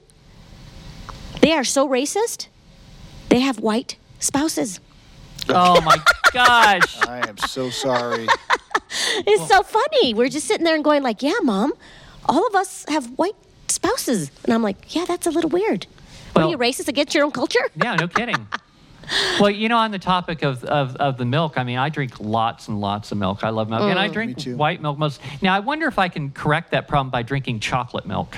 they 1.41 1.53
are 1.53 1.65
so 1.65 1.89
racist. 1.89 2.49
They 3.29 3.41
have 3.41 3.59
white 3.61 3.97
spouses. 4.19 4.81
Oh 5.49 5.81
my 5.83 5.97
gosh. 6.33 7.01
I 7.07 7.29
am 7.29 7.39
so 7.39 7.71
sorry. 7.71 8.27
It's 9.19 9.49
so 9.49 9.63
funny. 9.63 10.15
We're 10.15 10.29
just 10.29 10.47
sitting 10.47 10.65
there 10.65 10.75
and 10.75 10.85
going 10.85 11.03
like, 11.03 11.23
"Yeah, 11.23 11.35
mom, 11.43 11.73
all 12.27 12.47
of 12.47 12.55
us 12.55 12.85
have 12.89 13.07
white 13.19 13.35
spouses," 13.69 14.31
and 14.45 14.55
I'm 14.55 14.63
like, 14.63 14.95
"Yeah, 14.95 15.05
that's 15.05 15.27
a 15.27 15.31
little 15.31 15.51
weird." 15.51 15.87
What 16.33 16.43
Well- 16.43 16.49
are 16.49 16.51
you 16.53 16.57
racist 16.59 16.89
against 16.89 17.15
your 17.15 17.25
own 17.25 17.33
culture? 17.33 17.61
Yeah, 17.83 17.97
no 17.97 18.09
kidding. 18.09 18.47
Well, 19.41 19.51
you 19.51 19.69
know, 19.69 19.79
on 19.79 19.93
the 19.93 20.01
topic 20.01 20.43
of, 20.43 20.65
of, 20.65 20.97
of 20.97 21.17
the 21.17 21.25
milk, 21.25 21.57
I 21.57 21.63
mean, 21.63 21.79
I 21.79 21.91
drink 21.91 22.19
lots 22.19 22.67
and 22.67 22.81
lots 22.81 23.13
of 23.13 23.19
milk. 23.19 23.45
I 23.45 23.51
love 23.51 23.69
milk. 23.69 23.83
and 23.83 23.99
I 23.99 24.09
oh, 24.09 24.13
drink 24.13 24.43
white 24.43 24.83
milk 24.83 24.99
most. 24.99 25.21
Now, 25.41 25.55
I 25.55 25.61
wonder 25.61 25.87
if 25.87 25.99
I 25.99 26.09
can 26.09 26.33
correct 26.33 26.73
that 26.73 26.89
problem 26.89 27.11
by 27.11 27.23
drinking 27.23 27.61
chocolate 27.61 28.05
milk. 28.05 28.37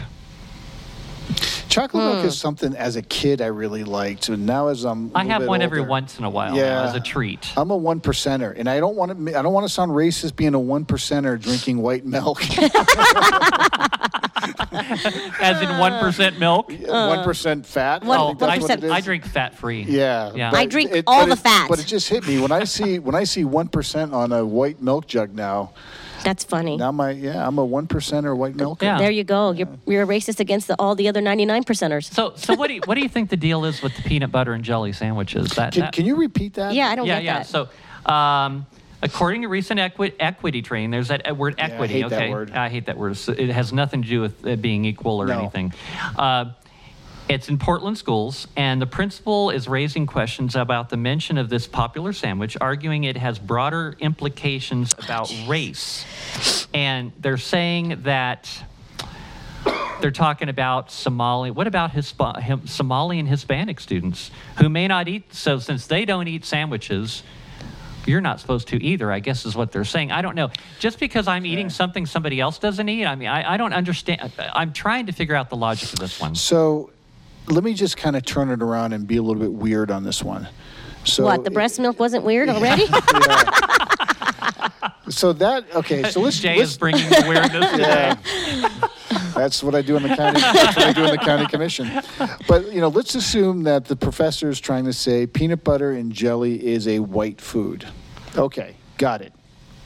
Chocolate 1.68 2.03
milk 2.03 2.20
Hmm. 2.20 2.26
is 2.26 2.39
something 2.39 2.74
as 2.74 2.97
a 2.97 3.03
kid 3.03 3.41
I 3.43 3.47
really 3.47 3.85
liked, 3.85 4.29
and 4.31 4.47
now 4.47 4.68
as 4.68 4.85
I'm 4.85 5.11
a 5.14 5.18
I 5.18 5.22
little 5.22 5.33
have 5.33 5.41
bit 5.43 5.49
one 5.49 5.62
every 5.62 5.79
older- 5.81 5.91
once 5.91 6.18
in 6.18 6.24
a 6.24 6.31
while 6.31 6.57
Yeah. 6.57 6.85
as 6.85 6.95
a 6.95 7.01
treat. 7.01 7.47
I'm 7.57 7.70
a 7.70 7.76
one 7.76 8.01
percenter, 8.01 8.55
and 8.59 8.68
I 8.68 8.81
don't 8.81 8.97
want 8.97 9.26
to. 9.26 9.39
I 9.39 9.43
don't 9.43 9.53
want 9.53 9.66
to 9.66 9.72
sound 9.72 9.93
racist 9.93 10.35
being 10.35 10.55
a 10.55 10.59
one 10.59 10.85
percenter 10.87 11.39
drinking 11.41 11.83
white 11.83 12.05
milk. 12.07 12.41
As 15.41 15.61
in 15.62 15.68
1% 15.68 16.39
milk. 16.39 16.70
One 16.87 17.24
percent 17.24 17.66
fat. 17.66 18.03
One- 18.05 18.18
I 18.18 18.26
think 18.29 18.39
that's 18.39 18.61
what 18.62 18.70
it 18.70 18.85
is. 18.85 18.91
I 18.91 19.01
drink 19.01 19.24
fat 19.24 19.55
free. 19.57 19.83
Yeah, 19.83 20.33
Yeah. 20.35 20.51
but 20.51 20.59
I 20.61 20.66
drink 20.66 20.91
it- 20.93 21.05
all 21.07 21.20
but 21.22 21.26
the 21.26 21.33
it- 21.33 21.39
fat. 21.39 21.66
But 21.68 21.79
it 21.81 21.87
just 21.87 22.09
hit 22.09 22.26
me 22.26 22.39
when 22.41 22.53
I 22.53 22.64
see 22.64 22.99
when 22.99 23.14
I 23.14 23.24
see 23.24 23.45
one 23.45 23.68
percent 23.68 24.12
on 24.14 24.33
a 24.33 24.45
white 24.45 24.81
milk 24.83 25.07
jug 25.07 25.35
now. 25.35 25.70
That's 26.25 26.45
funny. 26.45 26.77
Now 26.77 26.93
my 26.93 27.11
yeah, 27.11 27.47
I'm 27.47 27.59
a 27.59 27.64
one 27.64 27.87
percenter 27.87 28.37
white 28.37 28.55
milk. 28.57 28.83
Yeah. 28.83 28.99
There 28.99 29.11
you 29.11 29.25
go. 29.25 29.53
You're, 29.53 29.69
you're 29.87 30.03
a 30.03 30.07
racist 30.07 30.41
against 30.41 30.69
the, 30.69 30.77
all 30.79 30.95
the 30.95 31.09
other 31.09 31.21
99 31.21 31.64
percenters. 31.64 32.12
So, 32.12 32.33
so 32.37 32.55
what 32.55 32.69
do 32.69 32.75
you, 32.75 32.81
what 32.85 32.95
do 32.97 33.01
you 33.01 33.09
think 33.09 33.31
the 33.31 33.37
deal 33.37 33.64
is 33.64 33.83
with 33.83 33.95
the 33.97 34.03
peanut 34.03 34.31
butter 34.33 34.53
and 34.53 34.64
jelly 34.64 34.93
sandwiches? 34.93 35.51
That, 35.53 35.73
Can, 35.73 35.81
that- 35.83 35.93
can 35.93 36.05
you 36.07 36.16
repeat 36.16 36.55
that? 36.55 36.75
Yeah, 36.75 36.89
I 36.89 36.97
don't 36.97 37.07
yeah, 37.07 37.16
get 37.21 37.25
yeah. 37.25 37.39
that. 37.39 37.47
So, 37.47 37.69
um, 38.12 38.66
according 39.03 39.43
to 39.43 39.49
recent 39.49 39.79
equi- 39.81 40.14
equity 40.19 40.62
training, 40.62 40.91
there's 40.91 41.09
that 41.09 41.31
uh, 41.31 41.35
word 41.35 41.55
I 41.59 41.62
equity. 41.64 42.01
hate 42.03 42.09
that 42.11 42.31
word. 42.31 42.51
I 42.53 42.69
hate 42.69 42.87
that 42.87 42.97
word. 42.99 43.16
So 43.16 43.33
it 43.33 43.51
has 43.51 43.73
nothing 43.73 44.03
to 44.03 44.09
do 44.09 44.21
with 44.21 44.47
uh, 44.47 44.57
being 44.57 44.85
equal 44.85 45.21
or 45.23 45.27
No. 45.27 45.39
anything. 45.39 45.73
Uh, 46.16 46.47
it's 47.29 47.49
in 47.49 47.59
Portland 47.59 47.99
schools, 47.99 48.49
and 48.57 48.81
the 48.81 48.87
principal 48.87 49.51
is 49.51 49.68
raising 49.68 50.07
questions 50.07 50.57
about 50.57 50.89
the 50.89 50.97
mention 50.97 51.37
of 51.37 51.51
this 51.51 51.66
popular 51.66 52.12
sandwich, 52.12 52.57
arguing 52.61 53.05
it 53.05 53.16
has 53.16 53.39
broader 53.39 53.95
implications 54.01 54.95
oh, 54.99 55.05
about 55.05 55.35
race. 55.47 56.07
And 56.72 57.12
they're 57.18 57.37
saying 57.37 58.03
that 58.05 58.49
they're 60.01 60.11
talking 60.11 60.49
about 60.49 60.91
Somali. 60.91 61.51
What 61.51 61.66
about 61.66 61.93
Hispa- 61.93 62.41
him, 62.41 62.66
Somali 62.66 63.18
and 63.18 63.29
Hispanic 63.29 63.81
students 63.81 64.31
who 64.59 64.68
may 64.68 64.89
not 64.89 65.09
eat? 65.09 65.35
So 65.35 65.59
since 65.59 65.87
they 65.87 66.05
don't 66.05 66.29
eat 66.29 66.45
sandwiches, 66.45 67.22
you're 68.07 68.22
not 68.22 68.41
supposed 68.41 68.68
to 68.68 68.83
either. 68.83 69.12
I 69.12 69.18
guess 69.20 69.45
is 69.45 69.55
what 69.55 69.72
they're 69.72 69.85
saying. 69.85 70.12
I 70.12 70.22
don't 70.22 70.35
know. 70.35 70.51
Just 70.79 70.99
because 70.99 71.29
I'm 71.29 71.45
eating 71.45 71.68
something 71.68 72.07
somebody 72.07 72.41
else 72.41 72.59
doesn't 72.59 72.89
eat, 72.89 73.05
I 73.05 73.16
mean, 73.16 73.29
I, 73.29 73.55
I 73.55 73.57
don't 73.59 73.74
understand. 73.74 74.33
I'm 74.39 74.72
trying 74.72 75.07
to 75.07 75.12
figure 75.12 75.35
out 75.35 75.51
the 75.51 75.57
logic 75.57 75.93
of 75.93 75.99
this 75.99 76.18
one. 76.18 76.35
So 76.35 76.91
let 77.51 77.64
me 77.64 77.74
just 77.74 77.96
kind 77.96 78.16
of 78.16 78.24
turn 78.24 78.51
it 78.51 78.62
around 78.62 78.92
and 78.92 79.07
be 79.07 79.16
a 79.16 79.22
little 79.22 79.40
bit 79.42 79.53
weird 79.53 79.90
on 79.90 80.05
this 80.05 80.22
one. 80.22 80.49
So 81.05 81.24
what, 81.24 81.44
the 81.44 81.51
breast 81.51 81.78
milk 81.78 81.99
wasn't 81.99 82.24
weird 82.24 82.49
already? 82.49 82.86
So 85.11 85.32
that 85.34 85.64
okay. 85.74 86.11
So 86.11 86.20
let's 86.20 86.38
Jay 86.38 86.59
let's, 86.59 86.72
is 86.72 86.78
bringing 86.78 87.09
the 87.09 87.24
weirdness 87.26 87.70
today. 87.70 88.14
Yeah. 88.14 88.88
That's 89.34 89.62
what 89.62 89.74
I 89.74 89.82
do 89.82 89.96
in 89.96 90.03
the 90.03 90.14
county. 90.14 90.40
That's 90.40 90.76
what 90.76 90.86
I 90.86 90.92
do 90.92 91.05
in 91.05 91.11
the 91.11 91.18
county 91.18 91.46
commission. 91.46 91.90
But 92.46 92.72
you 92.72 92.80
know, 92.80 92.88
let's 92.88 93.14
assume 93.14 93.62
that 93.62 93.86
the 93.86 93.96
professor 93.96 94.49
is 94.49 94.61
trying 94.61 94.84
to 94.84 94.92
say 94.92 95.26
peanut 95.26 95.64
butter 95.64 95.92
and 95.92 96.12
jelly 96.12 96.64
is 96.64 96.86
a 96.86 96.99
white 96.99 97.40
food. 97.40 97.86
Okay, 98.36 98.74
got 98.99 99.22
it. 99.22 99.32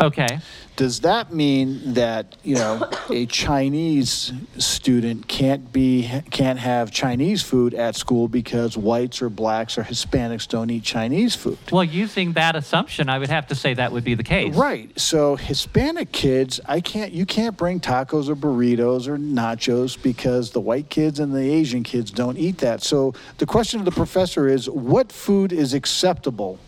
Okay. 0.02 0.40
Does 0.74 1.00
that 1.00 1.32
mean 1.32 1.94
that 1.94 2.36
you 2.42 2.54
know 2.54 2.88
a 3.10 3.26
Chinese 3.26 4.32
student 4.56 5.28
can't 5.28 5.70
be 5.70 6.10
can't 6.30 6.58
have 6.58 6.90
Chinese 6.90 7.42
food 7.42 7.74
at 7.74 7.94
school 7.94 8.26
because 8.26 8.76
whites 8.76 9.20
or 9.20 9.28
blacks 9.28 9.76
or 9.76 9.84
Hispanics 9.84 10.48
don't 10.48 10.70
eat 10.70 10.82
Chinese 10.82 11.36
food? 11.36 11.58
Well, 11.70 11.84
using 11.84 12.32
that 12.32 12.56
assumption, 12.56 13.10
I 13.10 13.18
would 13.18 13.28
have 13.28 13.46
to 13.48 13.54
say 13.54 13.74
that 13.74 13.92
would 13.92 14.02
be 14.02 14.14
the 14.14 14.24
case. 14.24 14.54
Right. 14.54 14.98
So 14.98 15.36
Hispanic 15.36 16.10
kids, 16.10 16.58
I 16.64 16.80
can't. 16.80 17.12
You 17.12 17.26
can't 17.26 17.56
bring 17.56 17.78
tacos 17.78 18.28
or 18.28 18.34
burritos 18.34 19.06
or 19.06 19.18
nachos 19.18 20.02
because 20.02 20.52
the 20.52 20.60
white 20.60 20.88
kids 20.88 21.20
and 21.20 21.34
the 21.34 21.52
Asian 21.52 21.82
kids 21.82 22.10
don't 22.10 22.38
eat 22.38 22.58
that. 22.58 22.82
So 22.82 23.12
the 23.38 23.46
question 23.46 23.78
of 23.78 23.84
the 23.84 23.92
professor 23.92 24.48
is, 24.48 24.70
what 24.70 25.12
food 25.12 25.52
is 25.52 25.74
acceptable 25.74 26.58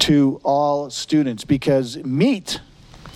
to 0.00 0.40
all 0.44 0.90
students? 0.90 1.44
Because 1.44 1.96
meat 2.04 2.60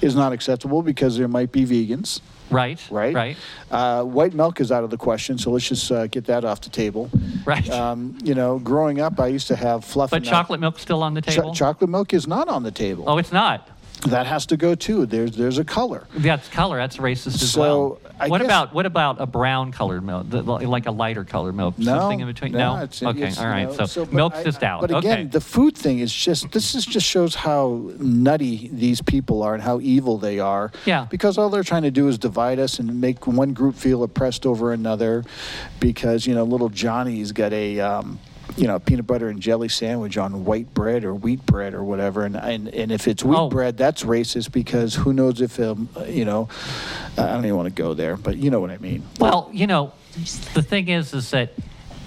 is 0.01 0.15
not 0.15 0.33
acceptable 0.33 0.83
because 0.83 1.17
there 1.17 1.29
might 1.29 1.53
be 1.53 1.65
vegans. 1.65 2.21
Right. 2.51 2.79
Right. 2.91 3.15
Right. 3.15 3.37
Uh, 3.71 4.03
white 4.03 4.35
milk 4.35 4.61
is 4.61 4.71
out 4.71 4.85
of 4.85 4.91
the 4.91 4.99
question, 4.99 5.39
so 5.39 5.51
let's 5.51 5.67
just 5.69 5.91
uh, 5.91 6.07
get 6.09 6.27
that 6.27 6.45
off 6.45 6.61
the 6.61 6.69
table. 6.69 7.09
Right. 7.47 7.69
Um, 7.71 8.19
you 8.23 8.35
know, 8.35 8.59
growing 8.59 9.01
up, 9.01 9.19
I 9.19 9.29
used 9.29 9.49
to 9.49 9.57
have 9.57 9.85
fluff. 9.85 10.11
but 10.11 10.23
chocolate 10.23 10.61
milk's 10.61 10.83
still 10.83 11.03
on 11.03 11.15
the 11.15 11.23
table. 11.23 11.55
chocolate 11.55 11.89
milk 11.89 12.13
is 12.13 12.27
not 12.27 12.49
on 12.49 12.63
the 12.63 12.71
table. 12.71 13.05
oh, 13.07 13.17
it's 13.17 13.33
not. 13.33 13.69
That 14.09 14.27
has 14.27 14.47
to 14.47 14.57
go 14.57 14.75
too. 14.75 15.07
There's 15.07 15.37
there's 15.37 15.59
a 15.59 15.65
color. 15.65 16.07
That's 16.17 16.49
color. 16.49 16.77
That's 16.77 16.97
racist 16.97 17.27
as 17.41 17.53
So, 17.53 17.61
well. 17.61 17.99
I 18.19 18.29
what 18.29 18.41
about 18.43 18.75
what 18.75 18.85
about 18.85 19.21
a 19.21 19.27
brown 19.27 19.71
colored 19.71 20.03
milk, 20.03 20.27
like 20.31 20.87
a 20.87 20.91
lighter 20.91 21.25
colored 21.25 21.55
milk, 21.55 21.79
No, 21.79 21.85
something 21.99 22.19
in 22.21 22.27
between? 22.27 22.51
No, 22.53 22.77
No. 22.77 22.83
it's, 22.83 23.01
okay. 23.03 23.29
it's, 23.29 23.39
all 23.39 23.45
you 23.45 23.51
right. 23.51 23.79
know, 23.79 23.87
so, 23.87 24.05
but 24.05 24.13
milk's 24.13 24.39
I- 24.39 24.45
just 24.45 24.63
out. 24.65 24.81
But 24.81 24.91
again, 24.97 25.19
okay. 25.21 25.29
the 25.29 25.41
food 25.41 25.77
thing 25.77 26.01
is 26.01 26.13
just 26.13 26.51
this 26.51 26.75
is 26.75 26.85
just 26.85 27.07
shows 27.07 27.37
how 27.37 27.91
nutty 27.99 28.69
these 28.73 29.01
people 29.01 29.43
are 29.45 29.55
and 29.55 29.63
how 29.63 29.79
evil 29.81 30.19
they 30.19 30.41
are. 30.41 30.73
Yeah. 30.85 31.07
Because 31.09 31.39
all 31.39 31.49
they're 31.49 31.63
trying 31.63 31.83
to 31.85 31.91
do 31.93 32.09
is 32.09 32.19
divide 32.19 32.59
us 32.59 32.81
and 32.81 33.01
make 33.01 33.27
one 33.29 33.53
group 33.53 33.77
feel 33.77 34.03
oppressed 34.03 34.47
over 34.47 34.73
another, 34.73 35.25
because 35.79 36.27
you 36.27 36.35
know 36.35 36.43
little 36.45 36.69
Johnny's 36.71 37.31
got 37.33 37.53
a. 37.53 37.79
Um, 37.81 38.19
you 38.57 38.67
know, 38.67 38.79
peanut 38.79 39.07
butter 39.07 39.29
and 39.29 39.41
jelly 39.41 39.69
sandwich 39.69 40.19
on 40.19 40.45
white 40.45 40.73
bread 40.75 41.05
or 41.05 41.15
wheat 41.15 41.45
bread 41.47 41.75
or 41.75 41.83
whatever, 41.85 42.25
and 42.25 42.37
and, 42.37 42.69
and 42.69 42.93
if 42.93 43.09
it's 43.09 43.25
wheat 43.25 43.37
Oh. 43.39 43.49
bread, 43.49 43.77
that's 43.77 44.03
racist 44.05 44.53
because 44.53 44.95
who 44.95 45.13
knows 45.13 45.41
if 45.41 45.59
um, 45.61 45.89
you 46.07 46.25
know, 46.25 46.49
I 47.19 47.27
don't 47.29 47.45
even 47.45 47.57
want 47.57 47.75
to 47.75 47.83
go 47.83 47.95
there, 47.95 48.17
but 48.17 48.37
you 48.37 48.51
know 48.51 48.61
what 48.61 48.71
I 48.71 48.79
mean. 48.79 49.03
Well, 49.19 49.49
you 49.53 49.67
know, 49.67 49.93
the 50.55 50.63
thing 50.63 50.89
is, 50.89 51.15
is 51.15 51.31
that 51.31 51.51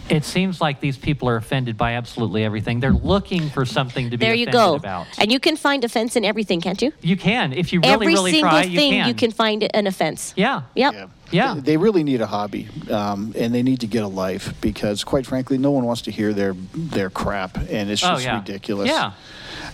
it 0.09 0.23
seems 0.23 0.61
like 0.61 0.79
these 0.81 0.97
people 0.97 1.27
are 1.29 1.35
offended 1.35 1.77
by 1.77 1.93
absolutely 1.93 2.43
everything. 2.43 2.79
They're 2.79 2.91
looking 2.91 3.49
for 3.49 3.65
something 3.65 4.11
to 4.11 4.17
be 4.17 4.25
offended 4.25 4.25
about. 4.25 4.27
there 4.27 4.35
you 4.35 4.43
offended 4.43 4.53
go. 4.53 4.75
about. 4.75 5.07
And 5.19 5.31
you 5.31 5.39
can 5.39 5.55
find 5.55 5.83
offense 5.83 6.15
in 6.15 6.23
everything, 6.23 6.61
can't 6.61 6.81
you? 6.81 6.91
You 7.01 7.17
can, 7.17 7.53
if 7.53 7.73
you 7.73 7.79
really, 7.81 7.93
Every 7.93 8.07
really 8.07 8.31
single 8.31 8.49
try, 8.51 8.63
thing 8.63 9.07
you 9.07 9.13
can. 9.15 9.31
find 9.31 9.67
an 9.73 9.87
offense. 9.87 10.33
Yeah. 10.37 10.61
Yep. 10.75 11.09
Yeah. 11.31 11.55
They, 11.55 11.59
they 11.61 11.77
really 11.77 12.03
need 12.03 12.21
a 12.21 12.27
hobby, 12.27 12.67
um, 12.91 13.33
and 13.35 13.53
they 13.53 13.63
need 13.63 13.79
to 13.81 13.87
get 13.87 14.03
a 14.03 14.07
life 14.07 14.53
because, 14.61 15.03
quite 15.03 15.25
frankly, 15.25 15.57
no 15.57 15.71
one 15.71 15.85
wants 15.85 16.03
to 16.03 16.11
hear 16.11 16.33
their 16.33 16.53
their 16.75 17.09
crap, 17.09 17.57
and 17.57 17.89
it's 17.89 18.03
Oh, 18.03 18.09
just 18.13 18.25
yeah. 18.25 18.37
ridiculous. 18.37 18.89
Yeah. 18.89 19.11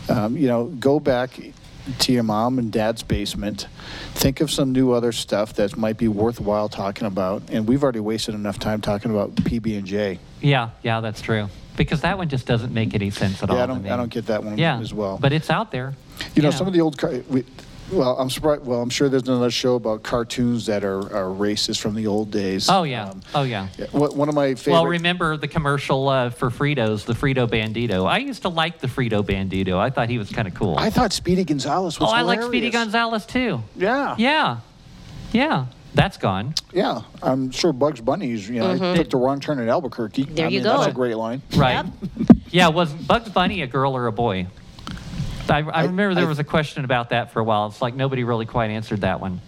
Um, 0.10 0.38
you 0.38 0.48
know, 0.48 0.66
go 0.66 1.00
back 1.00 1.38
to 2.00 2.12
your 2.12 2.24
mom 2.24 2.60
and 2.60 2.72
dad's 2.72 3.04
basement. 3.04 3.68
Think 4.14 4.42
of 4.42 4.52
some 4.52 4.72
new 4.72 4.92
other 4.92 5.12
stuff 5.12 5.54
that 5.56 5.76
might 5.78 5.98
be 5.98 6.08
worthwhile 6.08 6.70
talking 6.70 7.08
about, 7.08 7.44
and 7.50 7.68
we've 7.68 7.84
already 7.84 8.00
wasted 8.00 8.36
enough 8.36 8.60
time 8.60 8.82
talking 8.82 9.12
about 9.12 9.36
PB 9.36 9.78
and 9.78 9.86
J. 9.88 10.20
Yeah. 10.42 10.70
Yeah. 10.84 11.02
That's 11.02 11.22
true. 11.22 11.50
Because 11.78 12.02
that 12.02 12.18
one 12.18 12.28
just 12.30 12.46
doesn't 12.46 12.74
make 12.74 12.94
any 12.94 13.10
sense 13.10 13.42
at 13.42 13.50
all. 13.50 13.56
Yeah, 13.58 13.64
I 13.64 13.66
don't. 13.68 13.88
I 13.88 13.96
don't 13.98 14.10
get 14.12 14.26
that 14.28 14.44
one 14.44 14.58
Yeah. 14.58 14.80
as 14.80 14.94
well. 14.94 15.18
But 15.20 15.32
it's 15.34 15.50
out 15.50 15.72
there. 15.72 15.94
you 16.36 16.42
know, 16.42 16.52
some 16.52 16.68
of 16.68 16.74
the 16.74 16.82
old. 16.82 16.98
Car- 16.98 17.22
we, 17.30 17.44
well, 17.92 18.18
I'm 18.18 18.30
surprised. 18.30 18.66
Well, 18.66 18.82
I'm 18.82 18.90
sure 18.90 19.10
there's 19.10 19.28
another 19.28 19.52
show 19.52 19.76
about 19.76 20.04
cartoons 20.04 20.66
that 20.68 20.84
are, 20.84 21.00
are 21.00 21.34
racist 21.34 21.80
from 21.80 21.96
the 21.96 22.08
old 22.08 22.32
days. 22.32 22.70
Oh 22.70 22.84
yeah. 22.84 23.10
Um, 23.10 23.22
oh 23.36 23.44
yeah. 23.44 23.68
yeah, 23.78 23.88
one 23.92 24.16
one 24.18 24.30
of 24.30 24.36
my 24.36 24.56
favorite. 24.56 24.74
Well, 24.74 24.88
remember 24.88 25.38
the 25.38 25.48
commercial 25.48 26.08
uh, 26.10 26.30
for 26.30 26.50
Fritos, 26.50 27.06
the 27.06 27.14
Frito 27.14 27.48
Bandito. 27.48 28.08
I 28.08 28.20
used 28.20 28.44
to 28.44 28.50
like 28.50 28.80
the 28.80 28.88
Frito 28.88 29.24
Bandito. 29.24 29.78
I 29.78 29.90
thought 29.90 30.10
he 30.10 30.18
was 30.18 30.30
kind 30.30 30.48
of 30.48 30.54
cool. 30.54 30.78
I 30.78 30.90
thought 30.90 31.14
Speedy 31.14 31.44
Gonzalez 31.44 32.00
was. 32.00 32.10
oh, 32.10 32.12
was 32.12 32.20
I 32.20 32.22
like 32.22 32.42
Speedy 32.42 32.68
hilarious. 32.68 32.74
Gonzalez 32.74 33.26
too. 33.26 33.62
Yeah. 33.76 34.16
Yeah. 34.18 34.60
Yeah. 35.32 35.66
That's 35.94 36.16
gone. 36.18 36.54
Yeah, 36.72 37.02
I'm 37.22 37.52
sure 37.52 37.74
Bugs 37.74 38.00
Bunny's, 38.00 38.48
you 38.48 38.60
know, 38.62 38.72
I 38.72 38.96
took 38.96 39.10
the 39.10 39.18
wrong 39.18 39.42
turn 39.42 39.60
at 39.60 39.68
Albuquerque. 39.68 40.24
There 40.24 40.46
I 40.46 40.50
you 40.50 40.60
mean, 40.60 40.64
That's 40.64 40.88
a 40.88 40.94
great 40.94 41.18
line. 41.18 41.42
Right. 41.56 41.86
yeah. 42.50 42.70
Was 42.70 42.94
Bugs 42.94 43.30
Bunny 43.30 43.62
a 43.62 43.68
girl 43.68 43.98
or 43.98 44.08
a 44.08 44.12
boy? 44.14 44.48
I, 45.52 45.60
I 45.60 45.84
remember 45.84 46.16
there 46.16 46.28
was 46.28 46.40
a 46.40 46.44
question 46.44 46.86
about 46.86 47.10
that 47.10 47.32
for 47.32 47.40
a 47.40 47.44
while. 47.44 47.68
It's 47.68 47.82
like 47.82 47.96
nobody 47.96 48.24
really 48.24 48.46
quite 48.46 48.72
answered 48.72 49.02
that 49.02 49.20
one. 49.20 49.42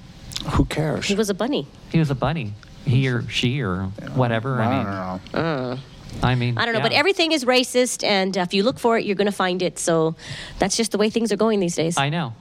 Who 0.52 0.66
cares? 0.66 1.06
He 1.06 1.16
was 1.16 1.30
a 1.30 1.34
bunny. 1.34 1.68
He 1.92 2.00
was 2.00 2.10
a 2.10 2.16
bunny. 2.16 2.54
He 2.86 3.08
or 3.08 3.28
she 3.30 3.62
or 3.62 3.86
whatever. 4.14 4.62
I 4.62 4.66
I 4.66 4.70
don't 4.70 4.84
mean, 4.84 5.32
know. 5.34 5.80
I 6.22 6.36
mean, 6.36 6.58
I 6.58 6.66
don't 6.66 6.76
know, 6.76 6.82
but 6.82 6.92
yeah. 6.92 7.00
everything 7.00 7.32
is 7.32 7.46
racist, 7.46 8.04
and 8.04 8.38
uh, 8.38 8.42
if 8.42 8.54
you 8.54 8.64
look 8.64 8.78
for 8.78 8.98
it, 8.98 9.06
you're 9.06 9.16
going 9.16 9.26
to 9.26 9.32
find 9.32 9.62
it. 9.62 9.80
So 9.80 10.16
that's 10.60 10.78
just 10.78 10.92
the 10.92 10.98
way 10.98 11.10
things 11.10 11.32
are 11.32 11.38
going 11.38 11.60
these 11.60 11.76
days. 11.76 11.98
I 11.98 12.10
know. 12.10 12.34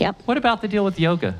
yep. 0.00 0.20
What 0.24 0.38
about 0.38 0.60
the 0.60 0.68
deal 0.68 0.84
with 0.84 0.98
yoga? 0.98 1.36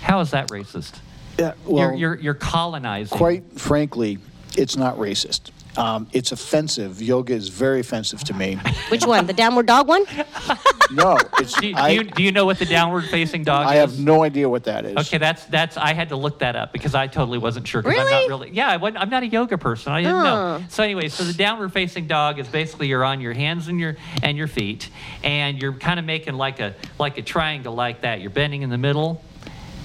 How 0.00 0.20
is 0.20 0.32
that 0.32 0.48
racist? 0.48 0.98
Yeah, 1.38 1.54
well, 1.64 1.90
you're, 1.90 1.94
you're, 1.94 2.14
you're 2.16 2.34
colonizing. 2.34 3.16
quite 3.16 3.44
frankly, 3.58 4.18
it's 4.56 4.76
not 4.76 4.96
racist. 4.98 5.50
Um, 5.76 6.06
it's 6.12 6.32
offensive. 6.32 7.00
Yoga 7.00 7.32
is 7.34 7.48
very 7.48 7.80
offensive 7.80 8.22
to 8.24 8.34
me. 8.34 8.56
Which 8.90 9.06
one? 9.06 9.26
The 9.26 9.32
downward 9.32 9.66
dog 9.66 9.88
one? 9.88 10.04
no, 10.92 11.16
it's. 11.38 11.58
Do, 11.58 11.66
you- 11.68 11.74
do 11.74 11.80
I, 11.80 11.88
you, 11.88 12.04
do 12.04 12.22
you 12.22 12.30
know 12.32 12.44
what 12.44 12.58
the 12.58 12.66
downward 12.66 13.04
facing 13.06 13.42
dog 13.44 13.66
I 13.66 13.76
is? 13.76 13.80
have 13.92 13.98
no 13.98 14.22
idea 14.22 14.48
what 14.48 14.64
that 14.64 14.84
is. 14.84 14.96
Okay, 15.06 15.16
that's 15.18 15.44
that's. 15.46 15.76
I 15.78 15.94
had 15.94 16.10
to 16.10 16.16
look 16.16 16.40
that 16.40 16.56
up 16.56 16.72
because 16.72 16.94
I 16.94 17.06
totally 17.06 17.38
wasn't 17.38 17.66
sure. 17.66 17.82
'cause 17.82 17.92
I'm 17.92 17.98
Really? 18.06 18.12
not 18.12 18.28
really. 18.28 18.50
Yeah, 18.50 18.68
I 18.68 18.76
wasn't, 18.76 18.98
I'm 19.00 19.08
not 19.10 19.22
a 19.22 19.26
yoga 19.28 19.56
person. 19.56 19.92
I 19.92 20.02
didn't 20.02 20.22
know. 20.22 20.62
So 20.68 20.82
anyway, 20.82 21.08
so 21.08 21.24
the 21.24 21.32
downward 21.32 21.72
facing 21.72 22.06
dog 22.06 22.38
is 22.38 22.48
basically 22.48 22.88
you're 22.88 23.04
on 23.04 23.20
your 23.22 23.32
hands 23.32 23.68
and 23.68 23.80
your 23.80 23.96
and 24.22 24.36
your 24.36 24.48
feet, 24.48 24.90
and 25.24 25.60
you're 25.60 25.72
kind 25.72 25.98
of 25.98 26.04
making 26.04 26.34
like 26.34 26.60
a 26.60 26.74
like 26.98 27.16
a 27.16 27.22
triangle 27.22 27.74
like 27.74 28.02
that. 28.02 28.20
You're 28.20 28.30
bending 28.30 28.60
in 28.62 28.68
the 28.68 28.78
middle, 28.78 29.22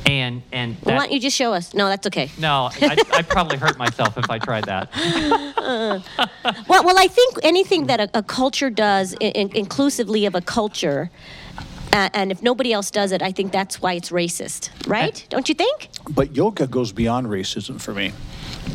And 0.07 0.41
and 0.53 0.77
Well, 0.83 0.95
why 0.95 1.03
don't 1.03 1.11
you 1.11 1.19
just 1.19 1.35
show 1.35 1.53
us? 1.53 1.73
No, 1.73 1.87
that's 1.89 2.07
okay. 2.07 2.31
no, 2.39 2.69
I'd, 2.81 3.11
I'd 3.11 3.27
probably 3.27 3.57
hurt 3.57 3.77
myself 3.77 4.17
if 4.17 4.29
I 4.29 4.39
tried 4.39 4.63
that. 4.65 4.89
Well, 6.69 6.83
well, 6.85 6.97
I 6.97 7.07
think 7.07 7.39
anything 7.43 7.87
that 7.87 7.99
a, 7.99 8.09
a 8.13 8.23
culture 8.23 8.69
does, 8.69 9.13
in, 9.13 9.31
in- 9.33 9.55
inclusively 9.55 10.25
of 10.25 10.33
a 10.35 10.41
culture, 10.41 11.09
uh, 11.91 12.09
and 12.13 12.31
if 12.31 12.41
nobody 12.41 12.71
else 12.71 12.89
does 12.91 13.11
it, 13.11 13.21
I 13.21 13.31
think 13.31 13.51
that's 13.51 13.81
why 13.81 13.93
it's 13.93 14.09
racist, 14.11 14.69
right? 14.87 15.25
Don't 15.29 15.49
you 15.49 15.55
think? 15.55 15.89
But 16.09 16.35
yoga 16.35 16.67
goes 16.67 16.91
beyond 16.93 17.27
racism 17.27 17.81
for 17.81 17.93
me. 17.93 18.13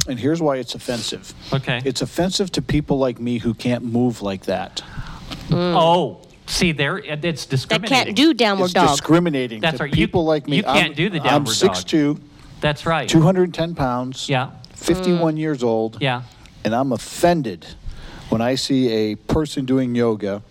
And 0.08 0.18
here's 0.18 0.40
why 0.42 0.56
it's 0.56 0.74
offensive. 0.74 1.32
Okay. 1.52 1.80
It's 1.84 2.02
offensive 2.02 2.50
to 2.52 2.62
people 2.62 2.98
like 2.98 3.18
me 3.20 3.38
who 3.38 3.54
can't 3.54 3.84
move 3.84 4.20
like 4.22 4.44
that. 4.46 4.82
Oh, 5.50 6.20
see 6.52 6.72
there, 6.72 6.98
it's 6.98 7.44
That 7.44 7.50
discriminating. 7.50 7.88
can't 8.04 8.16
do 8.16 8.34
downward 8.34 8.66
it's 8.66 8.74
dog. 8.74 8.90
discriminating 8.90 9.60
That's 9.60 9.78
to 9.78 9.84
right. 9.84 9.90
You- 9.90 10.06
people 10.06 10.24
like 10.24 10.46
me. 10.46 10.56
you 10.58 10.62
can't 10.62 10.90
I'm, 10.90 10.94
do 10.94 11.08
the 11.10 11.18
I'm 11.18 11.24
downward 11.44 11.56
dog. 11.58 11.74
6'2", 11.76 12.20
That's 12.60 12.86
right. 12.86 13.08
210 13.08 13.74
pounds, 13.74 14.28
Yeah, 14.28 14.50
51 14.74 15.34
hmm. 15.34 15.38
years 15.38 15.62
old, 15.62 15.98
yeah. 16.00 16.22
and 16.64 16.74
I'm 16.74 16.92
offended 16.92 17.66
when 18.28 18.40
I 18.40 18.54
see 18.54 18.88
a 18.90 19.14
person 19.16 19.64
doing 19.64 19.94
yoga 19.94 20.42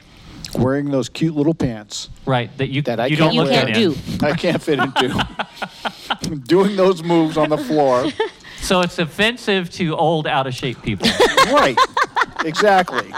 wearing 0.56 0.92
those 0.92 1.08
cute 1.08 1.34
little 1.34 1.54
pants 1.54 2.10
Right. 2.26 2.56
That 2.58 2.68
you 2.70 2.82
that 2.84 3.00
I 3.00 3.08
you 3.08 3.18
can't, 3.18 3.34
don't 3.34 3.44
look 3.44 3.52
can't 3.54 3.70
at 3.70 3.76
do. 3.76 3.96
I 4.22 4.34
can't 4.34 4.62
fit 4.62 4.80
into. 4.80 5.28
doing 6.46 6.76
those 6.76 7.02
moves 7.04 7.38
on 7.38 7.50
the 7.50 7.58
floor. 7.58 8.06
So 8.62 8.82
it's 8.82 9.00
offensive 9.00 9.72
to 9.72 9.96
old, 9.96 10.28
out 10.28 10.46
of 10.46 10.54
shape 10.54 10.84
people. 10.84 11.10
right. 11.52 11.76
Exactly. 12.46 13.12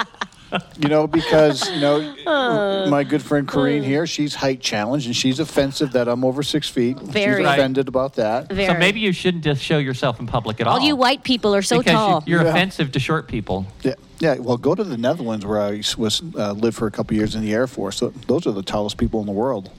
You 0.78 0.90
know, 0.90 1.08
because, 1.08 1.70
you 1.72 1.80
know, 1.80 2.86
my 2.90 3.04
good 3.04 3.22
friend 3.22 3.48
Corinne 3.48 3.84
here, 3.84 4.06
she's 4.08 4.36
height 4.36 4.60
challenged 4.62 5.06
and 5.08 5.16
she's 5.16 5.40
offensive 5.40 5.92
that 5.94 6.08
I'm 6.08 6.24
over 6.24 6.44
six 6.44 6.68
feet. 6.70 6.98
Very. 7.00 7.38
She's 7.42 7.46
Right. 7.46 7.58
offended 7.60 7.88
about 7.88 8.14
that. 8.16 8.48
so 8.50 8.74
maybe 8.76 9.00
you 9.00 9.12
shouldn't 9.12 9.44
just 9.44 9.62
show 9.64 9.78
yourself 9.78 10.20
in 10.20 10.28
public 10.28 10.60
at 10.62 10.68
all. 10.68 10.80
all 10.80 10.86
you 10.86 10.96
white 10.96 11.24
people 11.24 11.56
are 11.56 11.62
so 11.62 11.80
because 11.80 11.94
tall. 11.94 12.24
You, 12.26 12.38
are 12.40 12.44
Yeah. 12.44 12.50
offensive 12.50 12.92
to 12.94 13.00
short 13.00 13.28
people. 13.28 13.66
Yeah, 13.84 13.94
yeah. 14.20 14.36
Well, 14.40 14.58
go 14.58 14.76
to 14.76 14.84
the 14.84 14.98
Netherlands 14.98 15.46
where 15.46 15.62
I 15.62 15.82
was 15.98 16.22
uh, 16.38 16.52
lived 16.54 16.78
for 16.78 16.88
a 16.88 16.92
couple 16.92 17.16
years 17.18 17.36
in 17.36 17.42
the 17.42 17.54
Air 17.54 17.68
Force. 17.68 18.00
Tho- 18.00 18.14
Those 18.28 18.46
are 18.48 18.52
the 18.52 18.64
tallest 18.64 18.98
people 18.98 19.20
in 19.22 19.26
the 19.26 19.32
world. 19.32 19.70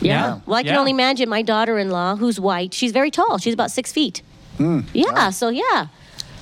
Yeah. 0.00 0.38
Well, 0.46 0.56
I 0.56 0.62
can 0.62 0.72
Yeah. 0.74 0.78
only 0.80 0.92
imagine 0.92 1.28
my 1.28 1.42
daughter-in-law, 1.42 2.16
who's 2.16 2.40
white. 2.40 2.72
She's 2.72 2.90
very 2.92 3.10
tall. 3.10 3.38
She's 3.38 3.54
about 3.54 3.70
six 3.70 3.92
feet. 3.92 4.22
yeah. 4.92 5.30
So 5.30 5.48
yeah, 5.50 5.86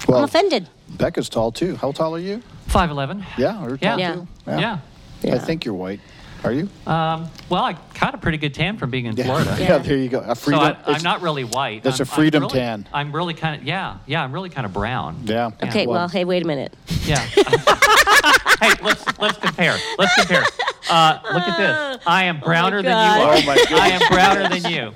I'm 0.09 0.25
offended. 0.25 0.69
Becca's 0.99 1.29
tall 1.29 1.53
too. 1.53 1.77
How 1.77 1.93
tall 1.93 2.15
are 2.15 2.19
you? 2.19 2.43
Five 2.67 2.91
eleven. 2.91 3.25
Yeah, 3.39 3.61
you're 3.67 3.79
Yeah. 3.81 3.91
tall 3.91 3.99
Yeah. 4.01 4.15
too. 4.15 4.27
Yeah. 4.47 4.79
Yeah. 5.23 5.35
I 5.35 5.39
think 5.39 5.65
you're 5.65 5.75
white. 5.75 6.01
Are 6.45 6.53
you? 6.53 6.69
Um, 6.87 7.29
well, 7.49 7.65
I 7.65 7.73
caught 7.95 8.15
a 8.15 8.19
pretty 8.19 8.39
good 8.39 8.55
tan 8.55 8.77
from 8.77 8.91
being 8.91 9.07
in 9.07 9.17
Florida. 9.17 9.57
Yeah, 9.59 9.67
Yeah. 9.69 9.79
there 9.79 9.97
you 9.97 10.09
go. 10.09 10.21
A 10.21 10.37
So 10.37 10.43
freedom. 10.53 10.77
I, 10.87 10.93
I'm 10.93 11.03
not 11.03 11.21
really 11.21 11.43
white. 11.43 11.83
that's 11.83 11.99
I'm, 11.99 12.05
a 12.05 12.07
freedom 12.07 12.45
I'm 12.45 12.49
really, 12.49 12.61
tan. 12.61 12.89
I'm 12.93 13.13
really 13.13 13.35
kind 13.35 13.61
of 13.61 13.67
yeah, 13.67 13.99
yeah. 14.07 14.23
I'm 14.23 14.31
really 14.33 14.49
kind 14.51 14.65
of 14.65 14.73
brown. 14.73 15.23
Yeah. 15.25 15.51
Okay. 15.63 15.87
Well, 15.87 16.09
hey, 16.09 16.25
wait 16.25 16.43
a 16.43 16.47
minute. 16.47 16.75
Yeah. 17.05 17.19
hey, 18.61 18.73
let's 18.83 19.05
let's 19.19 19.39
compare. 19.39 19.77
Let's 19.99 20.15
compare. 20.17 20.45
Uh, 20.91 21.19
look 21.33 21.43
at 21.43 21.59
this. 21.59 22.03
I 22.07 22.25
am 22.25 22.39
browner 22.41 22.83
than 22.83 22.93
you 22.93 23.23
are. 23.23 23.35
Oh, 23.35 23.43
my 23.45 23.57
goodness. 23.57 23.81
I 23.81 23.89
am 23.89 24.01
browner 24.11 24.49
than 24.49 24.73
you. 24.73 24.93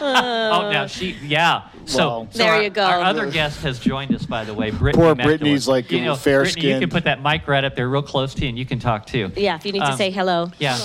oh, 0.00 0.70
now 0.72 0.86
she. 0.86 1.10
Yeah. 1.22 1.62
So, 1.86 2.08
Wow. 2.08 2.28
so 2.30 2.38
There 2.38 2.52
our, 2.54 2.62
you 2.62 2.70
go. 2.70 2.82
Our 2.84 3.00
other 3.02 3.30
guest 3.30 3.60
has 3.62 3.78
joined 3.78 4.14
us, 4.14 4.24
by 4.26 4.44
the 4.44 4.54
way. 4.54 4.70
Brittney 4.70 4.94
Poor 4.94 5.14
Meckler. 5.14 5.38
Brittney's, 5.38 5.68
like, 5.68 5.90
you 5.90 6.02
know, 6.04 6.16
fair 6.16 6.42
Brittney, 6.44 6.62
You 6.74 6.80
can 6.80 6.90
put 6.90 7.04
that 7.04 7.22
mic 7.22 7.46
right 7.46 7.62
up 7.64 7.76
there, 7.76 7.88
real 7.88 8.02
close 8.02 8.34
to 8.34 8.42
you, 8.42 8.48
and 8.48 8.58
you 8.58 8.64
can 8.64 8.78
talk 8.78 9.06
too. 9.06 9.30
Yeah. 9.36 9.56
If 9.56 9.66
you 9.66 9.72
need 9.72 9.80
to 9.80 9.90
Um, 9.92 9.96
say 9.98 10.10
hello. 10.10 10.50
Yeah. 10.58 10.76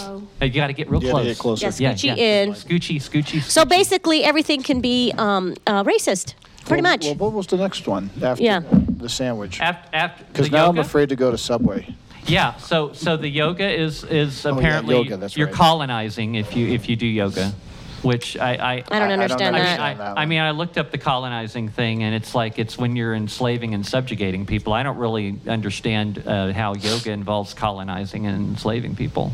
Uh, 0.41 0.45
You 0.45 0.49
got 0.51 0.67
to 0.67 0.73
get 0.73 0.89
real 0.89 1.01
You 1.03 1.09
close. 1.11 1.19
gotta 1.21 1.29
get 1.29 1.37
closer. 1.37 1.65
Yeah, 1.67 1.89
Yeah, 1.89 1.93
scoochie 1.93 2.17
yeah. 2.17 2.41
in. 2.43 2.53
Scoochie, 2.53 2.97
scoochie. 2.97 3.41
So 3.41 3.65
basically, 3.65 4.23
everything 4.23 4.61
can 4.63 4.81
be 4.81 5.13
um, 5.17 5.55
uh, 5.67 5.83
racist, 5.83 6.33
pretty 6.65 6.83
Well, 6.83 6.91
much. 6.93 7.05
Well, 7.05 7.15
what 7.15 7.33
was 7.33 7.47
the 7.47 7.57
next 7.57 7.87
one 7.87 8.09
after 8.21 8.43
Yeah. 8.43 8.61
the 8.97 9.09
sandwich? 9.09 9.59
after 9.61 9.89
after 9.95 10.23
Because 10.25 10.49
the 10.49 10.57
now 10.57 10.67
I'm 10.69 10.77
afraid 10.79 11.09
to 11.09 11.15
go 11.15 11.31
to 11.31 11.37
Subway. 11.37 11.93
Yeah, 12.27 12.55
so 12.57 12.91
so 12.93 13.17
the 13.17 13.29
yoga 13.29 13.67
is 13.67 14.03
is 14.03 14.45
Oh, 14.45 14.49
yeah, 14.51 14.57
apparently 14.57 14.95
yoga, 14.95 15.17
that's 15.17 15.35
you're 15.37 15.47
right. 15.47 15.55
colonizing 15.55 16.35
if 16.35 16.55
you 16.55 16.67
if 16.67 16.87
you 16.89 16.95
do 16.95 17.07
yoga, 17.07 17.53
which 18.01 18.37
I 18.37 18.53
I, 18.53 18.71
I 18.73 18.75
don't 18.79 18.91
I- 18.91 18.95
I 18.95 18.99
don't 18.99 19.11
understand 19.19 19.55
I 19.55 19.59
mean, 19.59 19.97
that. 19.97 20.17
I, 20.17 20.21
I 20.21 20.25
mean, 20.25 20.39
I 20.39 20.51
looked 20.51 20.77
up 20.77 20.91
the 20.91 20.97
colonizing 20.97 21.69
thing, 21.69 22.03
and 22.03 22.15
it's 22.15 22.33
like 22.35 22.59
it's 22.59 22.77
when 22.77 22.95
you're 22.95 23.13
enslaving 23.13 23.73
and 23.73 23.85
subjugating 23.85 24.45
people. 24.45 24.73
I 24.73 24.83
don't 24.83 24.97
really 24.97 25.39
understand 25.47 26.23
uh, 26.25 26.53
how 26.53 26.73
yoga 26.75 27.11
involves 27.11 27.53
colonizing 27.53 28.25
and 28.25 28.49
enslaving 28.49 28.95
people. 28.95 29.31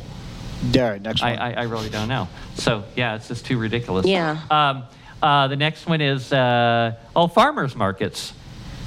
Yeah, 0.72 0.84
all 0.86 0.92
right, 0.92 1.02
next 1.02 1.22
one. 1.22 1.32
I, 1.38 1.52
I, 1.52 1.54
I 1.54 1.64
really 1.64 1.90
don't 1.90 2.08
know. 2.08 2.28
So 2.56 2.84
yeah, 2.96 3.16
it's 3.16 3.28
just 3.28 3.46
too 3.46 3.58
ridiculous. 3.58 4.06
Yeah. 4.06 4.40
Um, 4.50 4.84
uh, 5.22 5.48
the 5.48 5.56
next 5.56 5.86
one 5.88 6.02
is 6.02 6.32
uh, 6.32 6.96
oh, 7.16 7.28
farmers 7.28 7.76
markets 7.76 8.34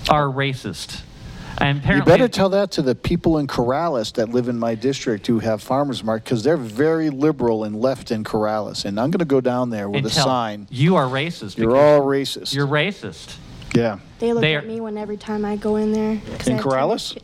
are 0.08 0.26
racist. 0.26 1.02
And 1.61 1.84
you 1.84 2.02
better 2.02 2.28
tell 2.28 2.48
that 2.50 2.70
to 2.72 2.82
the 2.82 2.94
people 2.94 3.38
in 3.38 3.46
Corrales 3.46 4.12
that 4.14 4.30
live 4.30 4.48
in 4.48 4.59
my 4.59 4.74
district 4.74 5.26
who 5.26 5.38
have 5.40 5.62
farmers 5.62 6.04
market 6.04 6.24
because 6.24 6.42
they're 6.42 6.56
very 6.56 7.11
liberal 7.11 7.64
and 7.64 7.80
left 7.80 8.11
in 8.11 8.24
Corrales. 8.24 8.84
And 8.84 8.98
I'm 9.00 9.11
going 9.11 9.18
to 9.18 9.24
go 9.24 9.40
down 9.40 9.70
there 9.70 9.90
with 9.90 10.06
a 10.06 10.11
tell 10.11 10.26
sign. 10.26 10.66
You 10.70 10.96
are 10.96 11.06
racist. 11.06 11.59
You're 11.59 11.76
all 11.76 12.00
racist. 12.02 12.54
You're 12.54 12.66
racist. 12.66 13.36
yeah. 13.74 13.98
They 14.20 14.32
look 14.32 14.42
They 14.42 14.56
at 14.56 14.66
me 14.66 14.80
when 14.80 14.96
every 14.96 15.16
time 15.16 15.44
I 15.44 15.56
go 15.56 15.76
in 15.76 15.92
there. 15.92 16.12
In 16.12 16.22
I 16.30 16.34
attend- 16.34 16.61
Corrales? 16.61 17.18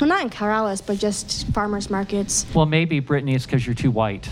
No, 0.00 0.06
not 0.06 0.22
in 0.22 0.30
Corrales, 0.30 0.84
but 0.84 0.98
just 0.98 1.46
farmers 1.48 1.90
markets. 1.90 2.46
Well, 2.54 2.66
maybe 2.66 3.00
Brittney 3.02 3.34
is 3.34 3.44
because 3.44 3.66
you're 3.66 3.74
too 3.74 3.90
white. 3.90 4.28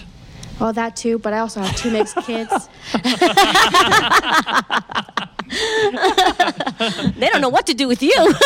Well, 0.58 0.72
that 0.72 0.96
too, 0.96 1.18
but 1.18 1.32
I 1.32 1.38
also 1.38 1.60
have 1.60 1.76
two 1.76 1.90
mixed 1.90 2.16
kids. 2.16 2.68
They 5.48 7.28
don't 7.28 7.40
know 7.40 7.48
what 7.48 7.66
to 7.66 7.74
do 7.74 7.88
with 7.88 8.02
you. 8.02 8.34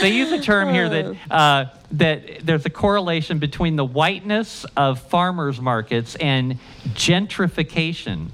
They 0.00 0.10
use 0.10 0.32
a 0.32 0.40
term 0.40 0.72
here 0.74 0.86
Oh. 0.86 0.88
that 0.88 1.16
uh, 1.30 1.64
that 1.92 2.44
there's 2.44 2.66
a 2.66 2.70
correlation 2.70 3.38
between 3.38 3.76
the 3.76 3.84
whiteness 3.84 4.64
of 4.76 5.00
farmers 5.00 5.60
markets 5.60 6.16
and 6.16 6.58
gentrification. 6.88 8.28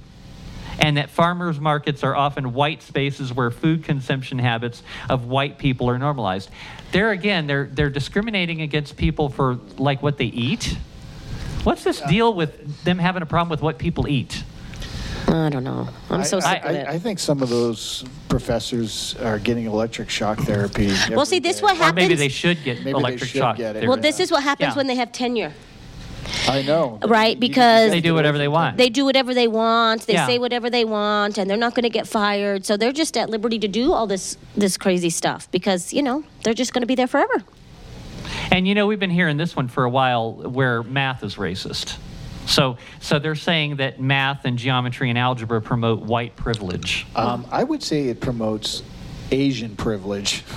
And 0.80 0.96
that 0.96 1.10
farmers 1.10 1.58
markets 1.58 2.04
are 2.04 2.14
often 2.14 2.54
white 2.54 2.82
spaces 2.82 3.32
where 3.32 3.50
food 3.50 3.82
consumption 3.84 4.38
habits 4.38 4.82
of 5.10 5.26
white 5.26 5.58
people 5.58 5.90
are 5.90 5.98
normalized. 5.98 6.48
There 6.92 7.10
again, 7.10 7.46
they're 7.48 7.66
they're 7.66 7.90
discriminating 7.90 8.62
against 8.62 8.96
people 8.96 9.28
for 9.28 9.58
like 9.76 10.02
what 10.02 10.16
they 10.18 10.26
eat. 10.26 10.76
What's 11.64 11.82
this 11.84 12.00
deal 12.02 12.32
with 12.32 12.84
them 12.84 12.98
having 12.98 13.22
a 13.22 13.26
problem 13.26 13.50
with 13.50 13.60
what 13.60 13.76
people 13.78 14.06
eat? 14.08 14.42
I 15.28 15.50
don't 15.50 15.64
know. 15.64 15.88
I'm 16.10 16.24
so 16.24 16.38
I, 16.38 16.40
sick 16.40 16.64
I, 16.64 16.68
of 16.70 16.76
it. 16.76 16.88
I 16.88 16.98
think 16.98 17.18
some 17.18 17.42
of 17.42 17.48
those 17.50 18.04
professors 18.28 19.14
are 19.20 19.38
getting 19.38 19.66
electric 19.66 20.08
shock 20.10 20.38
therapy. 20.40 20.86
well, 21.10 21.20
every 21.20 21.24
see, 21.26 21.38
this 21.38 21.56
day. 21.56 21.62
what 21.62 21.74
Or 21.74 21.78
happens. 21.78 21.96
maybe 21.96 22.14
they 22.14 22.28
should 22.28 22.62
get 22.64 22.78
Maybe 22.78 22.84
they 22.92 22.98
electric 22.98 23.30
should 23.30 23.38
shock. 23.38 23.56
get 23.56 23.70
it. 23.70 23.72
therapy. 23.80 23.88
well, 23.88 23.96
this 23.98 24.20
is 24.20 24.30
what 24.30 24.42
happens 24.42 24.70
Yeah. 24.72 24.76
when 24.76 24.86
they 24.86 24.94
have 24.96 25.12
tenure. 25.12 25.52
I 26.46 26.62
know. 26.62 26.98
Right, 27.06 27.38
because- 27.38 27.90
They 27.90 28.00
do 28.00 28.14
whatever 28.14 28.36
they 28.38 28.48
want. 28.48 28.76
They 28.76 28.88
do 28.90 29.04
whatever 29.04 29.32
they 29.34 29.48
want. 29.48 30.06
They 30.06 30.14
Yeah. 30.14 30.26
say 30.26 30.38
whatever 30.38 30.68
they 30.70 30.84
want, 30.84 31.38
and 31.38 31.48
they're 31.48 31.56
not 31.56 31.74
going 31.74 31.84
to 31.84 31.90
get 31.90 32.06
fired. 32.06 32.64
So 32.66 32.76
they're 32.76 32.92
just 32.92 33.16
at 33.16 33.28
liberty 33.30 33.58
to 33.58 33.68
do 33.68 33.92
all 33.92 34.06
this 34.06 34.36
this 34.56 34.76
crazy 34.76 35.10
stuff 35.10 35.48
because 35.50 35.92
you 35.92 36.02
know 36.02 36.24
they're 36.42 36.54
just 36.54 36.72
going 36.72 36.82
to 36.82 36.86
be 36.86 36.94
there 36.94 37.06
forever. 37.06 37.42
And 38.50 38.66
you 38.68 38.74
know, 38.74 38.86
we've 38.86 39.00
been 39.00 39.10
hearing 39.10 39.36
this 39.36 39.54
one 39.56 39.68
for 39.68 39.84
a 39.84 39.90
while 39.90 40.32
where 40.32 40.82
math 40.82 41.22
is 41.22 41.36
racist. 41.36 41.96
So, 42.48 42.76
so 43.00 43.18
they're 43.18 43.34
saying 43.34 43.76
that 43.76 44.00
math 44.00 44.44
and 44.44 44.58
geometry 44.58 45.10
and 45.10 45.18
algebra 45.18 45.60
promote 45.60 46.00
white 46.00 46.34
privilege. 46.36 47.06
Um, 47.14 47.46
I 47.50 47.62
would 47.62 47.82
say 47.82 48.08
it 48.08 48.20
promotes 48.20 48.82
Asian 49.30 49.76
privilege. 49.76 50.42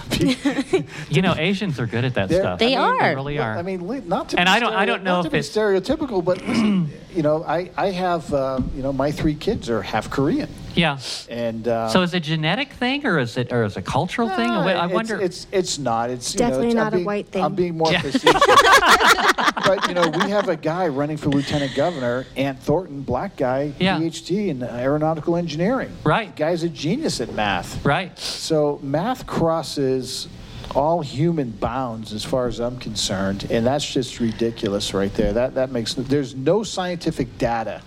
You 1.10 1.22
know, 1.22 1.36
Asians 1.36 1.78
are 1.80 1.86
good 1.86 2.06
at 2.06 2.14
that 2.14 2.30
They're- 2.30 2.40
stuff. 2.42 2.60
They 2.60 2.76
I 2.76 2.80
mean, 2.92 3.02
are. 3.02 3.10
They 3.10 3.16
really 3.16 3.38
are. 3.40 3.58
I 3.58 3.62
mean, 3.64 4.08
not 4.08 4.30
to 4.30 4.40
And 4.40 4.48
be 4.48 4.52
I 4.52 4.60
don't- 4.62 4.74
I 4.74 4.86
don't 4.86 5.04
know 5.04 5.16
not 5.16 5.26
if 5.26 5.26
to 5.26 5.32
be 5.32 5.40
it's- 5.40 5.54
stereotypical, 5.54 6.24
but 6.24 6.38
listen, 6.48 6.90
you 7.14 7.22
know, 7.22 7.44
I 7.44 7.70
I 7.76 7.88
have 7.92 8.34
uh, 8.34 8.62
you 8.76 8.82
know 8.82 8.94
my 8.94 9.12
three 9.12 9.36
kids 9.36 9.70
are 9.70 9.82
half 9.82 10.10
Korean, 10.10 10.48
yeah. 10.76 11.00
and 11.30 11.68
uh, 11.68 11.90
So 11.90 12.02
is 12.02 12.14
it 12.14 12.18
a 12.18 12.20
genetic 12.20 12.72
thing, 12.74 13.06
or 13.06 13.20
is 13.20 13.38
it, 13.38 13.52
or 13.52 13.64
is 13.64 13.76
it 13.78 13.80
a 13.80 13.82
cultural 13.82 14.30
thing? 14.30 14.50
I 14.50 14.86
wonder. 14.88 15.20
It's 15.20 15.48
it's 15.52 15.78
not. 15.80 16.10
It's 16.10 16.34
you 16.34 16.40
know, 16.42 16.46
Definitely 16.48 16.68
it's- 16.70 16.86
I'm 16.86 16.92
not 16.94 17.02
a 17.02 17.04
white 17.06 17.28
thing. 17.28 17.44
I'm 17.44 17.56
being 17.56 17.78
more 17.78 17.92
Yeah. 17.92 18.02
facetious. 18.02 18.42
but 19.66 19.88
you 19.88 19.94
know, 19.94 20.10
we 20.10 20.30
have 20.32 20.50
a 20.50 20.56
guy 20.56 20.88
running 20.88 21.18
for 21.18 21.30
lieutenant 21.30 21.76
governor, 21.76 22.26
Ant 22.36 22.60
Thornton, 22.60 23.02
black 23.02 23.36
guy, 23.38 23.74
Yeah. 23.80 24.00
PhD 24.00 24.48
in 24.50 24.64
aeronautical 24.64 25.36
engineering. 25.36 25.92
Right. 26.04 26.36
The 26.36 26.40
guy's 26.40 26.64
a 26.64 26.70
genius 26.70 27.22
at 27.22 27.34
math. 27.34 27.84
right. 27.86 28.18
So 28.20 28.80
math 28.82 29.26
crosses 29.28 30.28
all 30.76 31.02
human 31.02 31.52
bounds 31.52 32.14
as 32.14 32.24
far 32.24 32.48
as 32.48 32.60
I'm 32.60 32.78
concerned, 32.78 33.48
and 33.50 33.66
that's 33.66 33.92
just 33.92 34.20
ridiculous 34.20 34.94
right 34.94 35.14
there. 35.14 35.34
That 35.34 35.56
that 35.56 35.72
makes 35.72 35.94
there's 35.94 36.36
no 36.36 36.64
scientific 36.64 37.38
data 37.38 37.82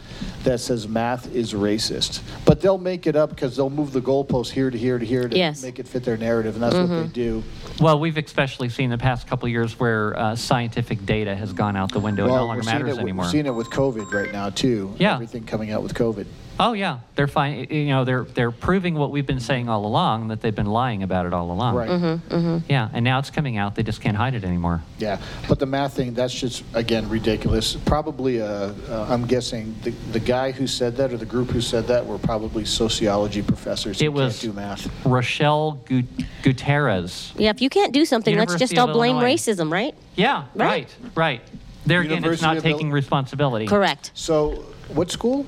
that 0.45 0.61
says 0.61 0.87
math 0.87 1.33
is 1.35 1.53
racist, 1.55 2.21
but 2.45 2.61
they'll 2.61 2.79
make 2.79 3.07
it 3.07 3.17
up 3.17 3.31
because 3.31 3.57
they'll 3.57 3.71
move 3.71 3.93
the 3.93 4.01
goalposts 4.01 4.51
here 4.51 4.71
to 4.71 4.79
here 4.79 4.99
to 4.99 5.05
here 5.07 5.29
to 5.29 5.37
Yes. 5.37 5.63
make 5.63 5.79
it 5.79 5.89
fit 5.89 6.05
their 6.05 6.17
narrative, 6.17 6.55
and 6.55 6.63
that's 6.63 6.75
what 6.77 6.89
they 6.89 7.07
do. 7.09 7.43
Well, 7.81 7.99
we've 7.99 8.17
especially 8.17 8.69
seen 8.69 8.91
the 8.91 8.99
past 8.99 9.27
couple 9.27 9.47
of 9.47 9.53
years 9.53 9.79
where 9.81 10.17
uh, 10.19 10.37
scientific 10.37 11.05
data 11.05 11.35
has 11.35 11.53
gone 11.53 11.77
out 11.77 11.93
the 11.93 11.99
window. 12.01 12.27
it 12.27 12.29
no 12.29 12.45
longer 12.47 12.57
we're 12.59 12.63
seeing 12.63 12.75
matters 12.83 12.99
it, 12.99 13.01
anymore. 13.01 13.25
We're 13.25 13.31
seeing 13.31 13.47
it 13.47 13.55
with 13.55 13.71
COVID 13.71 14.13
right 14.13 14.33
now 14.33 14.51
too. 14.51 14.95
Yeah. 14.99 15.15
Everything 15.15 15.45
coming 15.45 15.71
out 15.73 15.83
with 15.83 15.95
COVID. 15.95 16.27
Oh 16.59 16.73
yeah, 16.73 17.01
they're 17.17 17.27
fine. 17.27 17.67
You 17.69 17.87
know, 17.87 18.05
they're 18.05 18.23
they're 18.23 18.53
proving 18.53 18.95
what 18.95 19.11
we've 19.11 19.27
been 19.27 19.41
saying 19.41 19.69
all 19.69 19.85
along 19.87 20.29
that 20.29 20.41
they've 20.41 20.55
been 20.55 20.67
lying 20.67 21.03
about 21.03 21.27
it 21.27 21.33
all 21.33 21.51
along. 21.51 21.75
Right. 21.75 21.89
Mm-hmm. 21.91 22.59
Yeah, 22.69 22.89
and 22.93 23.05
now 23.05 23.19
it's 23.19 23.31
coming 23.31 23.57
out. 23.57 23.75
They 23.75 23.83
just 23.83 24.01
can't 24.01 24.17
hide 24.17 24.35
it 24.35 24.45
anymore. 24.45 24.81
Yeah, 24.99 25.21
but 25.49 25.59
the 25.59 25.67
math 25.67 25.95
thing, 25.95 26.15
that's 26.15 26.33
just, 26.33 26.63
again, 26.75 27.09
ridiculous. 27.09 27.75
Probably, 27.75 28.41
uh, 28.41 28.47
uh, 28.89 29.07
I'm 29.09 29.27
guessing, 29.27 29.75
the, 29.83 29.91
the 30.13 30.21
guy 30.21 30.53
who 30.53 30.69
said 30.69 30.97
that 30.99 31.13
or 31.13 31.17
the 31.17 31.27
group 31.27 31.51
who 31.51 31.61
said 31.61 31.89
that 31.89 32.07
were 32.07 32.19
probably 32.19 32.65
sociology 32.65 33.43
professors 33.43 33.99
who 33.99 34.05
It 34.07 34.13
was- 34.13 34.41
can't 34.41 34.53
do 34.55 34.61
math. 34.61 35.07
Rochelle 35.07 35.73
Gu- 35.87 36.05
Gutierrez. 36.43 37.33
Yeah, 37.37 37.51
if 37.51 37.61
you 37.61 37.69
can't 37.69 37.93
do 37.93 38.05
something, 38.05 38.37
let's 38.37 38.55
just 38.55 38.79
all 38.79 38.87
blame 38.93 39.17
Illinois. 39.17 39.35
racism, 39.35 39.73
right? 39.73 39.95
Yeah, 40.15 40.45
Right. 40.55 40.87
right, 41.13 41.17
right. 41.17 41.41
There 41.87 42.01
again, 42.01 42.25
it's 42.25 42.41
not 42.41 42.61
taking 42.61 42.89
Ill- 42.89 42.95
responsibility. 42.95 43.67
Correct. 43.67 44.13
So, 44.15 44.65
what 44.89 45.11
school? 45.11 45.45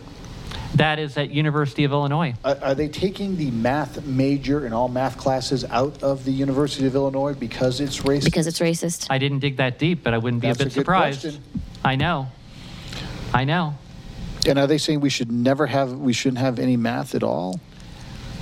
That 0.77 0.99
is 0.99 1.17
at 1.17 1.31
University 1.31 1.85
of 1.85 1.93
Illinois. 1.93 2.35
Are 2.45 2.59
are 2.63 2.75
they 2.75 2.89
taking 2.89 3.37
the 3.37 3.51
math 3.51 4.05
major 4.05 4.65
and 4.67 4.75
all 4.75 4.89
math 4.89 5.17
classes 5.17 5.65
out 5.71 6.03
of 6.03 6.25
the 6.25 6.33
University 6.33 6.87
of 6.87 6.95
Illinois 6.95 7.33
because 7.35 7.81
it's 7.81 8.01
racist? 8.01 8.25
Because 8.27 8.47
it's 8.47 8.59
racist. 8.61 9.07
I 9.09 9.19
didn't 9.19 9.39
dig 9.39 9.57
that 9.57 9.79
deep, 9.79 10.03
but 10.05 10.13
I 10.13 10.19
wouldn't 10.19 10.43
be 10.43 10.49
That's 10.49 10.61
a 10.61 10.63
a 10.63 10.67
bit 10.67 10.75
good 10.75 10.81
surprised. 10.81 11.21
question. 11.23 11.43
I 11.85 11.97
know. 11.97 12.29
I 13.33 13.45
know. 13.45 13.75
And 14.47 14.59
are 14.59 14.67
they 14.67 14.79
saying 14.79 15.01
we 15.01 15.11
should 15.11 15.33
never 15.33 15.67
have, 15.67 15.93
we 15.93 16.13
shouldn't 16.13 16.39
have 16.39 16.59
any 16.59 16.77
math 16.77 17.15
at 17.15 17.23
all? 17.23 17.59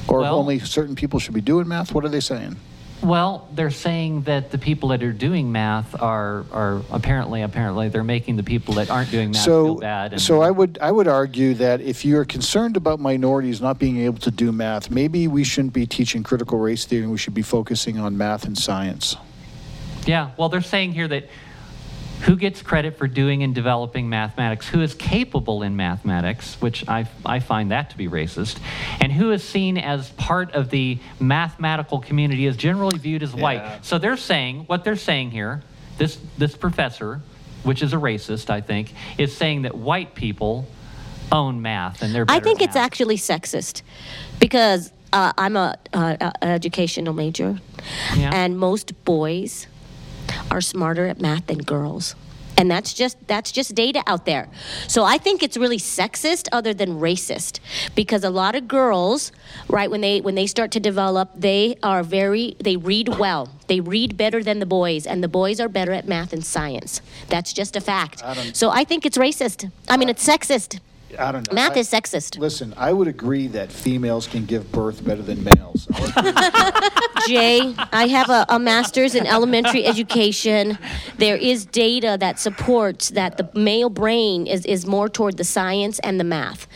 Or 0.08 0.20
Well- 0.20 0.34
only 0.36 0.58
certain 0.58 0.94
people 0.96 1.18
should 1.18 1.34
be 1.34 1.40
doing 1.40 1.66
math? 1.68 1.94
What 1.94 2.04
are 2.04 2.08
they 2.10 2.20
saying? 2.20 2.56
Well, 3.04 3.46
they're 3.52 3.70
saying 3.70 4.22
that 4.22 4.50
the 4.50 4.56
people 4.56 4.88
that 4.88 5.02
are 5.02 5.12
doing 5.12 5.52
math 5.52 6.00
are 6.00 6.46
are 6.52 6.80
apparently 6.90 7.42
apparently 7.42 7.90
they're 7.90 8.02
making 8.02 8.36
the 8.36 8.42
people 8.42 8.74
that 8.74 8.88
aren't 8.88 9.10
doing 9.10 9.30
math 9.30 9.44
feel 9.44 9.74
So, 9.74 9.80
bad. 9.80 10.12
And, 10.14 10.22
so 10.22 10.40
I 10.40 10.50
would 10.50 10.78
I 10.80 10.90
would 10.90 11.06
argue 11.06 11.52
that 11.54 11.82
if 11.82 12.04
you're 12.06 12.24
concerned 12.24 12.78
about 12.78 13.00
minorities 13.00 13.60
not 13.60 13.78
being 13.78 13.98
able 13.98 14.18
to 14.20 14.30
do 14.30 14.52
math, 14.52 14.90
maybe 14.90 15.28
we 15.28 15.44
shouldn't 15.44 15.74
be 15.74 15.86
teaching 15.86 16.22
critical 16.22 16.58
race 16.58 16.86
theory. 16.86 17.02
and 17.02 17.12
We 17.12 17.18
should 17.18 17.34
be 17.34 17.42
focusing 17.42 17.98
on 17.98 18.16
math 18.16 18.46
and 18.46 18.56
science. 18.56 19.16
Yeah, 20.06 20.30
well, 20.38 20.48
they're 20.48 20.62
saying 20.62 20.92
here 20.92 21.08
that 21.08 21.28
who 22.24 22.36
gets 22.36 22.62
credit 22.62 22.96
for 22.96 23.06
doing 23.06 23.42
and 23.42 23.54
developing 23.54 24.08
mathematics, 24.08 24.66
who 24.68 24.80
is 24.80 24.94
capable 24.94 25.62
in 25.62 25.76
mathematics, 25.76 26.54
which 26.60 26.86
I, 26.88 27.06
I 27.24 27.40
find 27.40 27.70
that 27.70 27.90
to 27.90 27.96
be 27.98 28.08
racist, 28.08 28.58
and 29.00 29.12
who 29.12 29.30
is 29.30 29.44
seen 29.44 29.76
as 29.76 30.08
part 30.10 30.52
of 30.52 30.70
the 30.70 30.98
mathematical 31.20 32.00
community 32.00 32.46
is 32.46 32.56
generally 32.56 32.98
viewed 32.98 33.22
as 33.22 33.34
Yeah. 33.34 33.42
white. 33.42 33.78
So 33.84 33.98
they're 33.98 34.16
saying, 34.16 34.64
what 34.66 34.84
they're 34.84 34.96
saying 34.96 35.32
here, 35.32 35.62
this, 35.98 36.18
this 36.38 36.56
professor, 36.56 37.20
which 37.62 37.82
is 37.82 37.92
a 37.92 37.96
racist, 37.96 38.48
I 38.50 38.60
think, 38.60 38.92
is 39.18 39.36
saying 39.36 39.62
that 39.62 39.74
white 39.76 40.14
people 40.14 40.66
own 41.32 41.62
math 41.62 42.02
and 42.02 42.14
they're 42.14 42.26
I 42.28 42.38
think 42.40 42.60
it's 42.62 42.74
math. 42.74 42.84
actually 42.84 43.16
sexist 43.16 43.82
because 44.38 44.92
uh, 45.12 45.32
I'm 45.38 45.56
a, 45.56 45.76
uh, 45.92 46.16
uh, 46.20 46.30
an 46.42 46.48
educational 46.50 47.12
major, 47.14 47.58
Yeah. 48.16 48.30
and 48.34 48.58
most 48.58 49.04
boys 49.04 49.66
are 50.50 50.60
smarter 50.60 51.06
at 51.06 51.20
math 51.20 51.46
than 51.46 51.58
girls. 51.58 52.14
And 52.56 52.70
that's 52.70 52.94
just 52.94 53.16
that's 53.26 53.50
just 53.50 53.74
data 53.74 54.02
out 54.06 54.26
there. 54.26 54.48
So 54.86 55.02
I 55.02 55.18
think 55.18 55.42
it's 55.42 55.56
really 55.56 55.78
sexist 55.78 56.48
other 56.52 56.72
than 56.72 57.00
racist 57.00 57.58
because 57.96 58.22
a 58.22 58.30
lot 58.30 58.54
of 58.54 58.68
girls, 58.68 59.32
right, 59.68 59.90
when 59.90 60.00
they 60.02 60.20
when 60.20 60.36
they 60.36 60.46
start 60.46 60.70
to 60.72 60.80
develop, 60.80 61.30
they 61.34 61.76
are 61.82 62.04
very 62.04 62.56
they 62.60 62.76
read 62.76 63.08
well. 63.18 63.50
They 63.66 63.80
read 63.80 64.16
better 64.16 64.42
than 64.42 64.60
the 64.60 64.66
boys 64.66 65.04
and 65.04 65.22
the 65.22 65.28
boys 65.28 65.58
are 65.58 65.68
better 65.68 65.92
at 65.92 66.06
math 66.06 66.32
and 66.32 66.44
science. 66.44 67.00
That's 67.28 67.52
just 67.52 67.74
a 67.74 67.80
fact. 67.80 68.22
So 68.54 68.70
I 68.70 68.84
think 68.84 69.04
it's 69.04 69.18
racist. 69.18 69.70
I 69.88 69.96
mean 69.96 70.08
it's 70.08 70.24
sexist. 70.24 70.78
I 71.18 71.32
don't 71.32 71.48
know. 71.50 71.54
Math 71.54 71.76
I- 71.76 71.80
is 71.80 71.90
sexist. 71.90 72.38
Listen, 72.38 72.74
I 72.76 72.92
would 72.92 73.08
agree 73.08 73.46
that 73.48 73.72
females 73.72 74.26
can 74.26 74.44
give 74.44 74.70
birth 74.72 75.04
better 75.04 75.22
than 75.22 75.42
males. 75.44 75.86
Jay, 77.26 77.74
I 77.92 78.06
have 78.08 78.28
a, 78.28 78.44
a 78.48 78.58
master's 78.58 79.14
in 79.14 79.26
elementary 79.26 79.86
education. 79.86 80.78
There 81.18 81.36
is 81.36 81.64
data 81.66 82.16
that 82.20 82.38
supports 82.38 83.10
that 83.10 83.36
the 83.36 83.48
male 83.58 83.90
brain 83.90 84.46
is, 84.46 84.66
is 84.66 84.86
more 84.86 85.08
toward 85.08 85.36
the 85.36 85.44
science 85.44 85.98
and 86.00 86.20
the 86.20 86.24
math. 86.24 86.66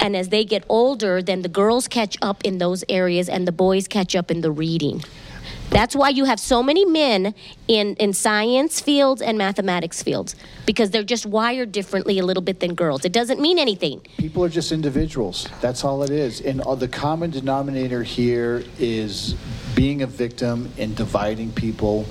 And 0.00 0.16
as 0.16 0.30
they 0.30 0.44
get 0.44 0.64
older, 0.68 1.22
then 1.22 1.42
the 1.42 1.48
girls 1.48 1.88
catch 1.88 2.16
up 2.22 2.42
in 2.44 2.58
those 2.58 2.84
areas 2.88 3.28
and 3.28 3.46
the 3.46 3.52
boys 3.52 3.86
catch 3.88 4.16
up 4.16 4.30
in 4.30 4.40
the 4.40 4.50
reading. 4.50 5.02
That's 5.72 5.96
why 5.96 6.10
you 6.10 6.24
have 6.24 6.38
so 6.38 6.62
many 6.62 6.84
men 6.84 7.34
in, 7.66 7.96
in 7.96 8.12
science 8.12 8.78
fields 8.80 9.22
and 9.22 9.38
mathematics 9.38 10.02
fields 10.02 10.36
because 10.66 10.90
they're 10.90 11.02
just 11.02 11.24
wired 11.24 11.72
differently 11.72 12.18
a 12.18 12.24
little 12.26 12.42
bit 12.42 12.60
than 12.60 12.74
girls. 12.74 13.06
It 13.06 13.12
doesn't 13.12 13.40
mean 13.40 13.58
anything. 13.58 14.02
People 14.18 14.44
are 14.44 14.50
just 14.50 14.70
individuals. 14.70 15.48
That's 15.62 15.82
all 15.82 16.02
it 16.02 16.10
is. 16.10 16.42
And 16.42 16.60
uh, 16.60 16.74
the 16.74 16.88
common 16.88 17.30
denominator 17.30 18.02
here 18.02 18.62
is 18.78 19.34
being 19.74 20.02
a 20.02 20.06
victim 20.06 20.70
and 20.76 20.94
dividing 20.94 21.52
people. 21.52 22.04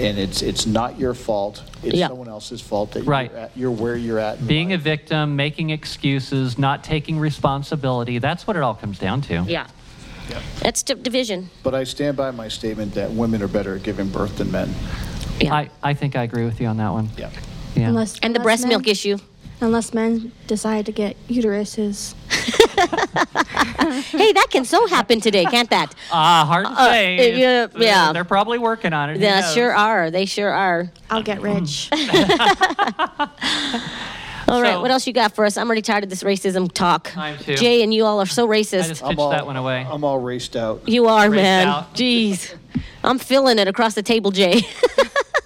And 0.00 0.16
it's 0.16 0.42
it's 0.42 0.64
not 0.64 0.96
your 0.96 1.12
fault. 1.12 1.64
It's 1.82 1.96
Yeah. 1.96 2.06
someone 2.06 2.28
else's 2.28 2.60
fault 2.60 2.92
that 2.92 3.02
Right. 3.04 3.32
you're, 3.32 3.40
at, 3.40 3.50
you're 3.56 3.70
where 3.72 3.96
you're 3.96 4.20
at. 4.20 4.38
in 4.38 4.46
Being 4.46 4.72
a 4.72 4.78
victim, 4.78 5.34
making 5.34 5.70
excuses, 5.70 6.56
not 6.56 6.84
taking 6.84 7.18
responsibility, 7.18 8.18
that's 8.18 8.46
what 8.46 8.54
it 8.56 8.62
all 8.62 8.74
comes 8.74 9.00
down 9.00 9.22
to. 9.22 9.44
Yeah. 9.48 9.66
That's 10.60 10.82
di- 10.82 10.94
division. 10.94 11.50
But 11.62 11.74
I 11.74 11.84
stand 11.84 12.16
by 12.16 12.30
my 12.30 12.48
statement 12.48 12.94
that 12.94 13.10
women 13.10 13.42
are 13.42 13.48
better 13.48 13.76
at 13.76 13.82
giving 13.82 14.08
birth 14.08 14.38
than 14.38 14.50
men. 14.50 14.72
Yeah. 15.40 15.54
I, 15.54 15.70
I 15.82 15.94
think 15.94 16.16
I 16.16 16.22
agree 16.24 16.44
with 16.44 16.60
you 16.60 16.66
on 16.66 16.76
that 16.78 16.90
one. 16.92 17.08
Yeah. 17.16 17.30
Yeah. 17.74 17.88
Unless, 17.88 18.18
and 18.20 18.34
the 18.34 18.40
unless 18.40 18.44
breast 18.44 18.62
men- 18.62 18.68
milk 18.70 18.88
issue. 18.88 19.18
Unless 19.60 19.92
men 19.94 20.30
decide 20.46 20.86
to 20.86 20.92
get 20.92 21.16
uteruses. 21.28 22.14
Hey, 24.10 24.32
that 24.32 24.46
can 24.50 24.64
so 24.64 24.86
happen 24.86 25.20
today, 25.20 25.44
can't 25.44 25.68
that? 25.70 25.94
Ah, 26.12 26.44
hard 26.46 26.66
to 26.66 26.72
Uh, 26.72 26.90
say. 26.90 27.34
uh, 27.34 27.38
yeah, 27.38 27.66
yeah. 27.76 28.12
They're 28.12 28.24
probably 28.24 28.58
working 28.58 28.92
on 28.92 29.10
it. 29.10 29.14
Who 29.14 29.18
They 29.20 29.30
knows? 29.30 29.52
sure 29.54 29.74
are. 29.74 30.10
They 30.10 30.24
sure 30.26 30.50
are. 30.50 30.90
I'll 31.10 31.22
get 31.22 31.40
rich. 31.42 31.88
All 34.48 34.62
right, 34.62 34.74
So- 34.74 34.80
what 34.80 34.90
else 34.90 35.06
you 35.06 35.12
got 35.12 35.34
for 35.34 35.44
us? 35.44 35.56
I'm 35.56 35.66
already 35.66 35.82
tired 35.82 36.04
of 36.04 36.10
this 36.10 36.22
racism 36.22 36.70
talk. 36.72 37.16
I 37.16 37.30
am 37.30 37.38
too. 37.38 37.54
Jay 37.56 37.82
and 37.82 37.92
you 37.92 38.04
all 38.04 38.20
are 38.20 38.26
so 38.26 38.50
I 38.50 38.56
racist. 38.56 38.88
just 38.88 39.02
I'm 39.02 39.10
pitched 39.10 39.20
all, 39.20 39.30
that 39.30 39.46
one 39.46 39.56
away. 39.56 39.86
I'm 39.88 40.04
all 40.04 40.18
raced 40.18 40.56
out. 40.56 40.88
you 40.88 41.06
are, 41.06 41.28
Raced 41.30 41.42
man. 41.42 41.68
out. 41.68 41.94
Jeez. 41.96 42.54
I'm 43.04 43.18
feeling 43.18 43.58
it 43.58 43.68
across 43.68 43.94
the 43.94 44.02
table, 44.02 44.30
Jay. 44.30 44.62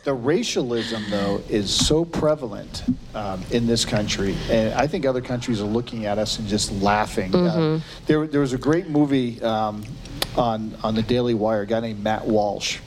The 0.05 0.12
racialism, 0.12 1.05
though, 1.11 1.40
is 1.48 1.72
so 1.72 2.05
prevalent 2.05 2.82
um, 3.14 3.40
in 3.53 3.68
this 3.68 3.84
country, 3.84 4.34
and 4.50 4.74
I 4.74 4.88
think 4.88 5.07
other 5.07 5.20
countries 5.20 5.61
are 5.61 5.64
looking 5.64 6.07
at 6.07 6.18
us 6.18 6.40
and 6.40 6.48
just 6.48 6.72
laughing. 6.82 7.32
Uh, 7.32 7.38
Mm-hmm. 7.38 8.05
there, 8.07 8.26
there 8.26 8.40
was 8.40 8.53
a 8.53 8.59
great 8.59 8.88
movie 8.88 9.40
um, 9.44 9.84
on 10.36 10.74
on 10.82 10.96
the 10.96 11.03
Daily 11.03 11.34
Wire, 11.34 11.61
a 11.62 11.66
guy 11.68 11.78
named 11.78 12.03
Matt 12.03 12.26
Walsh. 12.26 12.78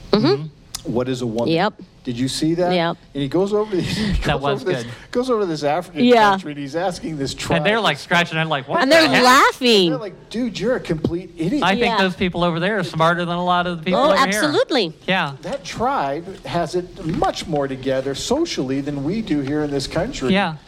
What 0.84 1.08
is 1.08 1.22
a 1.22 1.26
woman? 1.26 1.46
Mm-hmm. 1.48 1.52
Yep. 1.52 1.80
Did 2.06 2.16
you 2.20 2.28
see 2.28 2.54
that? 2.54 2.72
Yeah. 2.72 2.90
And 2.90 3.22
he 3.22 3.26
goes 3.26 3.52
over. 3.52 3.74
He 3.80 4.12
goes 4.12 4.24
That 4.26 4.40
was 4.40 4.62
over 4.62 4.72
this, 4.72 4.84
good. 4.84 4.92
Goes 5.10 5.28
over 5.28 5.44
this 5.44 5.64
African 5.64 6.04
Yeah. 6.04 6.30
country, 6.30 6.52
and 6.52 6.60
he's 6.60 6.76
asking 6.76 7.16
this 7.16 7.34
tribe. 7.34 7.56
And 7.56 7.66
they're 7.66 7.80
like 7.80 7.98
scratching 7.98 8.36
their 8.36 8.44
like, 8.44 8.68
what? 8.68 8.80
and 8.80 8.88
the 8.92 8.94
they're 8.94 9.08
heck? 9.08 9.24
laughing. 9.24 9.90
They're 9.90 9.98
like, 9.98 10.30
dude, 10.30 10.56
you're 10.56 10.76
a 10.76 10.80
complete 10.80 11.32
idiot. 11.36 11.64
I 11.64 11.74
think 11.74 11.98
those 11.98 12.14
people 12.14 12.44
over 12.44 12.60
there 12.60 12.78
are 12.78 12.84
smarter 12.84 13.24
than 13.24 13.36
a 13.36 13.44
lot 13.44 13.66
of 13.66 13.78
the 13.78 13.82
people 13.82 13.98
oh, 13.98 14.12
over 14.12 14.18
here. 14.18 14.28
absolutely. 14.28 14.94
Yeah. 15.08 15.34
that 15.42 15.64
tribe 15.64 16.44
has 16.46 16.76
it 16.76 17.04
much 17.04 17.48
more 17.48 17.66
together 17.66 18.14
socially 18.14 18.80
than 18.80 19.02
we 19.02 19.20
do 19.20 19.40
here 19.40 19.64
in 19.64 19.72
this 19.72 19.88
country. 19.88 20.32
Yeah. 20.32 20.58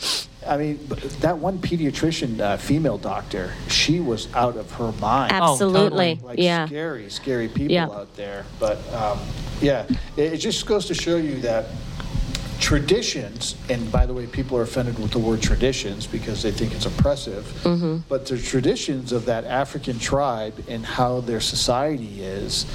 I 0.48 0.56
mean, 0.56 0.78
that 1.20 1.38
one 1.38 1.58
pediatrician, 1.58 2.40
uh, 2.40 2.56
female 2.56 2.96
doctor, 2.98 3.52
she 3.68 4.00
was 4.00 4.32
out 4.34 4.56
of 4.56 4.70
her 4.72 4.92
mind. 4.92 5.32
Absolutely. 5.32 5.80
totally. 6.16 6.20
Like 6.22 6.38
yeah. 6.38 6.66
scary, 6.66 7.10
scary 7.10 7.48
people 7.48 7.72
Yeah. 7.74 7.86
out 7.86 8.14
there. 8.16 8.44
But 8.58 8.78
um, 8.94 9.18
yeah, 9.60 9.84
it, 10.16 10.32
it 10.34 10.38
just 10.38 10.66
goes 10.66 10.86
to 10.86 10.94
show 10.94 11.16
you 11.16 11.40
that 11.42 11.66
traditions, 12.60 13.54
and 13.70 13.90
by 13.92 14.04
the 14.04 14.12
way, 14.12 14.26
people 14.26 14.56
are 14.58 14.62
offended 14.62 14.98
with 14.98 15.12
the 15.12 15.18
word 15.18 15.40
traditions 15.40 16.06
because 16.08 16.42
they 16.42 16.50
think 16.50 16.74
it's 16.74 16.86
oppressive, 16.86 17.44
Mm-hmm. 17.62 17.98
but 18.08 18.26
the 18.26 18.36
traditions 18.36 19.12
of 19.12 19.26
that 19.26 19.44
African 19.44 19.98
tribe 19.98 20.54
and 20.68 20.84
how 20.84 21.20
their 21.20 21.40
society 21.40 22.20
is, 22.20 22.66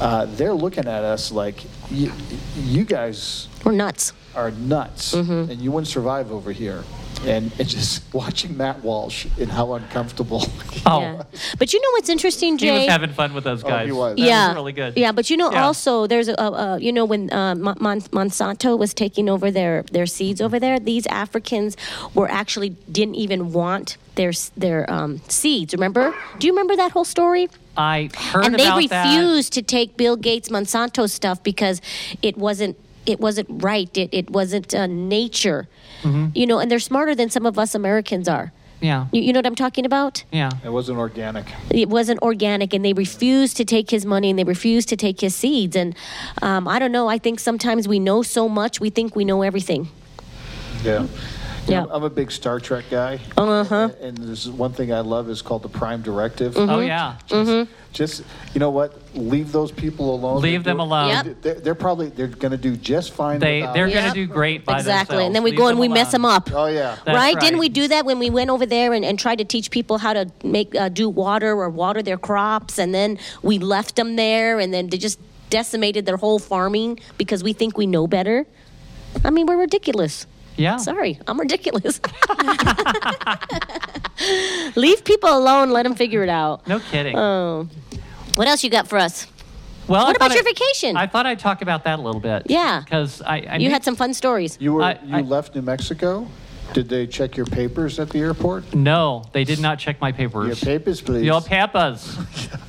uh, 0.00 0.26
they're 0.34 0.52
looking 0.52 0.88
at 0.88 1.04
us 1.04 1.30
like, 1.30 1.62
you, 1.90 2.12
you 2.56 2.84
guys 2.84 3.46
We're 3.64 3.72
nuts. 3.72 4.12
are 4.34 4.50
nuts, 4.50 5.14
Mm-hmm. 5.14 5.50
and 5.52 5.60
you 5.60 5.70
wouldn't 5.70 5.88
survive 5.88 6.32
over 6.32 6.50
here. 6.50 6.82
And, 7.26 7.52
and 7.58 7.68
just 7.68 8.02
watching 8.14 8.56
Matt 8.56 8.82
Walsh 8.82 9.26
and 9.38 9.50
how 9.50 9.74
uncomfortable. 9.74 10.44
Oh, 10.86 11.00
Yeah. 11.02 11.22
But 11.58 11.74
you 11.74 11.80
know 11.80 11.88
what's 11.92 12.08
interesting, 12.08 12.56
Jay? 12.56 12.66
he 12.68 12.72
Jay? 12.72 12.78
was 12.78 12.88
having 12.88 13.10
fun 13.12 13.34
with 13.34 13.44
those 13.44 13.62
Oh, 13.62 13.68
guys. 13.68 13.84
he 13.86 13.92
was. 13.92 14.16
That 14.16 14.22
yeah, 14.22 14.48
was 14.48 14.54
really 14.56 14.72
good. 14.72 14.96
Yeah, 14.96 15.12
but 15.12 15.28
you 15.28 15.36
know, 15.36 15.52
Yeah. 15.52 15.66
also 15.66 16.06
there's 16.06 16.28
a, 16.28 16.34
a, 16.38 16.50
a 16.52 16.78
you 16.80 16.90
know 16.90 17.04
when 17.04 17.30
uh, 17.30 17.54
Mon- 17.54 17.76
Mon- 17.80 18.00
Monsanto 18.00 18.78
was 18.78 18.94
taking 18.94 19.28
over 19.28 19.50
their 19.50 19.82
their 19.92 20.06
seeds 20.06 20.40
over 20.40 20.58
there, 20.58 20.80
these 20.80 21.06
Africans 21.08 21.76
were 22.14 22.30
actually 22.30 22.70
didn't 22.90 23.16
even 23.16 23.52
want 23.52 23.98
their 24.14 24.30
s- 24.30 24.52
their 24.56 24.90
um, 24.90 25.20
seeds. 25.28 25.74
Remember? 25.74 26.14
Do 26.38 26.46
you 26.46 26.54
remember 26.54 26.74
that 26.76 26.92
whole 26.92 27.04
story? 27.04 27.50
I 27.76 28.08
heard 28.16 28.46
and 28.46 28.54
they 28.54 28.64
about 28.66 28.88
that. 28.88 29.04
refused 29.18 29.52
to 29.52 29.62
take 29.62 29.98
Bill 29.98 30.16
Gates 30.16 30.48
Monsanto 30.48 31.10
stuff 31.10 31.42
because 31.42 31.82
it 32.22 32.38
wasn't 32.38 32.78
it 33.04 33.20
wasn't 33.20 33.48
right. 33.62 33.94
It 33.98 34.08
it 34.12 34.30
wasn't 34.30 34.74
uh, 34.74 34.86
nature. 34.86 35.68
Mm-hmm. 36.02 36.28
You 36.34 36.46
know, 36.46 36.58
and 36.58 36.70
they're 36.70 36.78
smarter 36.78 37.14
than 37.14 37.30
some 37.30 37.46
of 37.46 37.58
us 37.58 37.74
Americans 37.74 38.28
are. 38.28 38.52
Yeah. 38.80 39.06
You, 39.12 39.20
you 39.22 39.32
know 39.32 39.38
what 39.38 39.46
I'm 39.46 39.54
talking 39.54 39.84
about? 39.84 40.24
Yeah. 40.32 40.50
It 40.64 40.70
wasn't 40.70 40.98
organic. 40.98 41.46
It 41.70 41.88
wasn't 41.88 42.20
organic, 42.22 42.72
and 42.72 42.84
they 42.84 42.92
refused 42.92 43.56
to 43.58 43.64
take 43.64 43.90
his 43.90 44.06
money 44.06 44.30
and 44.30 44.38
they 44.38 44.44
refused 44.44 44.88
to 44.88 44.96
take 44.96 45.20
his 45.20 45.34
seeds. 45.34 45.76
And 45.76 45.94
um, 46.42 46.66
I 46.66 46.78
don't 46.78 46.92
know. 46.92 47.08
I 47.08 47.18
think 47.18 47.40
sometimes 47.40 47.86
we 47.86 47.98
know 47.98 48.22
so 48.22 48.48
much, 48.48 48.80
we 48.80 48.90
think 48.90 49.14
we 49.14 49.24
know 49.24 49.42
everything. 49.42 49.88
Yeah. 50.82 51.06
Yeah. 51.70 51.86
I'm 51.90 52.02
a 52.04 52.10
big 52.10 52.30
Star 52.30 52.60
Trek 52.60 52.84
guy. 52.90 53.20
Uh-huh. 53.36 53.90
And 54.00 54.16
there's 54.18 54.48
one 54.48 54.72
thing 54.72 54.92
I 54.92 55.00
love 55.00 55.28
is 55.28 55.42
called 55.42 55.62
the 55.62 55.68
Prime 55.68 56.02
Directive. 56.02 56.54
Mm-hmm. 56.54 56.70
Oh 56.70 56.80
yeah. 56.80 57.16
Just, 57.26 57.70
just 57.92 58.24
you 58.54 58.60
know 58.60 58.70
what? 58.70 58.94
Leave 59.14 59.52
those 59.52 59.72
people 59.72 60.14
alone. 60.14 60.40
Leave 60.40 60.64
They're 60.64 60.74
them 60.74 60.78
doing- 60.78 60.88
alone. 60.88 61.08
Yep. 61.08 61.36
They're, 61.42 61.54
they're 61.54 61.74
probably 61.74 62.08
they're 62.08 62.28
going 62.28 62.52
to 62.52 62.58
do 62.58 62.76
just 62.76 63.12
fine. 63.12 63.40
They 63.40 63.60
without 63.60 63.74
they're 63.74 63.86
us. 63.86 63.92
going 63.92 64.04
Yep. 64.04 64.14
to 64.14 64.26
do 64.26 64.32
great 64.32 64.64
by 64.64 64.78
exactly. 64.78 65.14
themselves. 65.16 65.26
And 65.26 65.34
then 65.34 65.42
we 65.42 65.50
Leave 65.50 65.58
go 65.58 65.68
and 65.68 65.78
we 65.78 65.88
mess 65.88 66.12
them 66.12 66.24
up. 66.24 66.50
Oh 66.52 66.66
yeah. 66.66 66.96
That's 67.04 67.16
right? 67.16 67.38
Didn't 67.38 67.54
right. 67.54 67.60
we 67.60 67.68
do 67.68 67.88
that 67.88 68.04
when 68.04 68.18
we 68.18 68.30
went 68.30 68.50
over 68.50 68.66
there 68.66 68.92
and, 68.94 69.04
and 69.04 69.18
tried 69.18 69.38
to 69.38 69.44
teach 69.44 69.70
people 69.70 69.98
how 69.98 70.12
to 70.12 70.30
make 70.44 70.74
uh, 70.74 70.88
do 70.88 71.08
water 71.08 71.52
or 71.52 71.68
water 71.70 72.02
their 72.02 72.18
crops, 72.18 72.78
and 72.78 72.94
then 72.94 73.18
we 73.42 73.58
left 73.58 73.96
them 73.96 74.16
there, 74.16 74.58
and 74.58 74.72
then 74.72 74.88
they 74.88 74.98
just 74.98 75.18
decimated 75.50 76.06
their 76.06 76.16
whole 76.16 76.38
farming 76.38 77.00
because 77.18 77.42
we 77.42 77.52
think 77.52 77.76
we 77.76 77.86
know 77.86 78.06
better. 78.06 78.46
I 79.24 79.30
mean, 79.30 79.46
we're 79.46 79.58
ridiculous. 79.58 80.26
Yeah. 80.60 80.76
Sorry, 80.76 81.18
I'm 81.26 81.40
ridiculous. 81.40 82.00
Leave 84.76 85.02
people 85.04 85.30
alone. 85.34 85.70
Let 85.70 85.84
them 85.84 85.94
figure 85.94 86.22
it 86.22 86.28
out. 86.28 86.66
No 86.68 86.78
kidding. 86.80 87.16
Oh, 87.16 87.66
what 88.34 88.46
else 88.46 88.62
you 88.62 88.68
got 88.70 88.86
for 88.86 88.98
us? 88.98 89.26
well, 89.88 90.04
what 90.06 90.20
I 90.20 90.26
about 90.26 90.34
your 90.34 90.46
I- 90.46 90.52
vacation? 90.52 90.96
I 90.98 91.06
thought 91.06 91.24
I'd 91.24 91.38
talk 91.38 91.62
about 91.62 91.84
that 91.84 91.98
a 91.98 92.02
little 92.02 92.20
bit. 92.20 92.42
Yeah. 92.46 92.82
Because 92.84 93.22
I, 93.22 93.38
I 93.40 93.54
you 93.54 93.68
need- 93.68 93.72
had 93.72 93.84
some 93.84 93.96
fun 93.96 94.12
stories. 94.12 94.58
You 94.60 94.74
were 94.74 94.82
I- 94.82 94.98
you 95.02 95.16
I- 95.16 95.20
left 95.22 95.54
New 95.54 95.62
Mexico. 95.62 96.28
Did 96.74 96.88
they 96.90 97.06
check 97.08 97.36
your 97.36 97.46
papers 97.46 97.98
at 97.98 98.10
the 98.10 98.20
airport? 98.20 98.72
No, 98.74 99.24
they 99.32 99.42
did 99.44 99.58
not 99.60 99.78
check 99.80 100.00
my 100.00 100.12
papers. 100.12 100.46
Your 100.46 100.54
papers. 100.56 101.00
papers, 101.00 101.02
please. 101.02 101.24
Your 101.24 101.40
papers. 101.40 102.16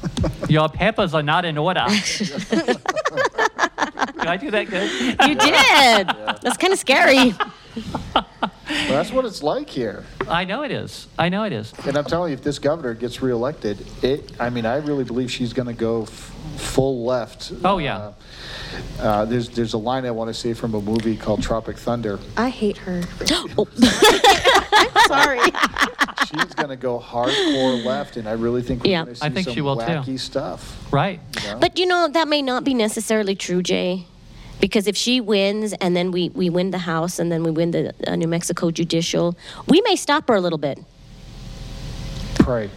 Your 0.49 0.69
papers 0.69 1.13
are 1.13 1.21
not 1.23 1.45
in 1.45 1.57
order. 1.57 1.85
Did 4.21 4.29
I 4.29 4.37
do 4.37 4.51
that 4.51 4.69
good? 4.69 4.89
You 5.27 5.35
did. 5.35 6.41
That's 6.41 6.57
kind 6.57 6.71
of 6.73 6.79
scary. 6.79 7.33
Well, 8.71 8.89
that's 8.89 9.11
what 9.11 9.25
it's 9.25 9.43
like 9.43 9.69
here. 9.69 10.05
I 10.29 10.45
know 10.45 10.63
it 10.63 10.71
is. 10.71 11.07
I 11.19 11.27
know 11.29 11.43
it 11.43 11.51
is. 11.51 11.73
And 11.85 11.97
I'm 11.97 12.05
telling 12.05 12.31
you, 12.31 12.35
if 12.37 12.43
this 12.43 12.57
governor 12.57 12.93
gets 12.93 13.21
reelected, 13.21 13.85
it. 14.01 14.31
I 14.39 14.49
mean, 14.49 14.65
I 14.65 14.77
really 14.77 15.03
believe 15.03 15.29
she's 15.29 15.51
going 15.51 15.67
to 15.67 15.73
go 15.73 16.03
f- 16.03 16.09
full 16.57 17.03
left. 17.05 17.51
Oh, 17.65 17.77
yeah. 17.79 17.97
Uh, 17.97 18.13
uh, 19.01 19.25
there's 19.25 19.49
there's 19.49 19.73
a 19.73 19.77
line 19.77 20.05
I 20.05 20.11
want 20.11 20.29
to 20.29 20.33
say 20.33 20.53
from 20.53 20.73
a 20.73 20.81
movie 20.81 21.17
called 21.17 21.43
Tropic 21.43 21.77
Thunder. 21.77 22.17
I 22.37 22.49
hate 22.49 22.77
her. 22.77 23.01
i'm 23.29 25.07
Sorry. 25.07 25.39
She's 26.27 26.53
going 26.55 26.69
to 26.69 26.77
go 26.77 26.97
hardcore 26.99 27.83
left, 27.83 28.15
and 28.17 28.27
I 28.27 28.33
really 28.33 28.61
think 28.61 28.83
we're 28.83 28.91
Yeah. 28.91 29.03
going 29.03 29.15
to 29.15 29.19
see 29.19 29.25
I 29.25 29.29
think 29.29 29.45
some 29.45 29.53
she 29.53 29.61
will, 29.61 29.75
too. 29.75 29.83
wacky 29.83 30.19
stuff. 30.19 30.91
Right. 30.93 31.19
you 31.41 31.47
know? 31.49 31.59
But 31.59 31.77
you 31.77 31.85
know, 31.85 32.07
that 32.07 32.27
may 32.29 32.41
not 32.41 32.63
be 32.63 32.73
necessarily 32.73 33.35
true, 33.35 33.61
Jay. 33.61 34.05
Because 34.61 34.87
if 34.87 34.95
she 34.95 35.19
wins 35.19 35.73
and 35.73 35.97
then 35.97 36.11
we, 36.11 36.29
we 36.29 36.49
win 36.49 36.71
the 36.71 36.77
House 36.77 37.19
and 37.19 37.31
then 37.31 37.43
we 37.43 37.51
win 37.51 37.71
the 37.71 37.93
uh, 38.07 38.15
New 38.15 38.27
Mexico 38.27 38.71
judicial, 38.71 39.35
we 39.67 39.81
may 39.81 39.95
stop 39.95 40.27
her 40.29 40.35
a 40.35 40.39
little 40.39 40.59
bit. 40.59 40.79
Pray. 42.35 42.69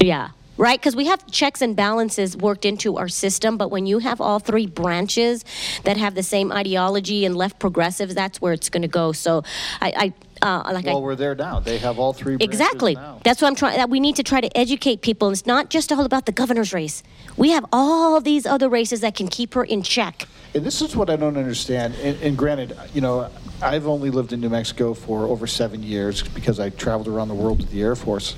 Yeah. 0.00 0.30
Right? 0.58 0.78
Because 0.78 0.94
we 0.94 1.06
have 1.06 1.26
checks 1.28 1.60
and 1.60 1.74
balances 1.74 2.36
worked 2.36 2.64
into 2.64 2.96
our 2.98 3.08
system, 3.08 3.56
but 3.56 3.70
when 3.70 3.86
you 3.86 3.98
have 3.98 4.20
all 4.20 4.38
three 4.38 4.66
branches 4.66 5.44
that 5.82 5.96
have 5.96 6.14
the 6.14 6.22
same 6.22 6.52
ideology 6.52 7.24
and 7.24 7.34
left 7.36 7.58
progressives, 7.58 8.14
that's 8.14 8.40
where 8.40 8.52
it's 8.52 8.68
going 8.68 8.82
to 8.82 8.88
go. 8.88 9.12
So 9.12 9.42
I, 9.80 10.12
I 10.42 10.46
uh, 10.46 10.72
like 10.72 10.86
I. 10.86 10.92
Well, 10.92 11.02
we're 11.02 11.16
there 11.16 11.34
now. 11.34 11.58
They 11.58 11.78
have 11.78 11.98
all 11.98 12.12
three. 12.12 12.36
Exactly. 12.38 12.94
Now. 12.94 13.20
That's 13.24 13.40
what 13.40 13.48
I'm 13.48 13.54
trying. 13.54 13.76
That 13.76 13.90
we 13.90 13.98
need 13.98 14.16
to 14.16 14.22
try 14.22 14.40
to 14.40 14.56
educate 14.56 15.00
people. 15.00 15.30
It's 15.30 15.46
not 15.46 15.70
just 15.70 15.90
all 15.90 16.04
about 16.04 16.26
the 16.26 16.32
governor's 16.32 16.72
race. 16.72 17.02
We 17.36 17.50
have 17.50 17.64
all 17.72 18.20
these 18.20 18.44
other 18.44 18.68
races 18.68 19.00
that 19.00 19.14
can 19.14 19.28
keep 19.28 19.54
her 19.54 19.64
in 19.64 19.82
check. 19.82 20.26
And 20.54 20.64
this 20.64 20.82
is 20.82 20.94
what 20.94 21.08
I 21.08 21.16
don't 21.16 21.36
understand. 21.38 21.94
And, 21.96 22.20
and 22.20 22.36
granted, 22.36 22.76
you 22.92 23.00
know, 23.00 23.30
I've 23.62 23.86
only 23.86 24.10
lived 24.10 24.32
in 24.32 24.40
New 24.40 24.50
Mexico 24.50 24.92
for 24.92 25.24
over 25.24 25.46
seven 25.46 25.82
years 25.82 26.22
because 26.22 26.60
I 26.60 26.68
traveled 26.70 27.08
around 27.08 27.28
the 27.28 27.34
world 27.34 27.58
with 27.58 27.70
the 27.70 27.80
Air 27.82 27.96
Force. 27.96 28.36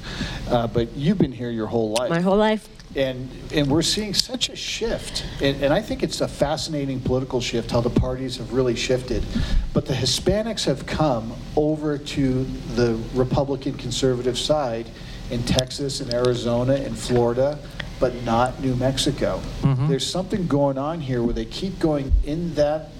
Uh, 0.48 0.66
but 0.68 0.92
you've 0.94 1.18
been 1.18 1.32
here 1.32 1.50
your 1.50 1.66
whole 1.66 1.90
life. 1.92 2.10
My 2.10 2.20
whole 2.20 2.36
life. 2.36 2.68
and 2.94 3.28
and 3.52 3.68
we're 3.68 3.82
seeing 3.82 4.14
such 4.14 4.48
a 4.50 4.54
shift 4.54 5.24
and, 5.42 5.60
and 5.64 5.72
i 5.74 5.80
think 5.80 6.04
it's 6.04 6.20
a 6.20 6.28
fascinating 6.28 7.00
political 7.00 7.40
shift 7.40 7.72
how 7.72 7.80
the 7.80 7.90
parties 7.90 8.36
have 8.36 8.52
really 8.52 8.76
shifted 8.76 9.24
but 9.72 9.84
the 9.84 9.92
hispanics 9.94 10.64
have 10.64 10.86
come 10.86 11.32
over 11.56 11.98
to 11.98 12.44
the 12.76 12.96
republican 13.14 13.74
conservative 13.74 14.38
side 14.38 14.86
in 15.30 15.42
texas 15.42 16.00
and 16.00 16.14
arizona 16.14 16.74
and 16.74 16.96
florida 16.96 17.58
but 18.04 18.22
not 18.24 18.60
new 18.60 18.74
mexico 18.76 19.40
there's 19.88 20.06
something 20.06 20.46
going 20.46 20.76
on 20.76 21.00
here 21.00 21.22
where 21.22 21.32
they 21.32 21.46
keep 21.46 21.78
going 21.78 22.12
in 22.24 22.54
that 22.54 22.90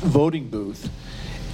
voting 0.00 0.48
booth 0.48 0.88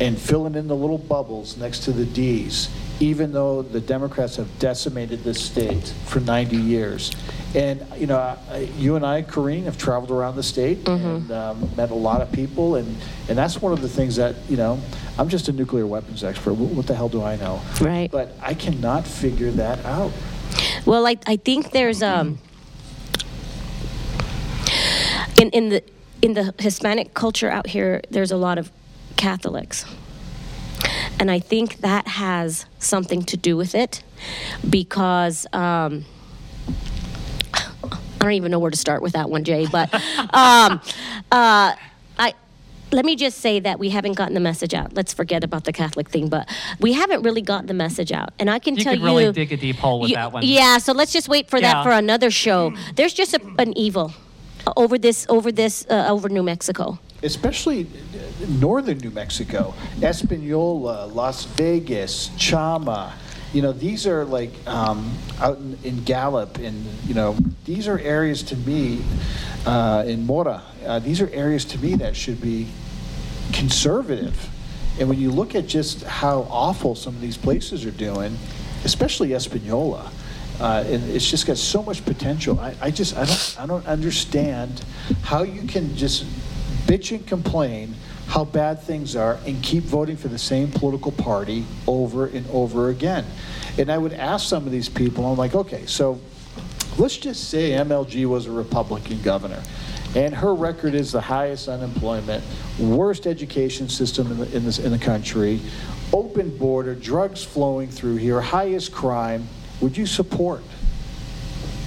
and 0.01 0.17
filling 0.19 0.55
in 0.55 0.69
the 0.69 0.77
little 0.77 0.99
bubbles 0.99 1.57
next 1.57 1.81
to 1.85 1.93
the 1.93 2.05
D's, 2.05 2.69
even 3.01 3.33
though 3.33 3.63
the 3.63 3.81
Democrats 3.81 4.37
have 4.37 4.59
decimated 4.59 5.25
this 5.25 5.43
state 5.43 5.93
for 6.05 6.21
90 6.21 6.57
years. 6.57 7.11
And, 7.55 7.85
you 7.97 8.07
know, 8.07 8.37
you 8.77 8.97
and 8.97 9.07
I, 9.07 9.23
Corinne, 9.23 9.65
have 9.65 9.79
traveled 9.79 10.11
around 10.11 10.37
the 10.37 10.43
state 10.43 10.87
and 10.87 11.31
um, 11.33 11.71
met 11.77 11.91
a 11.91 11.95
lot 11.95 12.21
of 12.21 12.31
people. 12.31 12.77
And, 12.77 12.95
and 13.29 13.39
that's 13.39 13.63
one 13.63 13.73
of 13.73 13.81
the 13.81 13.89
things 13.89 14.17
that, 14.17 14.37
you 14.51 14.59
know, 14.59 14.79
I'm 15.19 15.31
just 15.31 15.49
a 15.49 15.53
nuclear 15.53 15.87
weapons 15.87 16.23
expert. 16.23 16.53
What, 16.53 16.71
what 16.73 16.87
the 16.87 16.95
hell 16.95 17.09
do 17.09 17.23
I 17.23 17.37
know? 17.37 17.63
Right. 17.81 18.11
But 18.11 18.35
I 18.43 18.53
cannot 18.53 19.07
figure 19.07 19.51
that 19.53 19.83
out. 19.87 20.13
Well, 20.85 21.07
I, 21.07 21.17
I 21.27 21.37
think 21.37 21.73
there's 21.73 22.03
um 22.03 22.39
in 25.41 25.51
in 25.51 25.69
the 25.69 25.83
in 26.23 26.35
the 26.35 26.55
Hispanic 26.59 27.15
culture 27.15 27.51
out 27.51 27.69
here, 27.69 28.01
there's 28.11 28.33
a 28.33 28.37
lot 28.37 28.59
of 28.59 28.71
Catholics. 29.17 29.85
And 31.19 31.31
I 31.31 31.39
think 31.39 31.79
that 31.79 32.07
has 32.09 32.67
something 32.79 33.23
to 33.25 33.37
do 33.37 33.57
with 33.57 33.75
it 33.75 34.03
because 34.69 35.47
um, 35.53 36.05
I 37.55 38.19
don't 38.21 38.33
even 38.33 38.51
know 38.51 38.59
where 38.59 38.71
to 38.71 38.77
start 38.77 39.03
with 39.03 39.13
that 39.13 39.31
one, 39.31 39.45
Jay. 39.45 39.67
But 39.67 39.93
um, 40.35 40.81
uh, 41.33 41.75
let 42.93 43.05
me 43.05 43.17
just 43.17 43.39
say 43.39 43.59
that 43.61 43.79
we 43.79 43.91
haven't 43.91 44.13
gotten 44.15 44.35
the 44.35 44.41
message 44.41 44.73
out. 44.75 44.95
Let's 44.95 45.13
forget 45.13 45.43
about 45.45 45.65
the 45.65 45.73
Catholic 45.73 46.09
thing, 46.09 46.29
but 46.29 46.49
we 46.81 46.93
haven't 46.93 47.23
really 47.23 47.43
gotten 47.43 47.67
the 47.67 47.75
message 47.75 48.13
out. 48.13 48.31
And 48.39 48.49
I 48.49 48.59
can 48.59 48.77
You 48.77 48.85
tell 48.85 48.93
could 48.95 49.01
you, 49.01 49.07
really 49.07 49.33
dig 49.33 49.53
a 49.53 49.57
deep 49.57 49.77
hole 49.77 50.01
with 50.01 50.11
you- 50.11 50.17
that 50.17 50.33
one. 50.33 50.43
Yeah, 50.45 50.79
so 50.79 50.93
let's 50.93 51.13
just 51.13 51.29
wait 51.29 51.51
for 51.51 51.59
Yeah. 51.59 51.73
that 51.75 51.85
for 51.85 51.91
another 51.91 52.31
show. 52.31 52.73
There's 52.95 53.13
just 53.13 53.35
a, 53.35 53.41
an 53.59 53.77
evil 53.77 54.13
over 54.77 54.99
this 54.99 55.27
over 55.29 55.51
this 55.53 55.85
uh, 55.91 56.07
over 56.09 56.29
New 56.29 56.43
Mexico. 56.43 56.99
especially 57.23 57.87
northern 58.61 58.99
New 58.99 59.11
Mexico, 59.11 59.75
Espanola, 60.03 61.07
Las 61.13 61.45
Vegas, 61.57 62.31
Chama. 62.37 63.13
You 63.57 63.63
know, 63.63 63.73
these 63.73 64.07
are 64.07 64.27
like 64.27 64.53
um, 64.67 65.17
out 65.41 65.57
in, 65.57 65.79
in 65.83 66.05
Gallup, 66.05 66.59
and 66.59 66.85
you 67.07 67.15
know, 67.15 67.35
these 67.65 67.89
are 67.89 67.99
areas 67.99 68.43
to 68.43 68.55
me 68.55 69.03
uh, 69.65 70.05
in 70.07 70.27
Mora. 70.27 70.61
Uh, 70.85 70.99
these 70.99 71.23
are 71.23 71.31
areas 71.31 71.65
to 71.65 71.79
me 71.79 71.95
that 71.95 72.15
should 72.15 72.39
be 72.43 72.69
conservative. 73.55 74.51
And 75.01 75.09
when 75.09 75.19
you 75.19 75.31
look 75.31 75.55
at 75.55 75.67
just 75.67 76.03
how 76.03 76.47
awful 76.51 76.95
some 76.95 77.15
of 77.15 77.23
these 77.23 77.39
places 77.39 77.87
are 77.87 77.93
doing, 77.93 78.37
especially 78.85 79.33
Espanola, 79.33 80.13
uh, 80.61 80.85
and 80.87 81.03
it's 81.09 81.31
just 81.31 81.47
got 81.47 81.57
so 81.57 81.83
much 81.83 82.05
potential. 82.05 82.61
I, 82.61 82.77
I 82.83 82.91
just 82.91 83.17
I 83.17 83.25
don't 83.25 83.57
I 83.59 83.65
don't 83.65 83.87
understand 83.87 84.85
how 85.23 85.45
you 85.45 85.67
can 85.67 85.97
just 85.97 86.27
bitch 86.87 87.11
and 87.17 87.27
complain 87.27 87.95
how 88.27 88.45
bad 88.45 88.81
things 88.83 89.15
are 89.17 89.39
and 89.47 89.63
keep 89.63 89.85
voting 89.85 90.17
for 90.17 90.29
the 90.29 90.39
same 90.39 90.71
political 90.71 91.13
party 91.13 91.65
over 91.87 92.27
and 92.27 92.47
over 92.51 92.89
again. 92.91 93.25
And 93.79 93.91
I 93.91 93.99
would 93.99 94.13
ask 94.13 94.49
some 94.49 94.67
of 94.67 94.73
these 94.73 94.89
people, 94.89 95.25
I'm 95.27 95.37
like, 95.39 95.55
okay, 95.55 95.87
so 95.87 96.21
let's 96.99 97.17
just 97.17 97.49
say 97.51 97.71
MLG 97.71 98.27
was 98.27 98.47
a 98.47 98.51
Republican 98.51 99.21
governor, 99.23 99.63
and 100.15 100.35
her 100.35 100.55
record 100.55 100.95
is 100.95 101.13
the 101.13 101.21
highest 101.21 101.69
unemployment, 101.69 102.43
worst 102.79 103.27
education 103.27 103.89
system 103.89 104.31
in 104.33 104.39
the, 104.39 104.57
in 104.57 104.65
this, 104.65 104.79
in 104.79 104.91
the 104.93 104.99
country, 104.99 105.61
open 106.13 106.57
border, 106.57 106.95
drugs 106.95 107.45
flowing 107.45 107.89
through 107.89 108.17
here, 108.17 108.41
highest 108.41 108.93
crime. 108.93 109.47
Would 109.81 109.97
you 109.97 110.07
support 110.07 110.63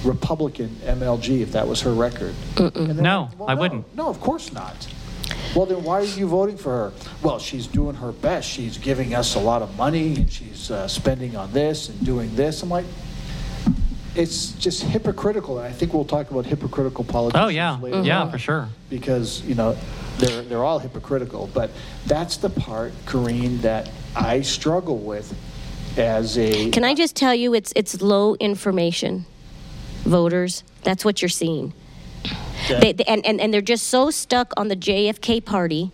Republican 0.04 0.68
MLG 0.84 1.40
if 1.40 1.52
that 1.52 1.66
was 1.68 1.80
her 1.82 1.92
record? 1.92 2.34
And 2.56 2.72
they're 2.72 2.94
No, 2.94 3.30
well, 3.36 3.50
I 3.50 3.54
no. 3.54 3.60
wouldn't. 3.60 3.96
No, 3.96 4.08
of 4.08 4.20
course 4.20 4.52
not. 4.52 4.86
Well, 5.54 5.66
then 5.66 5.82
why 5.82 6.00
are 6.00 6.04
you 6.04 6.28
voting 6.28 6.56
for 6.56 6.70
her? 6.70 6.92
Well, 7.22 7.38
she's 7.38 7.66
doing 7.66 7.96
her 7.96 8.12
best. 8.12 8.48
She's 8.48 8.78
giving 8.78 9.14
us 9.14 9.34
a 9.34 9.40
lot 9.40 9.62
of 9.62 9.76
money 9.76 10.14
and 10.14 10.30
she's 10.32 10.70
uh, 10.70 10.86
spending 10.86 11.36
on 11.36 11.52
this 11.52 11.88
and 11.88 12.04
doing 12.04 12.34
this. 12.36 12.62
I'm 12.62 12.68
like, 12.68 12.84
it's 14.14 14.52
just 14.52 14.82
hypocritical. 14.84 15.58
And 15.58 15.66
I 15.66 15.72
think 15.72 15.92
we'll 15.92 16.04
talk 16.04 16.30
about 16.30 16.46
hypocritical 16.46 17.04
politics. 17.04 17.40
Oh 17.42 17.48
yeah. 17.48 17.78
later 17.80 18.02
Yeah, 18.02 18.22
on 18.22 18.30
for 18.30 18.38
sure. 18.38 18.68
because 18.88 19.42
you 19.42 19.54
know 19.54 19.76
they're 20.18 20.42
they're 20.42 20.64
all 20.64 20.78
hypocritical. 20.78 21.48
But 21.52 21.70
that's 22.06 22.36
the 22.36 22.50
part, 22.50 22.92
Corinne, 23.06 23.60
that 23.62 23.90
I 24.16 24.42
struggle 24.42 24.98
with. 24.98 25.34
as 25.96 26.38
a 26.38 26.70
Can 26.70 26.84
I 26.84 26.94
just 26.94 27.16
tell 27.16 27.34
you, 27.34 27.54
it's 27.54 27.72
it's 27.76 28.00
low 28.00 28.34
information. 28.36 29.26
Voters, 30.04 30.64
that's 30.82 31.04
what 31.04 31.20
you're 31.22 31.28
seeing. 31.28 31.72
They, 32.68 32.92
they- 32.92 33.04
and, 33.04 33.24
and, 33.26 33.40
and 33.40 33.52
they're 33.52 33.60
just 33.60 33.86
so 33.88 34.10
stuck 34.10 34.52
on 34.56 34.68
the 34.68 34.76
JFK 34.76 35.44
party. 35.44 35.90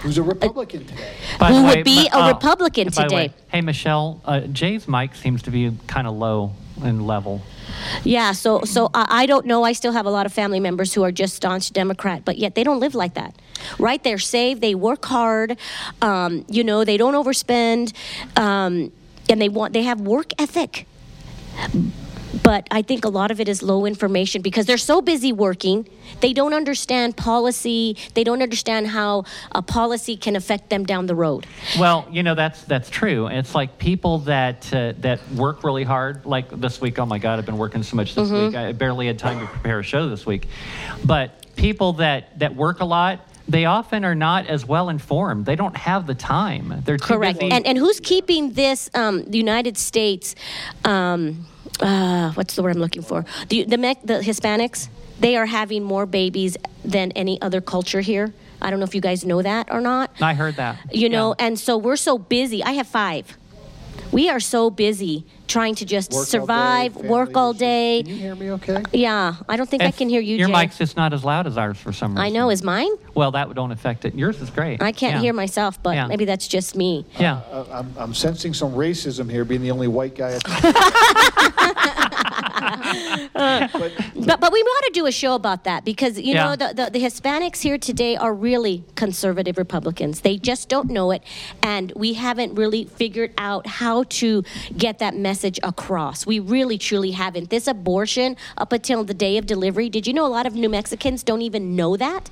who's 0.00 0.18
a 0.18 0.22
Republican 0.22 0.84
today. 0.86 1.14
By 1.38 1.48
Who 1.52 1.60
the 1.62 1.66
would 1.76 1.84
be 1.84 2.08
Ma- 2.12 2.18
a 2.18 2.24
oh, 2.24 2.28
Republican 2.28 2.88
by 2.94 3.08
the 3.08 3.14
way, 3.14 3.28
today. 3.28 3.34
hey, 3.48 3.60
Michelle, 3.62 4.20
uh, 4.24 4.40
Jay's 4.40 4.86
mic 4.88 5.14
seems 5.14 5.42
to 5.42 5.50
be 5.50 5.72
kind 5.86 6.06
of 6.06 6.14
low 6.14 6.52
in 6.84 7.06
level. 7.06 7.42
Yeah, 8.04 8.32
so 8.32 8.62
so 8.64 8.88
I, 8.94 9.22
I 9.22 9.26
don't 9.26 9.44
know. 9.46 9.62
I 9.64 9.72
still 9.72 9.92
have 9.92 10.06
a 10.06 10.10
lot 10.10 10.24
of 10.26 10.32
family 10.32 10.60
members 10.60 10.94
who 10.94 11.02
are 11.02 11.10
just 11.12 11.34
staunch 11.34 11.72
Democrat, 11.72 12.24
but 12.24 12.38
yet 12.38 12.54
they 12.54 12.62
don't 12.64 12.78
live 12.80 12.94
like 12.94 13.14
that. 13.14 13.34
Right? 13.78 14.02
They're 14.02 14.18
saved. 14.18 14.60
They 14.60 14.74
work 14.74 15.04
hard. 15.04 15.56
Um, 16.00 16.44
you 16.48 16.62
know, 16.64 16.84
they 16.84 16.96
don't 16.96 17.14
overspend, 17.14 17.92
um, 18.36 18.92
and 19.28 19.40
they 19.42 19.48
want 19.48 19.72
they 19.72 19.82
have 19.82 20.00
work 20.00 20.30
ethic. 20.38 20.86
But 22.42 22.66
I 22.70 22.82
think 22.82 23.04
a 23.04 23.08
lot 23.08 23.30
of 23.30 23.40
it 23.40 23.48
is 23.48 23.62
low 23.62 23.86
information 23.86 24.42
because 24.42 24.66
they're 24.66 24.76
so 24.76 25.00
busy 25.00 25.32
working, 25.32 25.88
they 26.20 26.32
don't 26.32 26.52
understand 26.52 27.16
policy. 27.16 27.96
They 28.14 28.24
don't 28.24 28.42
understand 28.42 28.88
how 28.88 29.24
a 29.52 29.62
policy 29.62 30.16
can 30.16 30.36
affect 30.36 30.68
them 30.70 30.84
down 30.84 31.06
the 31.06 31.14
road. 31.14 31.46
Well, 31.78 32.06
you 32.10 32.22
know 32.22 32.34
that's 32.34 32.62
that's 32.64 32.90
true. 32.90 33.26
It's 33.28 33.54
like 33.54 33.78
people 33.78 34.18
that 34.20 34.72
uh, 34.74 34.92
that 35.00 35.20
work 35.32 35.64
really 35.64 35.84
hard. 35.84 36.26
Like 36.26 36.48
this 36.60 36.80
week, 36.80 36.98
oh 36.98 37.06
my 37.06 37.18
God, 37.18 37.38
I've 37.38 37.46
been 37.46 37.58
working 37.58 37.82
so 37.82 37.96
much 37.96 38.14
this 38.14 38.28
Mm-hmm. 38.28 38.46
week. 38.46 38.54
I 38.56 38.72
barely 38.72 39.06
had 39.06 39.18
time 39.18 39.40
to 39.40 39.46
prepare 39.46 39.78
a 39.78 39.82
show 39.82 40.08
this 40.08 40.26
week. 40.26 40.48
But 41.04 41.46
people 41.56 41.94
that 41.94 42.38
that 42.40 42.54
work 42.54 42.80
a 42.80 42.84
lot, 42.84 43.20
they 43.48 43.64
often 43.64 44.04
are 44.04 44.14
not 44.14 44.46
as 44.48 44.66
well 44.66 44.90
informed. 44.90 45.46
They 45.46 45.56
don't 45.56 45.76
have 45.76 46.06
the 46.06 46.14
time. 46.14 46.82
They're 46.84 46.98
too 46.98 47.14
Correct. 47.14 47.38
busy. 47.40 47.52
And 47.52 47.66
and 47.66 47.78
who's 47.78 48.00
keeping 48.00 48.52
this? 48.52 48.90
Um, 48.94 49.24
the 49.24 49.38
United 49.38 49.78
States. 49.78 50.34
Um, 50.84 51.46
uh, 51.80 52.32
what's 52.32 52.54
the 52.56 52.62
word 52.62 52.74
I'm 52.76 52.80
looking 52.82 53.02
for? 53.02 53.24
The 53.48 53.64
the, 53.64 53.78
Mex- 53.78 54.00
the 54.04 54.14
Hispanics. 54.20 54.88
They 55.20 55.36
are 55.36 55.46
having 55.46 55.82
more 55.82 56.06
babies 56.06 56.56
than 56.84 57.10
any 57.12 57.40
other 57.42 57.60
culture 57.60 58.00
here. 58.00 58.32
I 58.62 58.70
don't 58.70 58.78
know 58.80 58.84
if 58.86 58.94
you 58.94 59.00
guys 59.00 59.24
know 59.24 59.42
that 59.42 59.68
or 59.70 59.80
not. 59.80 60.10
I 60.20 60.34
heard 60.34 60.56
that. 60.56 60.78
You 60.92 61.08
know, 61.08 61.34
Yeah. 61.38 61.46
and 61.46 61.58
so 61.58 61.76
we're 61.76 61.96
so 61.96 62.18
busy. 62.18 62.62
I 62.62 62.72
have 62.72 62.86
five. 62.88 63.37
We 64.10 64.28
are 64.30 64.40
so 64.40 64.70
busy 64.70 65.24
trying 65.48 65.74
to 65.76 65.84
just 65.86 66.10
Work 66.12 66.18
all 66.18 66.24
day, 66.24 66.30
survive, 66.30 66.92
family 66.94 67.08
work 67.08 67.36
all 67.36 67.50
issues. 67.50 67.60
day. 67.60 68.02
Can 68.04 68.12
you 68.14 68.18
hear 68.20 68.34
me 68.34 68.50
okay? 68.52 68.82
Yeah, 68.92 69.34
I 69.48 69.56
don't 69.56 69.68
think 69.68 69.82
I 69.82 69.90
can 69.90 70.08
hear 70.08 70.20
you, 70.20 70.36
Your 70.36 70.48
Jay. 70.48 70.52
mic's 70.54 70.78
just 70.78 70.96
not 70.96 71.12
as 71.12 71.24
loud 71.24 71.46
as 71.46 71.56
ours 71.58 71.78
for 71.78 71.92
some 71.92 72.12
reason. 72.12 72.24
I 72.24 72.28
know. 72.30 72.50
Is 72.50 72.62
mine? 72.62 72.90
Well, 73.14 73.30
that 73.32 73.54
don't 73.54 73.70
affect 73.72 74.04
it. 74.04 74.14
Yours 74.14 74.40
is 74.40 74.50
great. 74.50 74.82
I 74.82 74.92
can't 74.92 75.14
Yeah. 75.16 75.20
hear 75.20 75.32
myself, 75.32 75.82
but 75.82 75.94
Yeah. 75.94 76.06
maybe 76.06 76.24
that's 76.24 76.48
just 76.48 76.74
me. 76.76 77.06
Yeah. 77.18 77.40
Uh, 77.50 77.64
I'm, 77.70 77.94
I'm 77.98 78.14
sensing 78.14 78.52
some 78.54 78.72
racism 78.72 79.30
here, 79.30 79.44
being 79.44 79.62
the 79.62 79.70
only 79.70 79.88
white 79.88 80.14
guy. 80.16 80.32
At 80.32 80.42
but 83.34 83.92
But, 84.14 84.40
but 84.40 84.52
we 84.52 84.60
ought 84.60 84.84
to 84.84 84.90
do 84.92 85.06
a 85.06 85.12
show 85.12 85.34
about 85.34 85.64
that 85.64 85.84
because 85.84 86.18
you 86.18 86.34
Yeah. 86.34 86.44
know 86.44 86.56
the, 86.56 86.74
the, 86.74 86.90
the 86.90 87.00
Hispanics 87.04 87.60
here 87.62 87.78
today 87.78 88.16
are 88.16 88.34
really 88.34 88.84
conservative 88.94 89.56
Republicans. 89.58 90.20
They 90.20 90.36
just 90.36 90.68
don't 90.68 90.90
know 90.90 91.10
it, 91.10 91.22
and 91.62 91.92
we 91.96 92.14
haven't 92.14 92.54
really 92.54 92.84
figured 92.84 93.32
out 93.38 93.66
how 93.66 94.04
to 94.20 94.42
get 94.76 94.98
that 94.98 95.14
message 95.16 95.58
across. 95.62 96.26
We 96.26 96.38
really 96.40 96.78
truly 96.78 97.12
haven't. 97.12 97.50
This 97.50 97.66
abortion 97.66 98.36
up 98.56 98.72
until 98.72 99.04
the 99.04 99.14
day 99.14 99.38
of 99.38 99.46
delivery. 99.46 99.88
Did 99.88 100.06
you 100.06 100.12
know 100.12 100.26
a 100.26 100.28
lot 100.38 100.46
of 100.46 100.54
New 100.54 100.68
Mexicans 100.68 101.22
don't 101.22 101.42
even 101.42 101.74
know 101.76 101.96
that? 101.96 102.30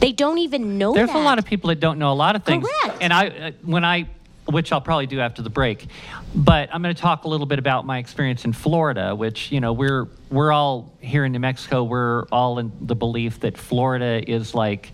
They 0.00 0.12
don't 0.12 0.38
even 0.38 0.78
know 0.78 0.94
There's 0.94 1.08
that. 1.08 1.16
a 1.16 1.20
lot 1.22 1.38
of 1.38 1.44
people 1.44 1.68
that 1.68 1.80
don't 1.80 1.98
know 1.98 2.10
a 2.12 2.14
lot 2.14 2.34
of 2.36 2.42
things. 2.44 2.66
Correct. 2.82 2.98
And 3.00 3.12
I, 3.12 3.26
uh, 3.28 3.50
when 3.62 3.84
I, 3.84 4.08
which 4.46 4.72
I'll 4.72 4.80
probably 4.80 5.06
do 5.06 5.20
after 5.20 5.42
the 5.42 5.50
break, 5.50 5.86
but 6.34 6.68
I'm 6.72 6.82
going 6.82 6.94
to 6.94 7.00
talk 7.00 7.24
a 7.24 7.28
little 7.28 7.46
bit 7.46 7.58
about 7.58 7.84
my 7.84 7.98
experience 7.98 8.44
in 8.44 8.52
Florida, 8.52 9.14
which 9.14 9.50
you 9.52 9.60
know 9.60 9.72
we're 9.72 10.08
we're 10.30 10.52
all 10.52 10.92
here 11.00 11.24
in 11.24 11.32
New 11.32 11.38
Mexico. 11.40 11.84
We're 11.84 12.24
all 12.32 12.58
in 12.58 12.72
the 12.80 12.94
belief 12.94 13.40
that 13.40 13.58
Florida 13.58 14.22
is 14.30 14.54
like, 14.54 14.92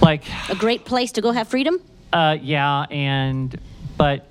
like, 0.00 0.24
a 0.48 0.54
great 0.54 0.84
place 0.84 1.12
to 1.12 1.20
go 1.20 1.32
have 1.32 1.48
freedom. 1.48 1.80
uh, 2.12 2.36
yeah, 2.40 2.86
and 2.90 3.58
but 3.96 4.26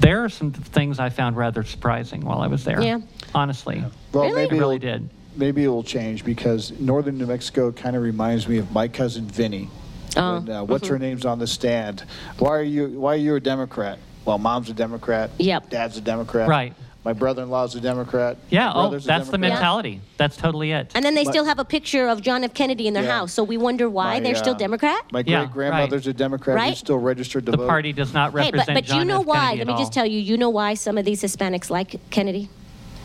there 0.00 0.24
are 0.24 0.28
some 0.28 0.52
things 0.52 0.98
I 0.98 1.10
found 1.10 1.36
rather 1.36 1.62
surprising 1.62 2.22
while 2.22 2.40
I 2.40 2.46
was 2.48 2.64
there. 2.64 2.80
Yeah. 2.82 3.00
honestly, 3.34 3.84
well, 4.12 4.24
Really? 4.24 4.34
maybe 4.42 4.56
I 4.56 4.58
really 4.58 4.78
did. 4.78 5.08
Maybe 5.36 5.64
it 5.64 5.68
will 5.68 5.84
change 5.84 6.24
because 6.24 6.72
northern 6.78 7.16
New 7.16 7.26
Mexico 7.26 7.72
kind 7.72 7.96
of 7.96 8.02
reminds 8.02 8.46
me 8.48 8.58
of 8.58 8.70
my 8.72 8.88
cousin 8.88 9.26
Vinny. 9.26 9.70
Oh, 10.16 10.40
When, 10.40 10.50
uh, 10.50 10.64
what's 10.64 10.88
her 10.88 10.98
name's 10.98 11.24
on 11.24 11.38
the 11.38 11.46
stand? 11.46 12.04
Why 12.38 12.50
are 12.50 12.62
you 12.62 12.88
Why 13.00 13.14
are 13.14 13.16
you 13.18 13.34
a 13.36 13.40
Democrat? 13.40 13.98
Well, 14.24 14.38
mom's 14.38 14.70
a 14.70 14.74
Democrat. 14.74 15.30
Yep. 15.38 15.70
Dad's 15.70 15.96
a 15.96 16.00
Democrat. 16.00 16.48
Right. 16.48 16.74
My 17.04 17.12
brother-in-law's 17.12 17.74
a 17.74 17.80
Democrat. 17.80 18.36
Yeah, 18.48 18.70
oh, 18.70 18.82
brother's 18.82 19.04
a 19.04 19.08
that's 19.08 19.26
the 19.26 19.32
Democrat. 19.32 19.52
mentality. 19.54 20.00
That's 20.18 20.36
totally 20.36 20.70
it. 20.70 20.92
And 20.94 21.04
then 21.04 21.16
they 21.16 21.24
But- 21.24 21.32
still 21.32 21.44
have 21.46 21.58
a 21.58 21.64
picture 21.64 22.06
of 22.08 22.22
John 22.22 22.44
F. 22.44 22.54
Kennedy 22.54 22.86
in 22.86 22.94
their 22.94 23.02
Yeah. 23.02 23.18
house. 23.18 23.32
So 23.32 23.42
we 23.42 23.56
wonder 23.56 23.90
why 23.90 24.14
My, 24.14 24.20
they're 24.20 24.36
still 24.36 24.54
uh, 24.54 24.58
Democrat. 24.58 25.02
My 25.10 25.24
Yeah, 25.26 25.40
great 25.40 25.52
grandmother's 25.52 26.06
a 26.06 26.12
Democrat 26.12 26.54
Right. 26.56 26.68
who's 26.70 26.78
still 26.78 26.98
registered 26.98 27.44
to 27.46 27.50
the 27.50 27.56
vote. 27.56 27.66
party 27.66 27.92
does 27.92 28.14
not 28.14 28.32
represent. 28.32 28.54
Hey, 28.54 28.58
represent 28.58 28.76
but, 28.76 28.84
but 28.84 28.88
John 28.88 28.98
you 29.00 29.04
know 29.06 29.20
F. 29.22 29.26
why? 29.26 29.34
Kennedy 29.50 29.58
Let 29.64 29.66
me 29.76 29.82
just 29.82 29.92
tell 29.92 30.06
you, 30.06 30.20
you 30.20 30.36
know 30.36 30.50
why 30.50 30.74
some 30.74 30.96
of 30.96 31.04
these 31.04 31.20
Hispanics 31.22 31.70
like 31.70 31.96
Kennedy? 32.10 32.48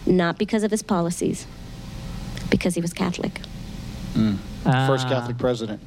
Not 0.06 0.38
because 0.38 0.62
of 0.62 0.70
his 0.70 0.84
policies, 0.84 1.48
because 2.52 2.76
he 2.76 2.82
was 2.82 2.94
Catholic. 2.94 3.42
First 4.14 5.06
Ah. 5.08 5.10
Catholic 5.10 5.40
president. 5.40 5.80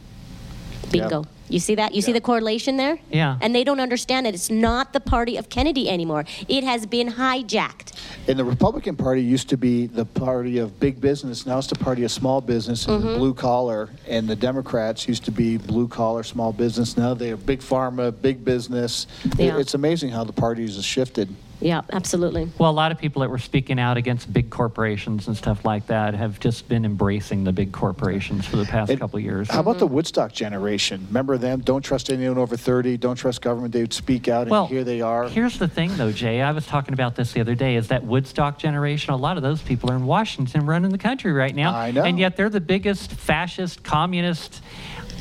Bingo. 0.91 1.25
You 1.49 1.59
see 1.59 1.75
that? 1.75 1.95
You 1.95 2.01
see 2.01 2.13
the 2.13 2.21
correlation 2.21 2.77
there? 2.77 2.99
Yeah. 3.11 3.37
And 3.41 3.53
they 3.53 3.65
don't 3.65 3.81
understand 3.81 4.27
it. 4.29 4.35
it's 4.37 4.51
not 4.51 4.93
the 4.93 5.01
party 5.01 5.37
of 5.37 5.49
Kennedy 5.49 5.91
anymore. 5.91 6.25
It 6.49 6.63
has 6.63 6.87
been 6.87 7.09
hijacked. 7.09 7.93
And 8.29 8.39
the 8.39 8.45
Republican 8.45 8.95
Party 8.95 9.21
used 9.23 9.49
to 9.49 9.57
be 9.57 9.87
the 9.87 10.05
party 10.05 10.59
of 10.59 10.79
big 10.79 11.01
business. 11.01 11.47
Now 11.47 11.59
it's 11.59 11.67
the 11.67 11.75
party 11.75 12.05
of 12.05 12.13
small 12.13 12.41
business 12.41 12.87
and 12.87 13.03
Mm-hmm. 13.03 13.19
blue 13.19 13.35
collar. 13.35 13.89
And 14.09 14.29
the 14.29 14.37
Democrats 14.37 15.09
used 15.09 15.25
to 15.25 15.33
be 15.33 15.57
blue 15.57 15.89
collar, 15.89 16.23
small 16.23 16.53
business. 16.53 16.97
Now 16.97 17.15
they 17.15 17.33
are 17.33 17.37
big 17.37 17.61
pharma, 17.61 18.13
big 18.23 18.45
business. 18.45 19.07
Yeah. 19.37 19.59
It's 19.59 19.75
amazing 19.75 20.11
how 20.11 20.23
the 20.25 20.33
parties 20.33 20.77
have 20.77 20.85
shifted. 20.85 21.35
Yeah, 21.61 21.83
absolutely. 21.93 22.49
Well, 22.59 22.71
a 22.71 22.73
lot 22.73 22.91
of 22.91 22.99
people 22.99 23.21
that 23.21 23.29
were 23.31 23.39
speaking 23.39 23.79
out 23.79 23.97
against 23.97 24.33
big 24.33 24.49
corporations 24.51 25.27
and 25.29 25.37
stuff 25.37 25.65
like 25.65 25.87
that 25.89 26.15
have 26.15 26.41
just 26.41 26.69
been 26.69 26.85
embracing 26.85 27.45
the 27.45 27.53
big 27.53 27.71
corporations 27.73 28.47
for 28.47 28.57
the 28.57 28.65
past 28.65 28.91
And 28.91 28.99
couple 29.01 29.19
of 29.19 29.23
years. 29.25 29.51
How 29.51 29.61
about 29.61 29.79
the 29.79 29.87
Mm-hmm. 29.87 29.95
Woodstock 29.97 30.33
generation? 30.33 31.05
Remember 31.09 31.37
them? 31.37 31.61
Don't 31.61 31.83
trust 31.83 32.11
anyone 32.11 32.39
over 32.39 32.57
30. 32.57 32.97
Don't 32.97 33.17
trust 33.17 33.43
government. 33.43 33.73
They 33.73 33.81
would 33.83 33.93
speak 33.93 34.29
out, 34.29 34.43
and 34.43 34.51
well, 34.51 34.67
here 34.67 34.85
they 34.85 35.01
are. 35.01 35.29
Here's 35.29 35.59
the 35.59 35.69
thing, 35.69 35.97
though, 35.97 36.13
Jay. 36.13 36.41
I 36.41 36.53
was 36.53 36.67
talking 36.67 36.95
about 36.95 37.17
this 37.17 37.33
the 37.33 37.41
other 37.41 37.55
day. 37.55 37.77
Is 37.77 37.89
that 37.89 38.05
Woodstock 38.05 38.59
generation? 38.59 39.13
A 39.13 39.17
lot 39.17 39.37
of 39.37 39.43
those 39.43 39.61
people 39.61 39.91
are 39.91 39.97
in 39.97 40.07
Washington, 40.07 40.65
running 40.67 40.91
the 40.93 40.99
country 40.99 41.33
right 41.33 41.55
now, 41.55 41.75
I 41.75 41.91
know. 41.91 42.05
and 42.05 42.19
yet 42.19 42.37
they're 42.37 42.49
the 42.51 42.61
biggest 42.61 43.11
fascist, 43.13 43.83
communist 43.83 44.63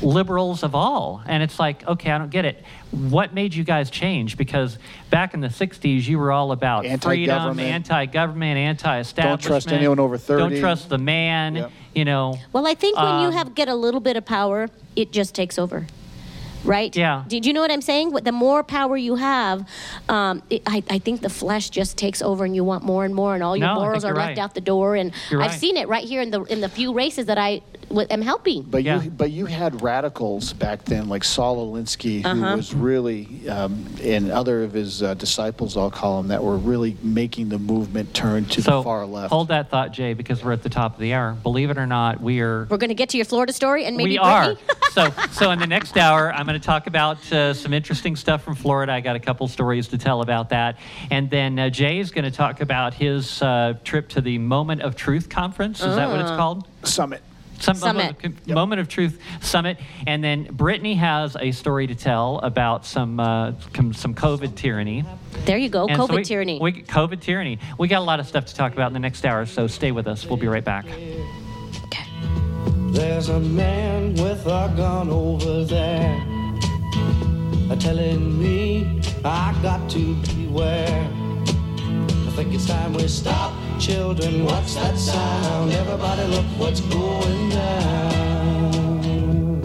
liberals 0.02 0.62
of 0.62 0.74
all. 0.74 1.22
And 1.26 1.42
it's 1.42 1.58
like, 1.58 1.86
okay, 1.86 2.10
I 2.10 2.18
don't 2.18 2.30
get 2.30 2.44
it. 2.44 2.62
What 2.90 3.34
made 3.34 3.54
you 3.54 3.64
guys 3.64 3.90
change? 3.90 4.36
Because 4.36 4.78
back 5.10 5.34
in 5.34 5.40
the 5.40 5.48
'60s, 5.48 6.06
you 6.06 6.18
were 6.18 6.32
all 6.32 6.52
about 6.52 6.82
freedom, 6.84 6.92
Anti-government. 6.92 7.68
anti-government, 7.68 8.58
anti-establishment. 8.58 9.42
Don't 9.42 9.46
trust 9.48 9.72
anyone 9.72 9.98
over 10.00 10.18
30. 10.18 10.42
Don't 10.54 10.60
trust 10.60 10.88
the 10.88 10.98
man. 10.98 11.54
Yep. 11.56 11.70
You 11.94 12.04
know. 12.04 12.38
Well, 12.52 12.66
I 12.66 12.74
think 12.74 12.96
when 12.96 13.20
you 13.22 13.28
Um, 13.28 13.32
have 13.32 13.54
get 13.54 13.68
a 13.68 13.74
little 13.74 14.00
bit 14.00 14.16
of 14.16 14.24
power, 14.24 14.68
it 14.96 15.12
just 15.12 15.34
takes 15.34 15.58
over. 15.58 15.86
Right? 16.62 16.94
Yeah. 16.94 17.24
Did 17.26 17.46
you 17.46 17.54
know 17.54 17.62
what 17.62 17.70
I'm 17.70 17.80
saying? 17.80 18.12
What- 18.12 18.24
The 18.24 18.32
more 18.32 18.62
power 18.62 18.94
you 18.94 19.14
have, 19.16 19.66
um, 20.10 20.42
it, 20.50 20.60
I, 20.66 20.82
I 20.90 20.98
think 20.98 21.22
the 21.22 21.30
flesh 21.30 21.70
just 21.70 21.96
takes 21.96 22.20
over, 22.20 22.44
and 22.44 22.54
you 22.54 22.64
want 22.64 22.84
more 22.84 23.06
and 23.06 23.14
more, 23.14 23.32
and 23.34 23.42
all 23.42 23.56
your 23.56 23.66
No, 23.68 23.76
morals 23.76 24.04
are 24.04 24.08
you're 24.08 24.16
left 24.16 24.38
out 24.38 24.54
the 24.54 24.60
door. 24.60 24.94
And 24.94 25.12
You're 25.30 25.40
I've 25.40 25.52
right. 25.52 25.58
seen 25.58 25.78
it 25.78 25.88
right 25.88 26.04
here 26.04 26.20
in 26.20 26.30
the 26.30 26.42
in 26.44 26.60
the 26.60 26.68
few 26.68 26.92
races 26.92 27.26
that 27.26 27.38
I 27.38 27.62
w- 27.72 27.79
am 28.10 28.22
helping. 28.22 28.62
But 28.62 28.82
Yeah. 28.84 29.02
you, 29.02 29.10
but 29.10 29.30
you 29.30 29.46
had 29.46 29.82
radicals 29.82 30.52
back 30.52 30.84
then, 30.84 31.08
like 31.08 31.24
Saul 31.24 31.72
Alinsky, 31.72 32.22
who 32.22 32.28
Uh-huh. 32.28 32.56
was 32.56 32.74
really, 32.74 33.48
um, 33.48 33.84
and 34.02 34.30
other 34.30 34.62
of 34.62 34.72
his 34.72 35.02
uh, 35.02 35.14
disciples, 35.14 35.76
I'll 35.76 35.90
call 35.90 36.18
them, 36.18 36.28
that 36.28 36.42
were 36.42 36.56
really 36.56 36.96
making 37.02 37.48
the 37.48 37.58
movement 37.58 38.14
turn 38.14 38.44
to 38.46 38.62
so 38.62 38.78
the 38.78 38.82
far 38.84 39.06
left. 39.06 39.30
hold 39.30 39.48
that 39.48 39.70
thought, 39.70 39.92
Jay, 39.92 40.14
because 40.14 40.42
we're 40.44 40.52
at 40.52 40.62
the 40.62 40.68
top 40.68 40.94
of 40.94 41.00
the 41.00 41.12
hour. 41.14 41.32
Believe 41.42 41.70
it 41.70 41.78
or 41.78 41.86
not, 41.86 42.20
we 42.20 42.40
are 42.40 42.66
We're 42.70 42.76
going 42.76 42.88
to 42.88 42.94
get 42.94 43.08
to 43.10 43.16
your 43.16 43.26
Florida 43.26 43.52
story, 43.52 43.84
and 43.84 43.96
maybe 43.96 44.10
we 44.10 44.18
are. 44.18 44.54
So, 44.90 45.08
so 45.30 45.52
in 45.52 45.60
the 45.60 45.68
next 45.68 45.96
hour, 45.96 46.32
I'm 46.34 46.46
going 46.46 46.58
to 46.60 46.66
talk 46.66 46.88
about 46.88 47.32
uh, 47.32 47.54
some 47.54 47.72
interesting 47.72 48.16
stuff 48.16 48.42
from 48.42 48.56
Florida. 48.56 48.90
I 48.92 49.00
got 49.00 49.14
a 49.14 49.20
couple 49.20 49.46
stories 49.46 49.86
to 49.88 49.98
tell 49.98 50.20
about 50.20 50.48
that, 50.48 50.78
and 51.12 51.30
then 51.30 51.60
uh, 51.60 51.70
Jay 51.70 52.00
is 52.00 52.10
going 52.10 52.24
to 52.24 52.30
talk 52.32 52.60
about 52.60 52.92
his 52.94 53.40
uh, 53.40 53.74
trip 53.84 54.08
to 54.08 54.20
the 54.20 54.38
Moment 54.38 54.82
of 54.82 54.96
Truth 54.96 55.28
conference. 55.28 55.80
Is 55.80 55.94
that 55.94 56.10
what 56.10 56.18
it's 56.20 56.32
called? 56.32 56.66
Summit. 56.82 57.22
Some. 57.60 57.76
Summit. 57.76 58.16
Moment, 58.22 58.46
Moment 58.48 58.80
of 58.80 58.88
Truth 58.88 59.18
Summit, 59.40 59.78
and 60.06 60.24
then 60.24 60.46
Brittney 60.46 60.96
has 60.96 61.36
a 61.38 61.52
story 61.52 61.86
to 61.86 61.94
tell 61.94 62.38
about 62.38 62.84
some 62.86 63.20
uh, 63.20 63.52
com- 63.72 63.92
some 63.92 64.14
COVID 64.14 64.54
tyranny. 64.56 65.04
There 65.44 65.56
you 65.58 65.68
go, 65.68 65.86
And 65.86 65.96
so 65.96 66.06
COVID 66.08 66.16
we- 66.16 66.24
tyranny. 66.24 66.58
We, 66.60 66.72
COVID 66.82 67.20
tyranny. 67.20 67.58
We 67.78 67.86
got 67.88 68.00
a 68.00 68.04
lot 68.04 68.18
of 68.18 68.26
stuff 68.26 68.46
to 68.46 68.54
talk 68.54 68.72
about 68.72 68.86
in 68.88 68.92
the 68.94 68.98
next 68.98 69.24
hour, 69.24 69.46
so 69.46 69.66
stay 69.66 69.92
with 69.92 70.06
us. 70.06 70.26
We'll 70.26 70.36
be 70.38 70.48
right 70.48 70.64
back. 70.64 70.86
Okay. 70.86 71.24
There's 72.92 73.28
a 73.28 73.38
man 73.40 74.14
with 74.14 74.44
a 74.46 74.72
gun 74.76 75.08
over 75.10 75.64
there. 75.64 76.16
are 77.70 77.76
telling 77.76 78.40
me 78.40 79.00
I 79.24 79.56
got 79.62 79.88
to 79.90 80.14
beware. 80.34 81.08
Think 82.40 82.54
it's 82.54 82.66
time 82.66 82.94
we 82.94 83.06
stop. 83.06 83.52
Children, 83.78 84.46
what's 84.46 84.74
that 84.74 84.96
sound? 84.96 85.72
Everybody 85.72 86.24
look 86.28 86.46
what's 86.56 86.80
going 86.80 87.50
down. 87.50 89.60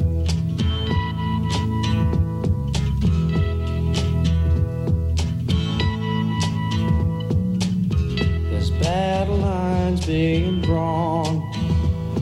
There's 8.52 8.72
battle 8.72 9.38
lines 9.38 10.06
being 10.06 10.60
drawn. 10.60 11.50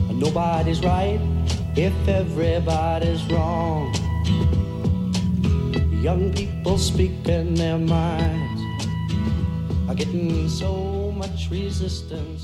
And 0.08 0.20
nobody's 0.20 0.84
right 0.84 1.18
if 1.74 1.92
everybody's 2.06 3.24
wrong. 3.24 3.92
Young 6.00 6.32
people 6.32 6.78
speak 6.78 7.26
in 7.26 7.56
their 7.56 7.78
minds 7.78 8.63
are 9.88 9.94
getting 9.94 10.48
so 10.48 11.12
much 11.12 11.48
resistance. 11.50 12.43